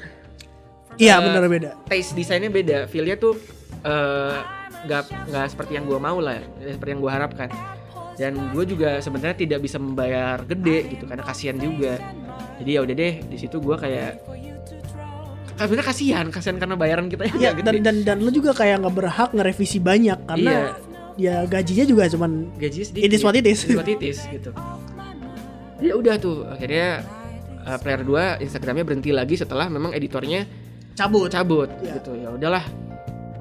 Iya 0.94 1.14
Eh, 1.16 1.20
bener 1.20 1.42
beda. 1.48 1.70
taste 1.84 2.14
desainnya 2.14 2.46
beda 2.48 2.86
feelnya 2.86 3.14
tuh 3.16 3.34
eh, 3.80 4.36
nggak 4.84 5.02
nggak 5.26 5.46
seperti 5.48 5.74
yang 5.74 5.84
gua 5.84 5.98
mau 5.98 6.18
lah 6.18 6.38
nggak 6.38 6.70
seperti 6.72 6.90
yang 6.92 7.00
gua 7.00 7.12
harapkan 7.12 7.48
dan 8.14 8.32
gue 8.54 8.64
juga 8.64 9.02
sebenarnya 9.02 9.36
tidak 9.36 9.58
bisa 9.62 9.76
membayar 9.82 10.38
gede 10.46 10.94
gitu 10.94 11.04
karena 11.10 11.24
kasihan 11.26 11.56
juga 11.58 11.98
jadi 12.62 12.70
ya 12.78 12.80
udah 12.86 12.94
deh 12.94 13.14
di 13.26 13.36
situ 13.36 13.58
gua 13.58 13.74
kayak 13.74 14.22
sebenarnya 15.54 15.86
kasihan 15.86 16.26
kasihan 16.30 16.56
karena 16.58 16.74
bayaran 16.78 17.06
kita 17.10 17.26
yang 17.30 17.36
Iya 17.38 17.50
nggak 17.54 17.64
dan 17.66 17.74
gede 17.74 17.86
dan 17.86 17.96
dan 18.06 18.16
lu 18.22 18.30
juga 18.30 18.50
kayak 18.54 18.86
nggak 18.86 18.94
berhak 18.94 19.30
ngerevisi 19.34 19.78
banyak 19.82 20.18
karena 20.26 20.74
ya 21.14 21.46
gajinya 21.46 21.84
juga 21.86 22.10
cuman 22.10 22.54
gaji 22.58 22.80
sedikit 22.86 23.06
It 23.06 23.12
is 23.14 23.22
what 23.22 23.38
it 23.38 23.46
is. 23.46 23.62
It 23.62 23.70
is 23.70 23.76
what 23.78 23.86
it 23.90 24.02
is, 24.02 24.18
gitu 24.30 24.50
ya 25.82 25.94
udah 25.98 26.14
tuh 26.16 26.46
akhirnya 26.48 27.02
eh, 27.66 27.78
player 27.82 28.02
2 28.06 28.42
Instagramnya 28.46 28.84
berhenti 28.86 29.10
lagi 29.10 29.34
setelah 29.36 29.66
memang 29.68 29.92
editornya 29.92 30.46
cabut. 30.94 31.28
cabut 31.30 31.68
Iya. 31.82 31.98
gitu 31.98 32.14
ya 32.14 32.28
udahlah 32.30 32.64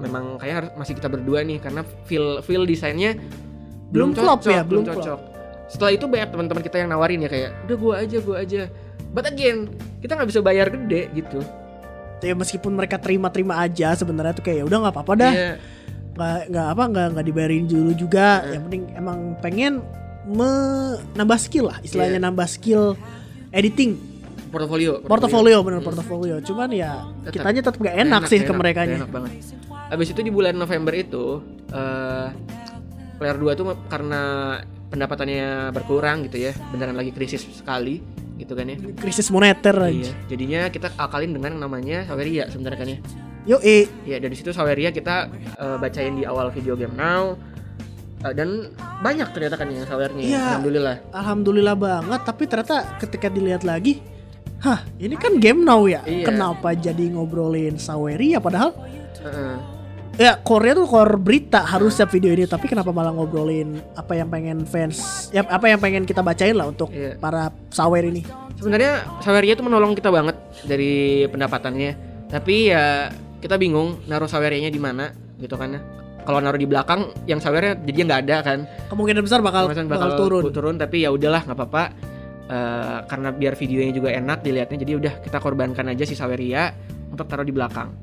memang 0.01 0.41
kayak 0.41 0.55
harus 0.59 0.71
masih 0.75 0.93
kita 0.99 1.07
berdua 1.07 1.45
nih 1.45 1.61
karena 1.63 1.81
feel 2.09 2.41
feel 2.43 2.65
desainnya 2.67 3.15
Belum 3.93 4.09
klop 4.11 4.41
ya, 4.43 4.65
belum 4.65 4.83
cocok. 4.83 5.19
Setelah 5.69 5.91
itu 5.93 6.05
banyak 6.05 6.29
teman-teman 6.29 6.61
kita 6.61 6.81
yang 6.81 6.89
nawarin 6.89 7.21
ya 7.21 7.29
kayak 7.29 7.51
udah 7.65 7.77
gua 7.77 7.93
aja 8.01 8.17
gua 8.19 8.35
aja. 8.41 8.61
But 9.13 9.29
again 9.29 9.69
kita 10.01 10.17
nggak 10.17 10.29
bisa 10.33 10.41
bayar 10.41 10.67
gede 10.67 11.13
gitu. 11.13 11.39
Ya 12.19 12.33
meskipun 12.33 12.73
mereka 12.73 12.97
terima-terima 12.97 13.59
aja 13.59 13.93
sebenarnya 13.93 14.33
tuh 14.33 14.43
kayak 14.43 14.57
ya 14.59 14.65
udah 14.65 14.77
nggak 14.81 14.93
apa-apa 14.95 15.13
dah. 15.13 15.33
Iya, 15.33 15.51
nggak 16.13 16.39
nggak 16.49 16.67
apa 16.73 16.83
nggak 16.89 17.07
nggak 17.13 17.25
dibayarin 17.25 17.65
dulu 17.65 17.91
juga. 17.93 18.41
Eh. 18.43 18.57
yang 18.57 18.63
penting 18.65 18.83
emang 18.93 19.19
pengen 19.39 19.73
menambah 20.23 21.37
skill 21.37 21.69
lah 21.69 21.77
istilahnya 21.81 22.17
Iya. 22.17 22.25
nambah 22.25 22.47
skill 22.47 22.95
editing. 23.51 23.99
Portofolio 24.49 25.01
portofolio. 25.01 25.57
Bener 25.61 25.81
Hmm. 25.81 25.87
portofolio. 25.89 26.35
Cuman 26.39 26.69
ya 26.69 27.05
Tetap. 27.25 27.33
kitanya 27.33 27.61
tetap 27.65 27.79
gak 27.81 27.95
enak, 27.97 28.21
sih 28.29 28.37
nggak 28.37 28.45
ke 28.45 28.53
enak, 28.53 28.61
mereka 28.61 28.79
enak 28.85 29.09
banget. 29.09 29.31
Abis 29.89 30.07
itu 30.09 30.21
di 30.21 30.31
bulan 30.31 30.53
November 30.55 30.93
itu 30.93 31.41
eh 31.73 32.27
player 33.23 33.39
2 33.39 33.55
tuh 33.55 33.65
karena 33.87 34.21
pendapatannya 34.91 35.71
berkurang 35.71 36.27
gitu 36.27 36.37
ya 36.37 36.51
beneran 36.69 36.93
lagi 36.93 37.09
krisis 37.09 37.47
sekali 37.47 38.03
gitu 38.35 38.51
kan 38.51 38.67
ya 38.67 38.75
krisis 38.93 39.31
moneter 39.31 39.71
Iya, 39.79 39.87
aja 39.87 40.11
jadinya 40.27 40.61
kita 40.67 40.91
akalin 40.99 41.31
dengan 41.31 41.55
namanya 41.55 42.03
Saweria 42.03 42.51
sebenarnya 42.51 42.77
kan 42.77 42.89
ya. 42.89 42.99
yo 43.45 43.57
eh 43.59 43.87
Ya 44.03 44.19
dari 44.19 44.35
situ 44.35 44.51
Saweria 44.51 44.91
kita 44.91 45.31
eh, 45.55 45.77
bacain 45.79 46.13
di 46.13 46.27
awal 46.27 46.51
video 46.51 46.75
game 46.75 46.93
now 46.93 47.39
Eh, 48.23 48.31
dan 48.31 48.71
banyak 49.03 49.35
ternyata 49.35 49.59
kan 49.59 49.67
yang 49.67 49.83
Sawernya. 49.83 50.23
Iya. 50.23 50.39
Alhamdulillah. 50.55 50.95
alhamdulillah 51.11 51.75
banget 51.75 52.21
tapi 52.23 52.43
ternyata 52.47 52.95
ketika 52.95 53.27
dilihat 53.27 53.67
lagi 53.67 53.99
hah 54.63 54.79
ini 54.95 55.19
kan 55.19 55.35
game 55.37 55.59
now 55.59 55.83
ya 55.83 55.99
Iya. 56.07 56.31
kenapa 56.31 56.71
jadi 56.71 57.11
ngobrolin 57.11 57.75
Saweria 57.75 58.39
padahal 58.39 58.71
Heeh. 59.19 59.55
Ya 60.15 60.37
core 60.41 60.77
tuh 60.77 60.85
core 60.85 61.17
berita 61.17 61.65
harus 61.65 61.97
setiap 61.97 62.13
video 62.13 62.31
ini 62.33 62.45
tapi 62.45 62.69
kenapa 62.69 62.93
malah 62.93 63.09
ngobrolin 63.09 63.81
apa 63.97 64.13
yang 64.13 64.29
pengen 64.29 64.61
fans 64.63 65.29
ya 65.33 65.41
apa 65.45 65.65
yang 65.69 65.81
pengen 65.81 66.03
kita 66.05 66.21
bacain 66.21 66.53
lah 66.53 66.69
untuk 66.69 66.93
Iya. 66.93 67.17
para 67.17 67.49
sawer 67.73 68.05
ini 68.05 68.21
Sebenarnya 68.53 69.03
Saweria 69.19 69.59
tuh 69.59 69.65
menolong 69.67 69.91
kita 69.91 70.07
banget 70.07 70.39
dari 70.63 71.25
pendapatannya. 71.27 71.91
Tapi 72.31 72.71
ya 72.71 73.11
kita 73.43 73.59
bingung 73.59 73.99
naruh 74.07 74.29
Sawerianya 74.29 74.71
di 74.71 74.79
mana 74.79 75.11
gitu 75.35 75.59
kan 75.59 75.75
ya. 75.75 75.81
Kalau 76.23 76.39
naruh 76.39 76.55
di 76.55 76.63
belakang 76.63 77.11
yang 77.27 77.43
Saweria 77.43 77.75
jadinya 77.75 78.15
nggak 78.15 78.21
ada 78.23 78.37
kan. 78.39 78.59
kemungkinan 78.87 79.19
besar 79.19 79.43
bakal 79.43 79.67
Kemasan 79.67 79.91
bakal, 79.91 80.15
turun 80.15 80.43
turun 80.55 80.75
tapi 80.79 81.03
ya 81.03 81.11
udahlah 81.11 81.43
nggak 81.43 81.59
apa-apa 81.59 81.83
Eh, 82.43 82.99
karena 83.07 83.31
biar 83.31 83.55
videonya 83.55 83.93
juga 83.95 84.11
enak 84.11 84.43
dilihatnya 84.43 84.77
jadi 84.83 84.93
udah 84.99 85.13
kita 85.23 85.39
korbankan 85.39 85.95
aja 85.95 86.03
si 86.03 86.11
Saweria 86.11 86.75
untuk 87.07 87.23
taruh 87.23 87.47
di 87.47 87.55
belakang 87.55 87.95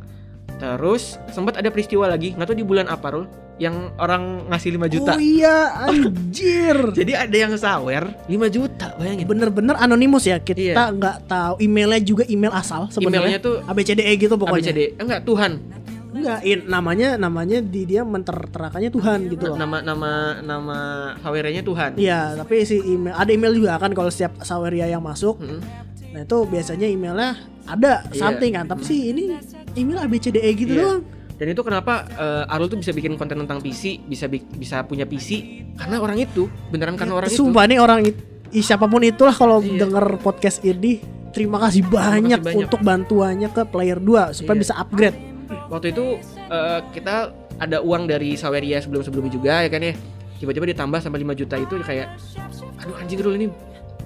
terus 0.61 1.03
sempat 1.29 1.57
ada 1.57 1.66
peristiwa 1.66 2.05
lagi 2.05 2.31
nggak 2.31 2.44
tahu 2.44 2.55
di 2.55 2.62
bulan 2.62 2.85
apa 2.87 3.09
Rul 3.11 3.25
yang 3.57 3.92
orang 3.96 4.49
ngasih 4.49 4.73
5 4.73 4.88
juta 4.88 5.11
Oh 5.11 5.20
iya 5.20 5.85
anjir. 5.85 6.77
jadi 6.99 7.12
ada 7.18 7.37
yang 7.38 7.53
sawer 7.55 8.09
5 8.25 8.33
juta 8.49 8.96
bayangin 8.96 9.25
Bener-bener 9.27 9.77
anonimus 9.77 10.25
ya. 10.25 10.37
Kita 10.38 10.57
Iya. 10.57 10.75
nggak 10.90 11.16
tahu 11.27 11.55
emailnya 11.59 12.01
juga 12.01 12.25
email 12.27 12.53
asal 12.53 12.88
sebenarnya. 12.88 13.37
emailnya 13.37 13.40
tuh 13.40 13.57
ABCDE 13.62 14.12
gitu 14.18 14.35
pokoknya. 14.35 14.64
ABCD 14.66 14.81
eh, 14.81 14.88
enggak 14.96 15.20
Tuhan 15.25 15.53
Enggak, 16.11 16.42
in- 16.42 16.66
namanya 16.66 17.14
namanya 17.14 17.62
di 17.62 17.87
dia 17.87 18.03
menterterakannya 18.03 18.90
Tuhan 18.90 19.31
gitu 19.31 19.44
loh. 19.46 19.57
nama 19.57 19.79
nama 19.79 20.11
nama 20.42 20.79
Sawernya 21.20 21.62
Tuhan 21.62 21.90
Iya, 21.94 22.35
tapi 22.35 22.64
si 22.64 22.83
email 22.83 23.14
ada 23.14 23.31
email 23.31 23.55
juga 23.55 23.77
kan 23.77 23.92
kalau 23.92 24.09
setiap 24.09 24.40
saweria 24.40 24.88
yang 24.88 24.99
masuk. 25.01 25.38
Mm. 25.38 25.61
Nah, 26.11 26.20
itu 26.20 26.37
biasanya 26.42 26.87
emailnya 26.87 27.31
ada 27.64 28.03
Iya. 28.05 28.18
something 28.18 28.53
kan. 28.53 28.66
Tapi 28.66 28.83
sih 28.83 29.01
ini 29.11 29.31
email 29.73 29.99
ABCDE 30.01 30.51
gitu 30.55 30.73
Iya. 30.73 30.83
doang. 30.83 31.03
Dan 31.35 31.46
itu 31.49 31.62
kenapa 31.62 32.05
eh, 32.11 32.53
Arul 32.53 32.66
tuh 32.66 32.77
bisa 32.77 32.90
bikin 32.90 33.14
konten 33.14 33.38
tentang 33.38 33.59
PC, 33.59 34.03
bisa 34.03 34.27
bi- 34.27 34.44
bisa 34.51 34.83
punya 34.83 35.05
PC 35.05 35.40
karena 35.75 35.96
orang 35.96 36.18
itu, 36.18 36.51
beneran 36.68 36.94
karena 36.94 37.14
orang 37.14 37.27
itu. 37.27 37.35
Iya, 37.35 37.40
Sumpah 37.40 37.64
nih 37.64 37.79
orang 37.79 38.01
it- 38.05 38.20
ih, 38.51 38.61
siapa 38.61 38.85
pun 38.85 39.01
itulah 39.01 39.33
kalau 39.33 39.59
Iya. 39.59 39.81
denger 39.81 40.20
podcast 40.20 40.61
ini 40.61 41.01
terima 41.31 41.57
kasih 41.61 41.87
banyak, 41.87 42.42
banyak. 42.42 42.59
untuk 42.61 42.81
bantuannya 42.81 43.49
ke 43.49 43.62
player 43.64 43.96
2 43.96 44.35
supaya 44.35 44.53
Iya. 44.53 44.62
bisa 44.62 44.75
upgrade. 44.77 45.16
Waktu 45.66 45.87
itu 45.90 46.05
eh, 46.44 46.81
kita 46.90 47.14
ada 47.57 47.79
uang 47.79 48.05
dari 48.05 48.35
Saweria 48.35 48.79
sebelum-sebelumnya 48.79 49.31
juga 49.31 49.53
ya 49.61 49.68
kan 49.68 49.81
ya. 49.81 49.94
tiba-tiba 50.35 50.64
ditambah 50.66 50.99
sampai 50.99 51.20
5 51.20 51.37
juta 51.37 51.53
itu 51.55 51.77
kayak 51.79 52.16
aduh 52.75 52.96
anjing 52.96 53.20
dulu 53.20 53.37
ini 53.37 53.53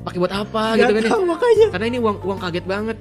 pakai 0.04 0.18
buat 0.18 0.32
apa 0.32 0.62
Nggak 0.70 0.78
gitu 0.78 0.92
kan 0.92 1.02
ya. 1.02 1.10
tahu, 1.10 1.22
makanya. 1.26 1.66
karena 1.72 1.86
ini 1.86 1.98
uang 1.98 2.16
uang 2.22 2.38
kaget 2.38 2.64
banget 2.64 2.98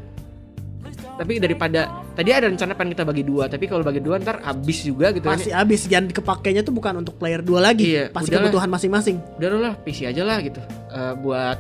tapi 1.14 1.38
daripada 1.38 1.82
tadi 2.12 2.30
ada 2.32 2.50
rencana 2.50 2.74
pengen 2.74 2.92
kita 2.92 3.06
bagi 3.06 3.22
dua 3.22 3.46
tapi 3.46 3.70
kalau 3.70 3.86
bagi 3.86 4.02
dua 4.02 4.18
ntar 4.18 4.42
habis 4.42 4.82
juga 4.82 5.14
gitu 5.14 5.22
kan 5.24 5.38
Pasti 5.38 5.54
habis 5.54 5.86
yang 5.86 6.10
kepakainya 6.10 6.62
tuh 6.62 6.74
bukan 6.74 6.98
untuk 6.98 7.14
player 7.16 7.38
2 7.40 7.54
lagi. 7.60 7.86
Iya, 7.92 8.04
Pasti 8.10 8.34
udahlah. 8.34 8.50
kebutuhan 8.50 8.70
masing-masing. 8.72 9.18
udah 9.38 9.48
lah 9.54 9.74
PC 9.78 10.06
aja 10.06 10.24
lah 10.24 10.42
gitu 10.42 10.58
Eh, 10.90 11.14
buat 11.16 11.58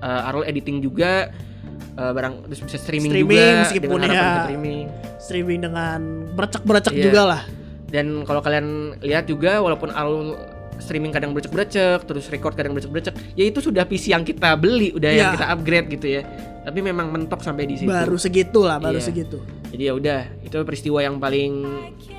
uh, 0.00 0.28
Arul 0.28 0.42
editing 0.44 0.80
juga 0.80 1.30
eh, 1.94 2.12
barang 2.12 2.48
terus 2.48 2.60
bisa 2.60 2.74
streaming, 2.76 3.10
Streaming, 3.12 3.38
juga 3.38 3.62
meskipun 3.62 3.98
dengan 4.00 4.16
ya- 4.18 4.42
streaming 4.44 4.80
Streaming 5.20 5.58
dengan 5.62 5.98
berecek-berecek 6.34 6.92
Iya. 6.92 7.04
juga 7.04 7.22
lah. 7.28 7.42
dan 7.86 8.06
kalau 8.22 8.40
kalian 8.40 8.66
lihat 8.98 9.24
juga 9.24 9.58
walaupun 9.58 9.88
Arul 9.88 10.34
streaming 10.78 11.10
kadang 11.10 11.30
berecek-berecek 11.30 12.02
terus 12.02 12.26
record 12.26 12.54
kadang 12.54 12.72
berecek-berecek 12.72 13.14
ya 13.32 13.44
itu 13.44 13.58
sudah 13.58 13.82
PC 13.82 14.10
yang 14.10 14.22
kita 14.22 14.54
beli 14.54 14.90
udah 14.90 15.10
yang 15.10 15.28
Iya. 15.28 15.34
kita 15.34 15.46
upgrade 15.48 15.86
gitu 15.90 16.06
ya 16.10 16.22
tapi 16.60 16.78
memang 16.80 17.08
mentok 17.08 17.40
sampai 17.40 17.64
di 17.64 17.76
situ 17.76 17.88
Baru 17.88 18.16
segitu 18.16 18.60
lah, 18.60 18.76
baru 18.76 18.96
Iya. 18.96 19.04
segitu. 19.04 19.38
jadi 19.68 19.82
ya 19.84 19.92
udah 19.94 20.20
itu 20.40 20.56
peristiwa 20.62 20.98
yang 20.98 21.16
paling 21.16 21.52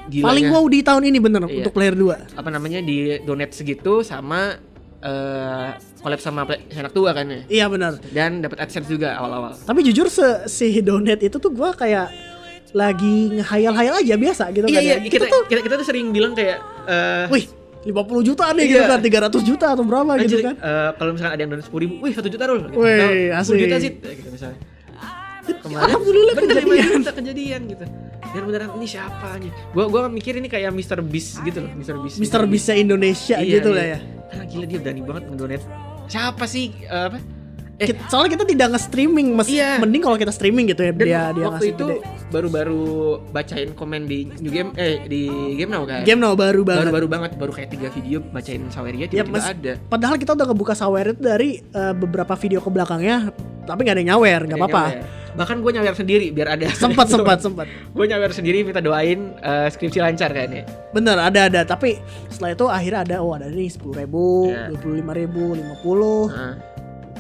gila 0.08 0.26
Paling 0.28 0.46
wow 0.48 0.66
di 0.66 0.80
tahun 0.80 1.04
ini 1.06 1.18
bener 1.18 1.42
Iya. 1.44 1.56
untuk 1.60 1.72
player 1.72 1.94
2. 1.94 2.36
apa 2.36 2.50
namanya 2.50 2.80
di 2.80 2.96
donate 3.20 3.54
segitu 3.54 4.02
sama 4.02 4.58
eh 5.00 5.70
collab 5.98 6.20
sama 6.20 6.44
anak 6.70 6.92
tua 6.92 7.12
kan 7.12 7.26
ya 7.26 7.42
Iya 7.48 7.66
benar. 7.68 7.94
dan 8.10 8.40
dapat 8.40 8.60
AdSense 8.60 8.88
juga 8.88 9.16
awal-awal 9.16 9.56
Tapi 9.58 9.80
jujur 9.82 10.08
se 10.08 10.44
si 10.46 10.80
donate 10.80 11.24
itu 11.24 11.38
tuh 11.38 11.50
gua 11.50 11.72
kayak 11.72 12.12
lagi 12.70 13.34
ngehayal-hayal 13.34 13.98
aja 13.98 14.14
biasa 14.16 14.44
gitu 14.52 14.66
iya 14.66 14.78
kan 14.78 14.84
iya 14.84 14.96
ya. 14.96 15.10
kita, 15.10 15.26
kita 15.48 15.62
kita 15.64 15.76
tuh 15.76 15.88
sering 15.88 16.14
bilang 16.14 16.38
kayak 16.38 16.62
eh 16.86 17.26
Wih, 17.28 17.50
50 17.90 18.22
juta 18.24 18.46
nih 18.52 18.64
Iya. 18.64 18.72
gitu 18.72 18.84
kan, 18.86 19.00
300 19.02 19.42
juta 19.42 19.66
atau 19.74 19.84
berapa 19.84 20.12
gitu 20.16 20.38
anjir, 20.38 20.40
kan. 20.46 20.56
eh, 20.56 20.90
kalau 20.94 21.12
misalkan 21.12 21.34
ada 21.34 21.42
yang 21.42 21.52
donat 21.52 21.66
sepuluh 21.66 21.82
ribu, 21.84 21.94
wih 22.00 22.14
satu 22.14 22.28
juta 22.28 22.44
dulu. 22.46 22.60
Gitu. 22.64 22.78
Wih, 22.78 23.30
Atau 23.32 23.52
10 23.52 23.60
juta 23.60 23.76
sih, 23.78 23.92
gitu 23.98 24.30
misalnya. 24.30 24.60
Alhamdulillah 25.50 26.34
bener, 26.36 26.62
kejadian. 26.62 26.90
bener, 27.02 27.14
kejadian 27.16 27.62
gitu. 27.68 27.86
Dan 28.30 28.42
beneran 28.46 28.70
ini 28.78 28.88
siapa 28.88 29.30
nih? 29.36 29.50
Gua 29.72 29.86
gua 29.88 30.02
mikir 30.06 30.38
ini 30.38 30.46
kayak 30.46 30.70
Mr. 30.70 31.02
Beast 31.02 31.42
gitu 31.42 31.60
loh, 31.60 31.72
Mr. 31.74 31.98
Beast. 31.98 32.18
Mister 32.18 32.42
bisa 32.46 32.72
Indonesia 32.72 33.42
Iya, 33.42 33.58
gitu 33.58 33.70
iya. 33.72 33.76
lah 33.76 33.86
ya. 33.88 34.00
Karena 34.30 34.46
gila 34.46 34.66
dia 34.68 34.80
berani 34.80 35.02
banget 35.02 35.24
ngedonate. 35.28 35.66
Siapa 36.06 36.46
sih 36.46 36.70
eh, 36.80 37.06
apa? 37.08 37.18
Eh. 37.80 37.88
Kita- 37.88 38.08
soalnya 38.08 38.32
kita 38.34 38.46
tidak 38.46 38.68
nge-streaming, 38.72 39.28
Iya. 39.42 39.80
mending 39.80 40.02
kalau 40.02 40.16
kita 40.16 40.30
streaming 40.30 40.68
gitu 40.68 40.82
ya 40.82 40.92
Dan 40.92 41.00
dia 41.00 41.22
dia 41.32 41.46
waktu 41.46 41.66
itu 41.72 41.86
baru-baru 42.30 42.84
bacain 43.30 43.72
komen 43.72 44.04
di 44.04 44.28
New 44.38 44.50
Game 44.50 44.72
eh 44.76 45.02
di 45.04 45.22
Game 45.56 45.70
Now 45.70 45.84
kan. 45.84 46.04
Game 46.04 46.18
now 46.18 46.34
baru 46.34 46.62
banget. 46.62 46.86
baru-baru 46.86 47.08
banget, 47.08 47.32
baru 47.36 47.52
kayak 47.52 47.70
tiga 47.70 47.88
video 47.90 48.20
bacain 48.22 48.62
Saweria 48.68 49.06
Ya, 49.06 49.24
tiba-tiba 49.24 49.32
mas- 49.34 49.50
ada. 49.50 49.74
Padahal 49.82 50.16
kita 50.16 50.32
udah 50.34 50.46
ngebuka 50.46 50.74
sawer 50.74 51.06
itu 51.10 51.22
dari 51.22 51.50
eh, 51.62 51.94
beberapa 51.94 52.36
video 52.36 52.60
ke 52.60 52.70
belakangnya, 52.70 53.32
tapi 53.64 53.80
nggak 53.82 53.96
ada 53.96 54.02
yang 54.02 54.12
nyawer, 54.14 54.42
nggak 54.46 54.60
apa-apa. 54.60 54.86
Bahkan 55.30 55.58
gue 55.58 55.72
nyawer 55.72 55.94
sendiri 55.94 56.26
biar 56.30 56.50
ada. 56.52 56.68
Sempat 56.70 57.06
sempat 57.14 57.38
sempat. 57.40 57.66
gue 57.70 58.06
nyawer 58.06 58.30
sendiri 58.30 58.62
minta 58.62 58.80
doain 58.80 59.32
eh, 59.36 59.68
skripsi 59.68 60.00
lancar 60.00 60.30
kan 60.30 60.50
ya. 60.50 60.64
Bener 60.90 61.16
ada 61.16 61.48
ada, 61.48 61.62
tapi 61.64 61.96
setelah 62.28 62.52
itu 62.52 62.66
akhirnya 62.68 63.00
ada 63.04 63.16
oh 63.20 63.32
ada 63.32 63.46
nih 63.46 63.70
sepuluh 63.70 63.96
ribu, 63.96 64.50
Iya. 64.50 64.68
dua 64.68 64.78
puluh 64.80 64.96
lima 64.98 65.14
ribu, 65.14 65.54
lima 65.54 65.76
puluh. 65.80 66.28
Nah, 66.28 66.54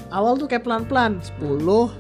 Awal 0.10 0.38
tuh 0.38 0.48
kayak 0.50 0.66
pelan-pelan, 0.66 1.22
sepuluh, 1.22 1.94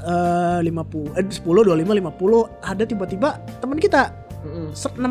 eh 0.00 0.58
lima 0.64 0.82
puluh, 0.82 1.12
eh 1.14 1.24
sepuluh, 1.28 1.62
dua 1.62 1.76
lima, 1.76 1.92
lima 1.92 2.10
puluh. 2.10 2.48
Ada 2.64 2.88
tiba-tiba 2.88 3.36
teman 3.60 3.76
kita 3.76 4.12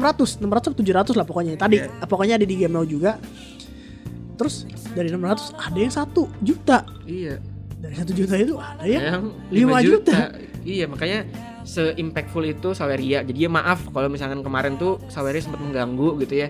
ratus, 0.01 0.41
enam 0.41 0.51
ratus, 0.51 0.75
tujuh 0.75 0.91
ratus 0.91 1.15
lah 1.15 1.23
pokoknya. 1.23 1.55
Tadi 1.55 1.79
Iya. 1.79 2.03
pokoknya 2.03 2.35
ada 2.35 2.45
di 2.45 2.55
game 2.57 2.73
now 2.73 2.83
juga. 2.83 3.15
Terus 4.35 4.65
dari 4.97 5.13
600 5.13 5.53
ada 5.53 5.77
yang 5.77 5.93
satu 5.93 6.25
juta. 6.41 6.81
iya. 7.05 7.37
Dari 7.81 7.97
satu 7.97 8.13
juta 8.13 8.37
itu 8.37 8.57
ada 8.57 8.85
yang 8.85 9.01
Yang 9.01 9.23
lima 9.49 9.77
5 9.81 9.89
juta. 9.89 10.17
Iya 10.61 10.85
makanya 10.85 11.19
se-impactful 11.65 12.45
itu 12.45 12.73
Saweria. 12.73 13.25
Jadi 13.25 13.45
ya 13.45 13.49
maaf 13.49 13.89
kalau 13.89 14.09
misalkan 14.09 14.41
kemarin 14.45 14.77
tuh 14.77 15.01
Saweria 15.09 15.41
sempat 15.41 15.61
mengganggu 15.61 16.21
gitu 16.21 16.45
ya. 16.45 16.49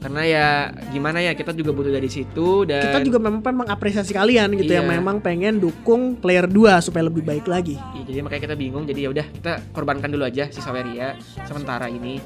Karena 0.00 0.22
ya 0.24 0.46
gimana 0.88 1.20
ya 1.20 1.36
kita 1.36 1.52
juga 1.52 1.76
butuh 1.76 1.92
dari 1.92 2.08
situ 2.08 2.64
dan 2.64 2.80
kita 2.80 3.04
juga 3.04 3.20
memang 3.20 3.44
mengapresiasi 3.44 4.16
kalian 4.16 4.48
gitu 4.56 4.72
Iya. 4.72 4.80
yang 4.80 4.88
memang 4.88 5.20
pengen 5.20 5.60
dukung 5.60 6.16
player 6.16 6.48
2 6.48 6.80
supaya 6.80 7.04
lebih 7.04 7.20
baik 7.20 7.44
lagi. 7.44 7.76
Iya, 7.76 8.02
jadi 8.08 8.18
makanya 8.24 8.42
kita 8.48 8.56
bingung. 8.56 8.88
Jadi 8.88 9.00
ya 9.04 9.08
udah 9.12 9.26
kita 9.28 9.52
korbankan 9.70 10.08
dulu 10.08 10.24
aja 10.24 10.48
si 10.48 10.58
Saweria 10.58 11.20
sementara 11.44 11.84
ini 11.86 12.16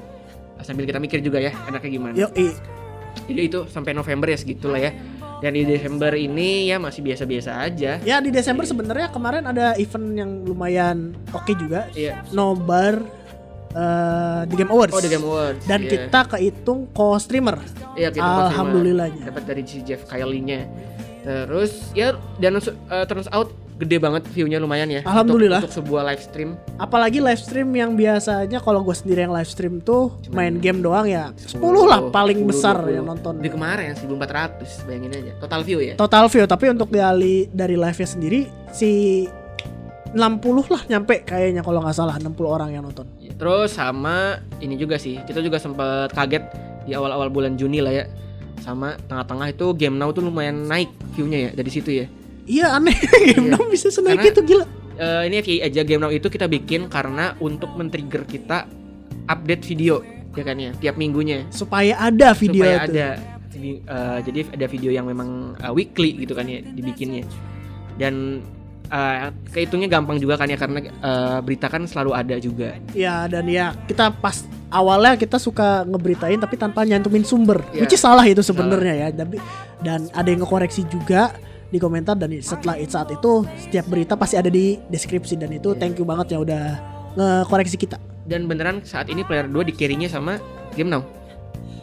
sambil 0.62 0.86
kita 0.86 1.02
mikir 1.02 1.18
juga 1.18 1.42
ya 1.42 1.50
enaknya 1.66 1.90
gimana. 1.90 2.14
Yo, 2.14 2.30
Jadi 3.26 3.40
itu 3.42 3.66
sampai 3.66 3.90
November 3.90 4.26
ya 4.26 4.38
segitulah 4.38 4.78
ya. 4.78 4.94
Dan 5.38 5.52
di 5.52 5.62
Desember 5.62 6.14
ini 6.14 6.66
ya 6.66 6.78
masih 6.78 7.02
biasa-biasa 7.02 7.58
aja. 7.60 7.98
ya 8.00 8.16
di 8.18 8.30
Desember 8.30 8.64
sebenarnya 8.64 9.10
kemarin 9.10 9.44
ada 9.44 9.74
event 9.76 10.08
yang 10.14 10.30
lumayan 10.42 11.12
oke 11.30 11.52
juga, 11.52 11.90
Iya. 11.92 12.22
nobar 12.30 13.02
eh 13.74 14.40
di 14.46 14.54
Game 14.54 14.70
Awards. 14.70 14.94
Oh, 14.94 15.00
The 15.00 15.10
Game 15.10 15.26
Awards. 15.26 15.62
Dan 15.64 15.82
Iya. 15.82 15.90
kita 15.90 16.20
kehitung 16.28 16.86
co-streamer. 16.88 17.58
Iya, 17.94 18.08
kita 18.08 18.22
confirm. 18.22 18.48
Alhamdulillahnya. 18.48 19.22
dapat 19.26 19.44
dari 19.44 19.62
si 19.62 19.82
Jeff 19.82 20.06
Kylie-nya. 20.06 20.70
Terus 21.20 21.90
ya 21.90 22.14
dan 22.36 22.54
uh, 22.54 22.62
turns 23.04 23.26
out 23.28 23.48
gede 23.74 23.98
banget 23.98 24.22
view-nya 24.30 24.62
lumayan 24.62 24.86
ya. 24.86 25.00
untuk- 25.00 25.10
Alhamdulillah. 25.10 25.58
Untuk, 25.58 25.74
sebuah 25.74 26.06
live 26.06 26.22
stream. 26.22 26.50
Apalagi 26.76 27.18
live 27.18 27.42
stream 27.42 27.74
yang 27.74 27.96
biasanya 27.96 28.62
kalau 28.62 28.84
gue 28.84 28.94
sendiri 28.94 29.26
yang 29.26 29.34
live 29.34 29.48
stream 29.48 29.82
tuh 29.82 30.14
Cuman 30.22 30.30
main 30.30 30.54
game 30.62 30.78
doang 30.78 31.02
ya 31.04 31.34
10 31.34 31.58
lah 31.82 32.06
paling 32.08 32.38
10, 32.38 32.46
besar 32.46 32.76
20. 32.78 32.94
yang 32.94 33.06
nonton. 33.08 33.34
Di 33.40 33.50
kemarin 33.50 33.98
1400 33.98 34.86
bayangin 34.86 35.10
aja. 35.16 35.32
Total 35.40 35.60
view 35.64 35.78
ya. 35.82 35.94
Total 35.96 36.24
view 36.28 36.44
tapi 36.46 36.64
untuk 36.70 36.86
dari 36.86 37.50
dari 37.50 37.74
live-nya 37.74 38.06
sendiri 38.06 38.40
si 38.70 39.24
60 40.14 40.70
lah 40.70 40.82
nyampe 40.86 41.26
kayaknya 41.26 41.60
kalau 41.60 41.82
nggak 41.82 41.92
salah 41.92 42.14
60 42.16 42.30
orang 42.46 42.70
yang 42.70 42.82
nonton. 42.82 43.04
Terus 43.34 43.74
sama 43.74 44.38
ini 44.58 44.74
juga 44.74 44.94
sih. 44.94 45.18
Kita 45.20 45.38
juga 45.38 45.58
sempat 45.58 46.14
kaget 46.14 46.46
di 46.86 46.94
awal-awal 46.94 47.28
bulan 47.28 47.58
Juni 47.58 47.82
lah 47.82 47.90
ya. 47.90 48.04
Sama 48.62 48.94
tengah-tengah 49.04 49.50
itu 49.50 49.74
Game 49.74 49.98
Now 49.98 50.08
tuh 50.10 50.22
lumayan 50.22 50.64
naik 50.64 50.88
view-nya 51.12 51.38
ya 51.38 51.50
dari 51.52 51.68
situ 51.68 51.90
ya. 51.90 52.06
Iya 52.44 52.76
aneh 52.76 52.94
game 53.28 53.48
Iya. 53.48 53.56
now 53.56 53.64
bisa 53.66 53.88
senaik 53.88 54.20
Karena- 54.20 54.32
itu 54.32 54.40
gila. 54.44 54.64
Eh, 54.94 55.22
ini 55.26 55.34
FYI 55.40 55.58
aja 55.64 55.80
Game 55.82 55.98
Now 55.98 56.08
itu 56.08 56.28
kita 56.28 56.46
bikin 56.46 56.86
karena 56.86 57.34
untuk 57.40 57.74
men-trigger 57.74 58.22
kita 58.22 58.70
update 59.26 59.66
video 59.66 60.04
ya 60.30 60.42
kan 60.42 60.54
ya 60.54 60.70
tiap 60.74 60.94
minggunya 60.94 61.42
Supaya 61.48 61.94
ada 61.96 62.30
video 62.30 62.62
supaya 62.62 62.78
itu. 62.84 62.90
ada 62.94 63.06
eh, 63.54 64.18
jadi 64.22 64.40
ada 64.54 64.66
video 64.66 64.90
yang 64.90 65.06
memang 65.06 65.54
eh, 65.56 65.72
weekly 65.72 66.14
gitu 66.14 66.34
kan 66.34 66.46
ya 66.46 66.62
dibikinnya 66.62 67.26
dan 67.96 68.38
eh, 68.86 69.16
kehitungnya 69.48 69.88
gampang 69.88 70.16
juga 70.16 70.34
kan 70.34 70.46
ya 70.46 70.56
karena 70.56 70.78
eh, 70.84 71.38
berita 71.40 71.66
kan 71.66 71.84
selalu 71.84 72.10
ada 72.12 72.36
juga 72.36 72.76
Ya 72.92 73.24
dan 73.24 73.44
ya 73.46 73.72
kita 73.84 74.10
pas 74.10 74.42
awalnya 74.68 75.14
kita 75.14 75.36
suka 75.36 75.82
ngeberitain 75.82 76.36
tapi 76.36 76.54
tanpa 76.54 76.82
nyantumin 76.82 77.22
sumber. 77.22 77.62
Iya. 77.70 77.82
Which 77.82 77.94
is 77.94 78.00
salah 78.00 78.24
itu 78.24 78.40
sebenarnya 78.40 78.94
ya. 78.96 79.08
Tapi 79.10 79.38
dan 79.80 80.08
ada 80.10 80.26
yang 80.26 80.42
ngekoreksi 80.42 80.84
juga 80.86 81.30
di 81.68 81.78
komentar 81.78 82.14
dan 82.14 82.30
setelah 82.38 82.78
it- 82.78 82.88
saat 82.88 83.10
itu 83.10 83.42
setiap 83.58 83.86
berita 83.86 84.14
pasti 84.14 84.34
ada 84.34 84.46
di 84.46 84.78
deskripsi 84.86 85.34
dan 85.34 85.50
itu 85.50 85.74
Iya. 85.74 85.78
thank 85.78 85.98
you 85.98 86.06
banget 86.06 86.30
ya 86.30 86.38
udah 86.40 86.62
ngekoreksi 87.14 87.76
kita. 87.76 87.98
dan 88.24 88.48
beneran 88.48 88.80
saat 88.80 89.12
ini 89.12 89.20
player 89.20 89.44
2 89.44 89.52
di 89.62 89.72
carry-nya 89.74 90.08
sama 90.08 90.40
Game 90.72 90.88
Now 90.88 91.04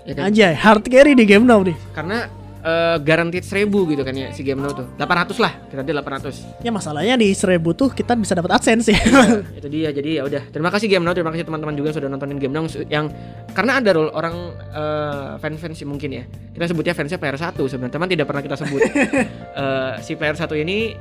ya 0.01 0.17
kan? 0.17 0.23
Anjay, 0.25 0.53
hard 0.55 0.81
carry 0.83 1.13
di 1.13 1.21
game 1.23 1.45
now 1.45 1.61
nih. 1.61 1.77
karena 1.93 2.25
eh, 2.61 2.97
guaranteed 3.01 3.43
1000 3.43 3.67
gitu 3.67 4.01
kan 4.05 4.13
ya 4.13 4.29
si 4.31 4.41
Game 4.45 4.61
Now 4.61 4.73
tuh 4.73 4.87
800 4.97 5.37
lah 5.41 5.51
kita 5.67 5.81
dia 5.81 5.95
800 5.97 6.63
Ya 6.65 6.71
masalahnya 6.71 7.15
di 7.17 7.33
1000 7.33 7.57
tuh 7.73 7.89
kita 7.91 8.13
bisa 8.15 8.33
dapat 8.37 8.57
AdSense 8.57 8.93
ya. 8.93 9.01
itu 9.59 9.67
dia 9.67 9.89
jadi 9.89 10.21
ya 10.21 10.23
udah. 10.25 10.43
Terima 10.53 10.69
kasih 10.69 10.87
Game 10.87 11.03
Now 11.05 11.13
terima 11.17 11.33
kasih 11.33 11.45
teman-teman 11.45 11.73
juga 11.73 11.91
yang 11.91 11.97
sudah 11.97 12.09
nontonin 12.09 12.37
Game 12.37 12.53
Now 12.53 12.65
yang 12.87 13.09
karena 13.51 13.81
ada 13.81 13.89
role 13.97 14.11
orang 14.13 14.35
eh, 14.71 15.31
fan-fans 15.41 15.75
sih 15.81 15.87
mungkin 15.89 16.09
ya. 16.13 16.23
Kita 16.53 16.69
sebutnya 16.69 16.93
fansnya 16.93 17.17
player 17.17 17.37
1 17.37 17.57
sebenarnya 17.57 17.93
teman 17.93 18.07
tidak 18.07 18.25
pernah 18.29 18.43
kita 18.45 18.55
sebut. 18.57 18.81
Eh, 19.51 19.93
si 19.99 20.15
player 20.15 20.33
1 20.33 20.47
ini 20.63 20.95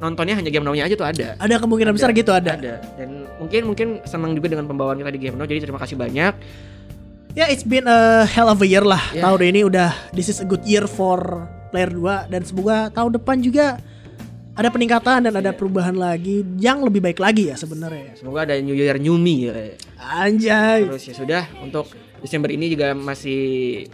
nontonnya 0.00 0.38
hanya 0.38 0.48
Game 0.48 0.64
Now-nya 0.64 0.86
aja 0.86 0.94
tuh 0.96 1.04
ada. 1.04 1.34
Ada 1.36 1.60
kemungkinan 1.60 1.92
besar 1.92 2.14
gitu 2.14 2.30
ada. 2.32 2.56
dan 2.56 3.26
mungkin 3.36 3.68
mungkin 3.68 3.88
senang 4.08 4.32
juga 4.32 4.52
dengan 4.52 4.70
pembawaan 4.70 4.96
kita 5.00 5.10
di 5.12 5.20
Game 5.20 5.36
Now 5.36 5.48
jadi 5.50 5.60
terima 5.66 5.80
kasih 5.82 5.98
banyak 5.98 6.32
Ya 7.30 7.46
it's 7.46 7.62
been 7.62 7.86
a 7.86 8.26
hell 8.26 8.50
of 8.50 8.58
a 8.58 8.66
year 8.66 8.82
lah. 8.82 9.00
Ya. 9.14 9.22
Tahun 9.22 9.40
ini 9.44 9.62
udah 9.62 9.94
this 10.10 10.26
is 10.26 10.42
a 10.42 10.46
good 10.46 10.62
year 10.66 10.84
for 10.84 11.46
player 11.70 11.86
2 11.88 12.26
dan 12.26 12.42
semoga 12.42 12.90
tahun 12.90 13.14
depan 13.14 13.38
juga 13.38 13.78
ada 14.52 14.66
peningkatan 14.68 15.30
dan 15.30 15.32
ada 15.32 15.54
perubahan 15.54 15.94
lagi 15.94 16.42
yang 16.58 16.82
lebih 16.82 16.98
baik 17.00 17.22
lagi 17.22 17.48
ya 17.48 17.56
sebenarnya. 17.56 18.18
semoga 18.18 18.42
ada 18.42 18.58
New 18.58 18.74
Year 18.74 18.98
New 18.98 19.14
Me 19.14 19.46
ya. 19.46 19.52
Anjay. 19.96 20.90
terus 20.90 21.06
ya 21.06 21.14
sudah 21.14 21.42
untuk 21.62 21.86
Desember 22.18 22.50
ini 22.50 22.66
juga 22.68 22.92
masih 22.92 23.40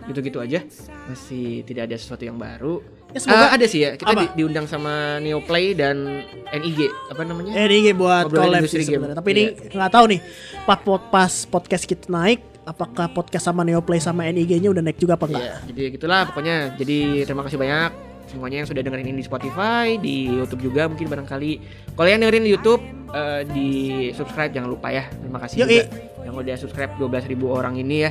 gitu-gitu 0.09 0.41
aja 0.41 0.65
masih 1.07 1.63
tidak 1.63 1.87
ada 1.87 1.97
sesuatu 1.97 2.25
yang 2.25 2.35
baru 2.35 2.81
Ya, 3.07 3.23
semoga- 3.23 3.47
Eh, 3.47 3.53
ada 3.55 3.67
sih 3.71 3.81
ya 3.81 3.91
kita 3.95 4.11
Apa? 4.11 4.21
di- 4.27 4.33
diundang 4.35 4.67
sama 4.67 5.23
Neoplay 5.23 5.73
dan 5.73 6.21
NIG 6.51 6.91
apa 7.07 7.23
namanya 7.23 7.55
ini 7.55 7.95
buat 7.95 8.27
collab 8.27 8.67
sih 8.67 8.83
sebenarnya. 8.83 9.15
Tapi 9.15 9.29
ini 9.31 9.45
nggak 9.71 9.93
tahu 9.95 10.05
nih 10.11 10.21
pas, 10.65 10.81
pas 11.07 11.33
podcast 11.47 11.87
kita 11.87 12.11
naik 12.11 12.43
apakah 12.67 13.07
podcast 13.15 13.47
sama 13.47 13.63
Neoplay 13.63 14.03
sama 14.03 14.27
NIG-nya 14.27 14.69
udah 14.75 14.83
naik 14.83 14.99
juga 14.99 15.15
apa 15.15 15.31
enggak. 15.31 15.43
Iya, 15.43 15.55
jadi 15.71 15.83
gitulah 15.95 16.21
pokoknya. 16.29 16.57
Jadi 16.75 16.99
terima 17.23 17.43
kasih 17.47 17.59
banyak 17.63 17.91
semuanya 18.27 18.57
yang 18.67 18.69
sudah 18.69 18.83
dengerin 18.83 19.07
ini 19.07 19.23
di 19.23 19.27
Spotify, 19.27 19.95
di 20.03 20.27
YouTube 20.27 20.67
juga 20.67 20.91
mungkin 20.91 21.07
barangkali. 21.07 21.53
Kalau 21.95 22.09
yang 22.11 22.21
dengerin 22.27 22.43
di 22.43 22.51
YouTube 22.51 22.83
eh, 23.15 23.43
di 23.47 23.69
subscribe 24.13 24.51
jangan 24.51 24.69
lupa 24.69 24.91
ya. 24.91 25.07
Terima 25.07 25.39
kasih 25.39 25.57
Yoi. 25.63 25.67
juga 25.71 25.83
yang 26.27 26.35
udah 26.35 26.57
subscribe 26.59 26.93
12.000 26.99 27.39
orang 27.47 27.75
ini 27.79 27.97
ya. 28.03 28.11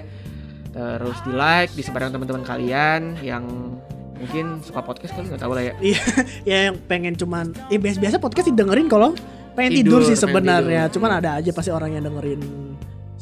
Terus 0.75 1.19
di 1.23 1.31
like, 1.31 1.71
disebarkan 1.75 2.15
teman-teman 2.15 2.43
kalian 2.43 3.15
yang 3.23 3.43
mungkin 4.15 4.63
suka 4.63 4.79
podcast 4.83 5.11
kali 5.15 5.27
nggak 5.27 5.43
tahu 5.43 5.51
lah 5.55 5.63
ya. 5.67 5.73
Iya, 5.83 6.01
ya 6.47 6.57
yang 6.71 6.75
pengen 6.87 7.19
cuman 7.19 7.51
ya 7.67 7.79
biasa-biasa 7.79 8.19
podcast 8.23 8.47
didengerin 8.47 8.87
kalau 8.87 9.11
pengen 9.55 9.83
tidur, 9.83 10.03
Tidur, 10.03 10.11
sih 10.11 10.19
sebenarnya. 10.19 10.87
Cuman 10.91 11.19
ada 11.19 11.39
aja 11.39 11.51
pasti 11.51 11.71
orang 11.71 11.95
yang 11.95 12.07
dengerin 12.07 12.39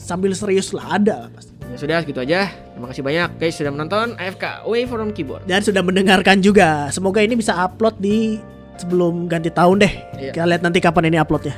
sambil 0.03 0.35
serius 0.35 0.75
lah 0.75 0.99
ada 0.99 1.25
lah 1.25 1.29
pasti. 1.31 1.55
Ya 1.71 1.77
sudah 1.79 1.97
segitu 2.03 2.19
aja. 2.21 2.51
Terima 2.51 2.85
kasih 2.91 3.01
banyak 3.01 3.29
guys 3.39 3.55
sudah 3.55 3.71
menonton 3.71 4.13
AFK 4.19 4.67
Away 4.67 4.83
from 4.85 5.09
Keyboard. 5.15 5.47
Dan 5.49 5.63
sudah 5.63 5.81
mendengarkan 5.81 6.43
juga. 6.43 6.91
Semoga 6.91 7.23
ini 7.23 7.39
bisa 7.39 7.55
upload 7.57 7.97
di 7.97 8.37
sebelum 8.77 9.25
ganti 9.25 9.49
tahun 9.49 9.81
deh. 9.81 9.93
Iya. 10.19 10.31
Kita 10.35 10.45
lihat 10.45 10.61
nanti 10.61 10.77
kapan 10.83 11.09
ini 11.09 11.17
uploadnya. 11.17 11.55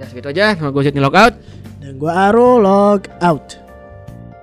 Ya 0.00 0.08
segitu 0.08 0.32
aja. 0.32 0.56
Nama 0.56 0.72
gue 0.72 0.82
Zidni 0.86 1.02
Lockout. 1.04 1.34
Dan 1.80 2.00
gua 2.00 2.32
Aro 2.32 2.56
log 2.56 3.04
out. 3.20 3.59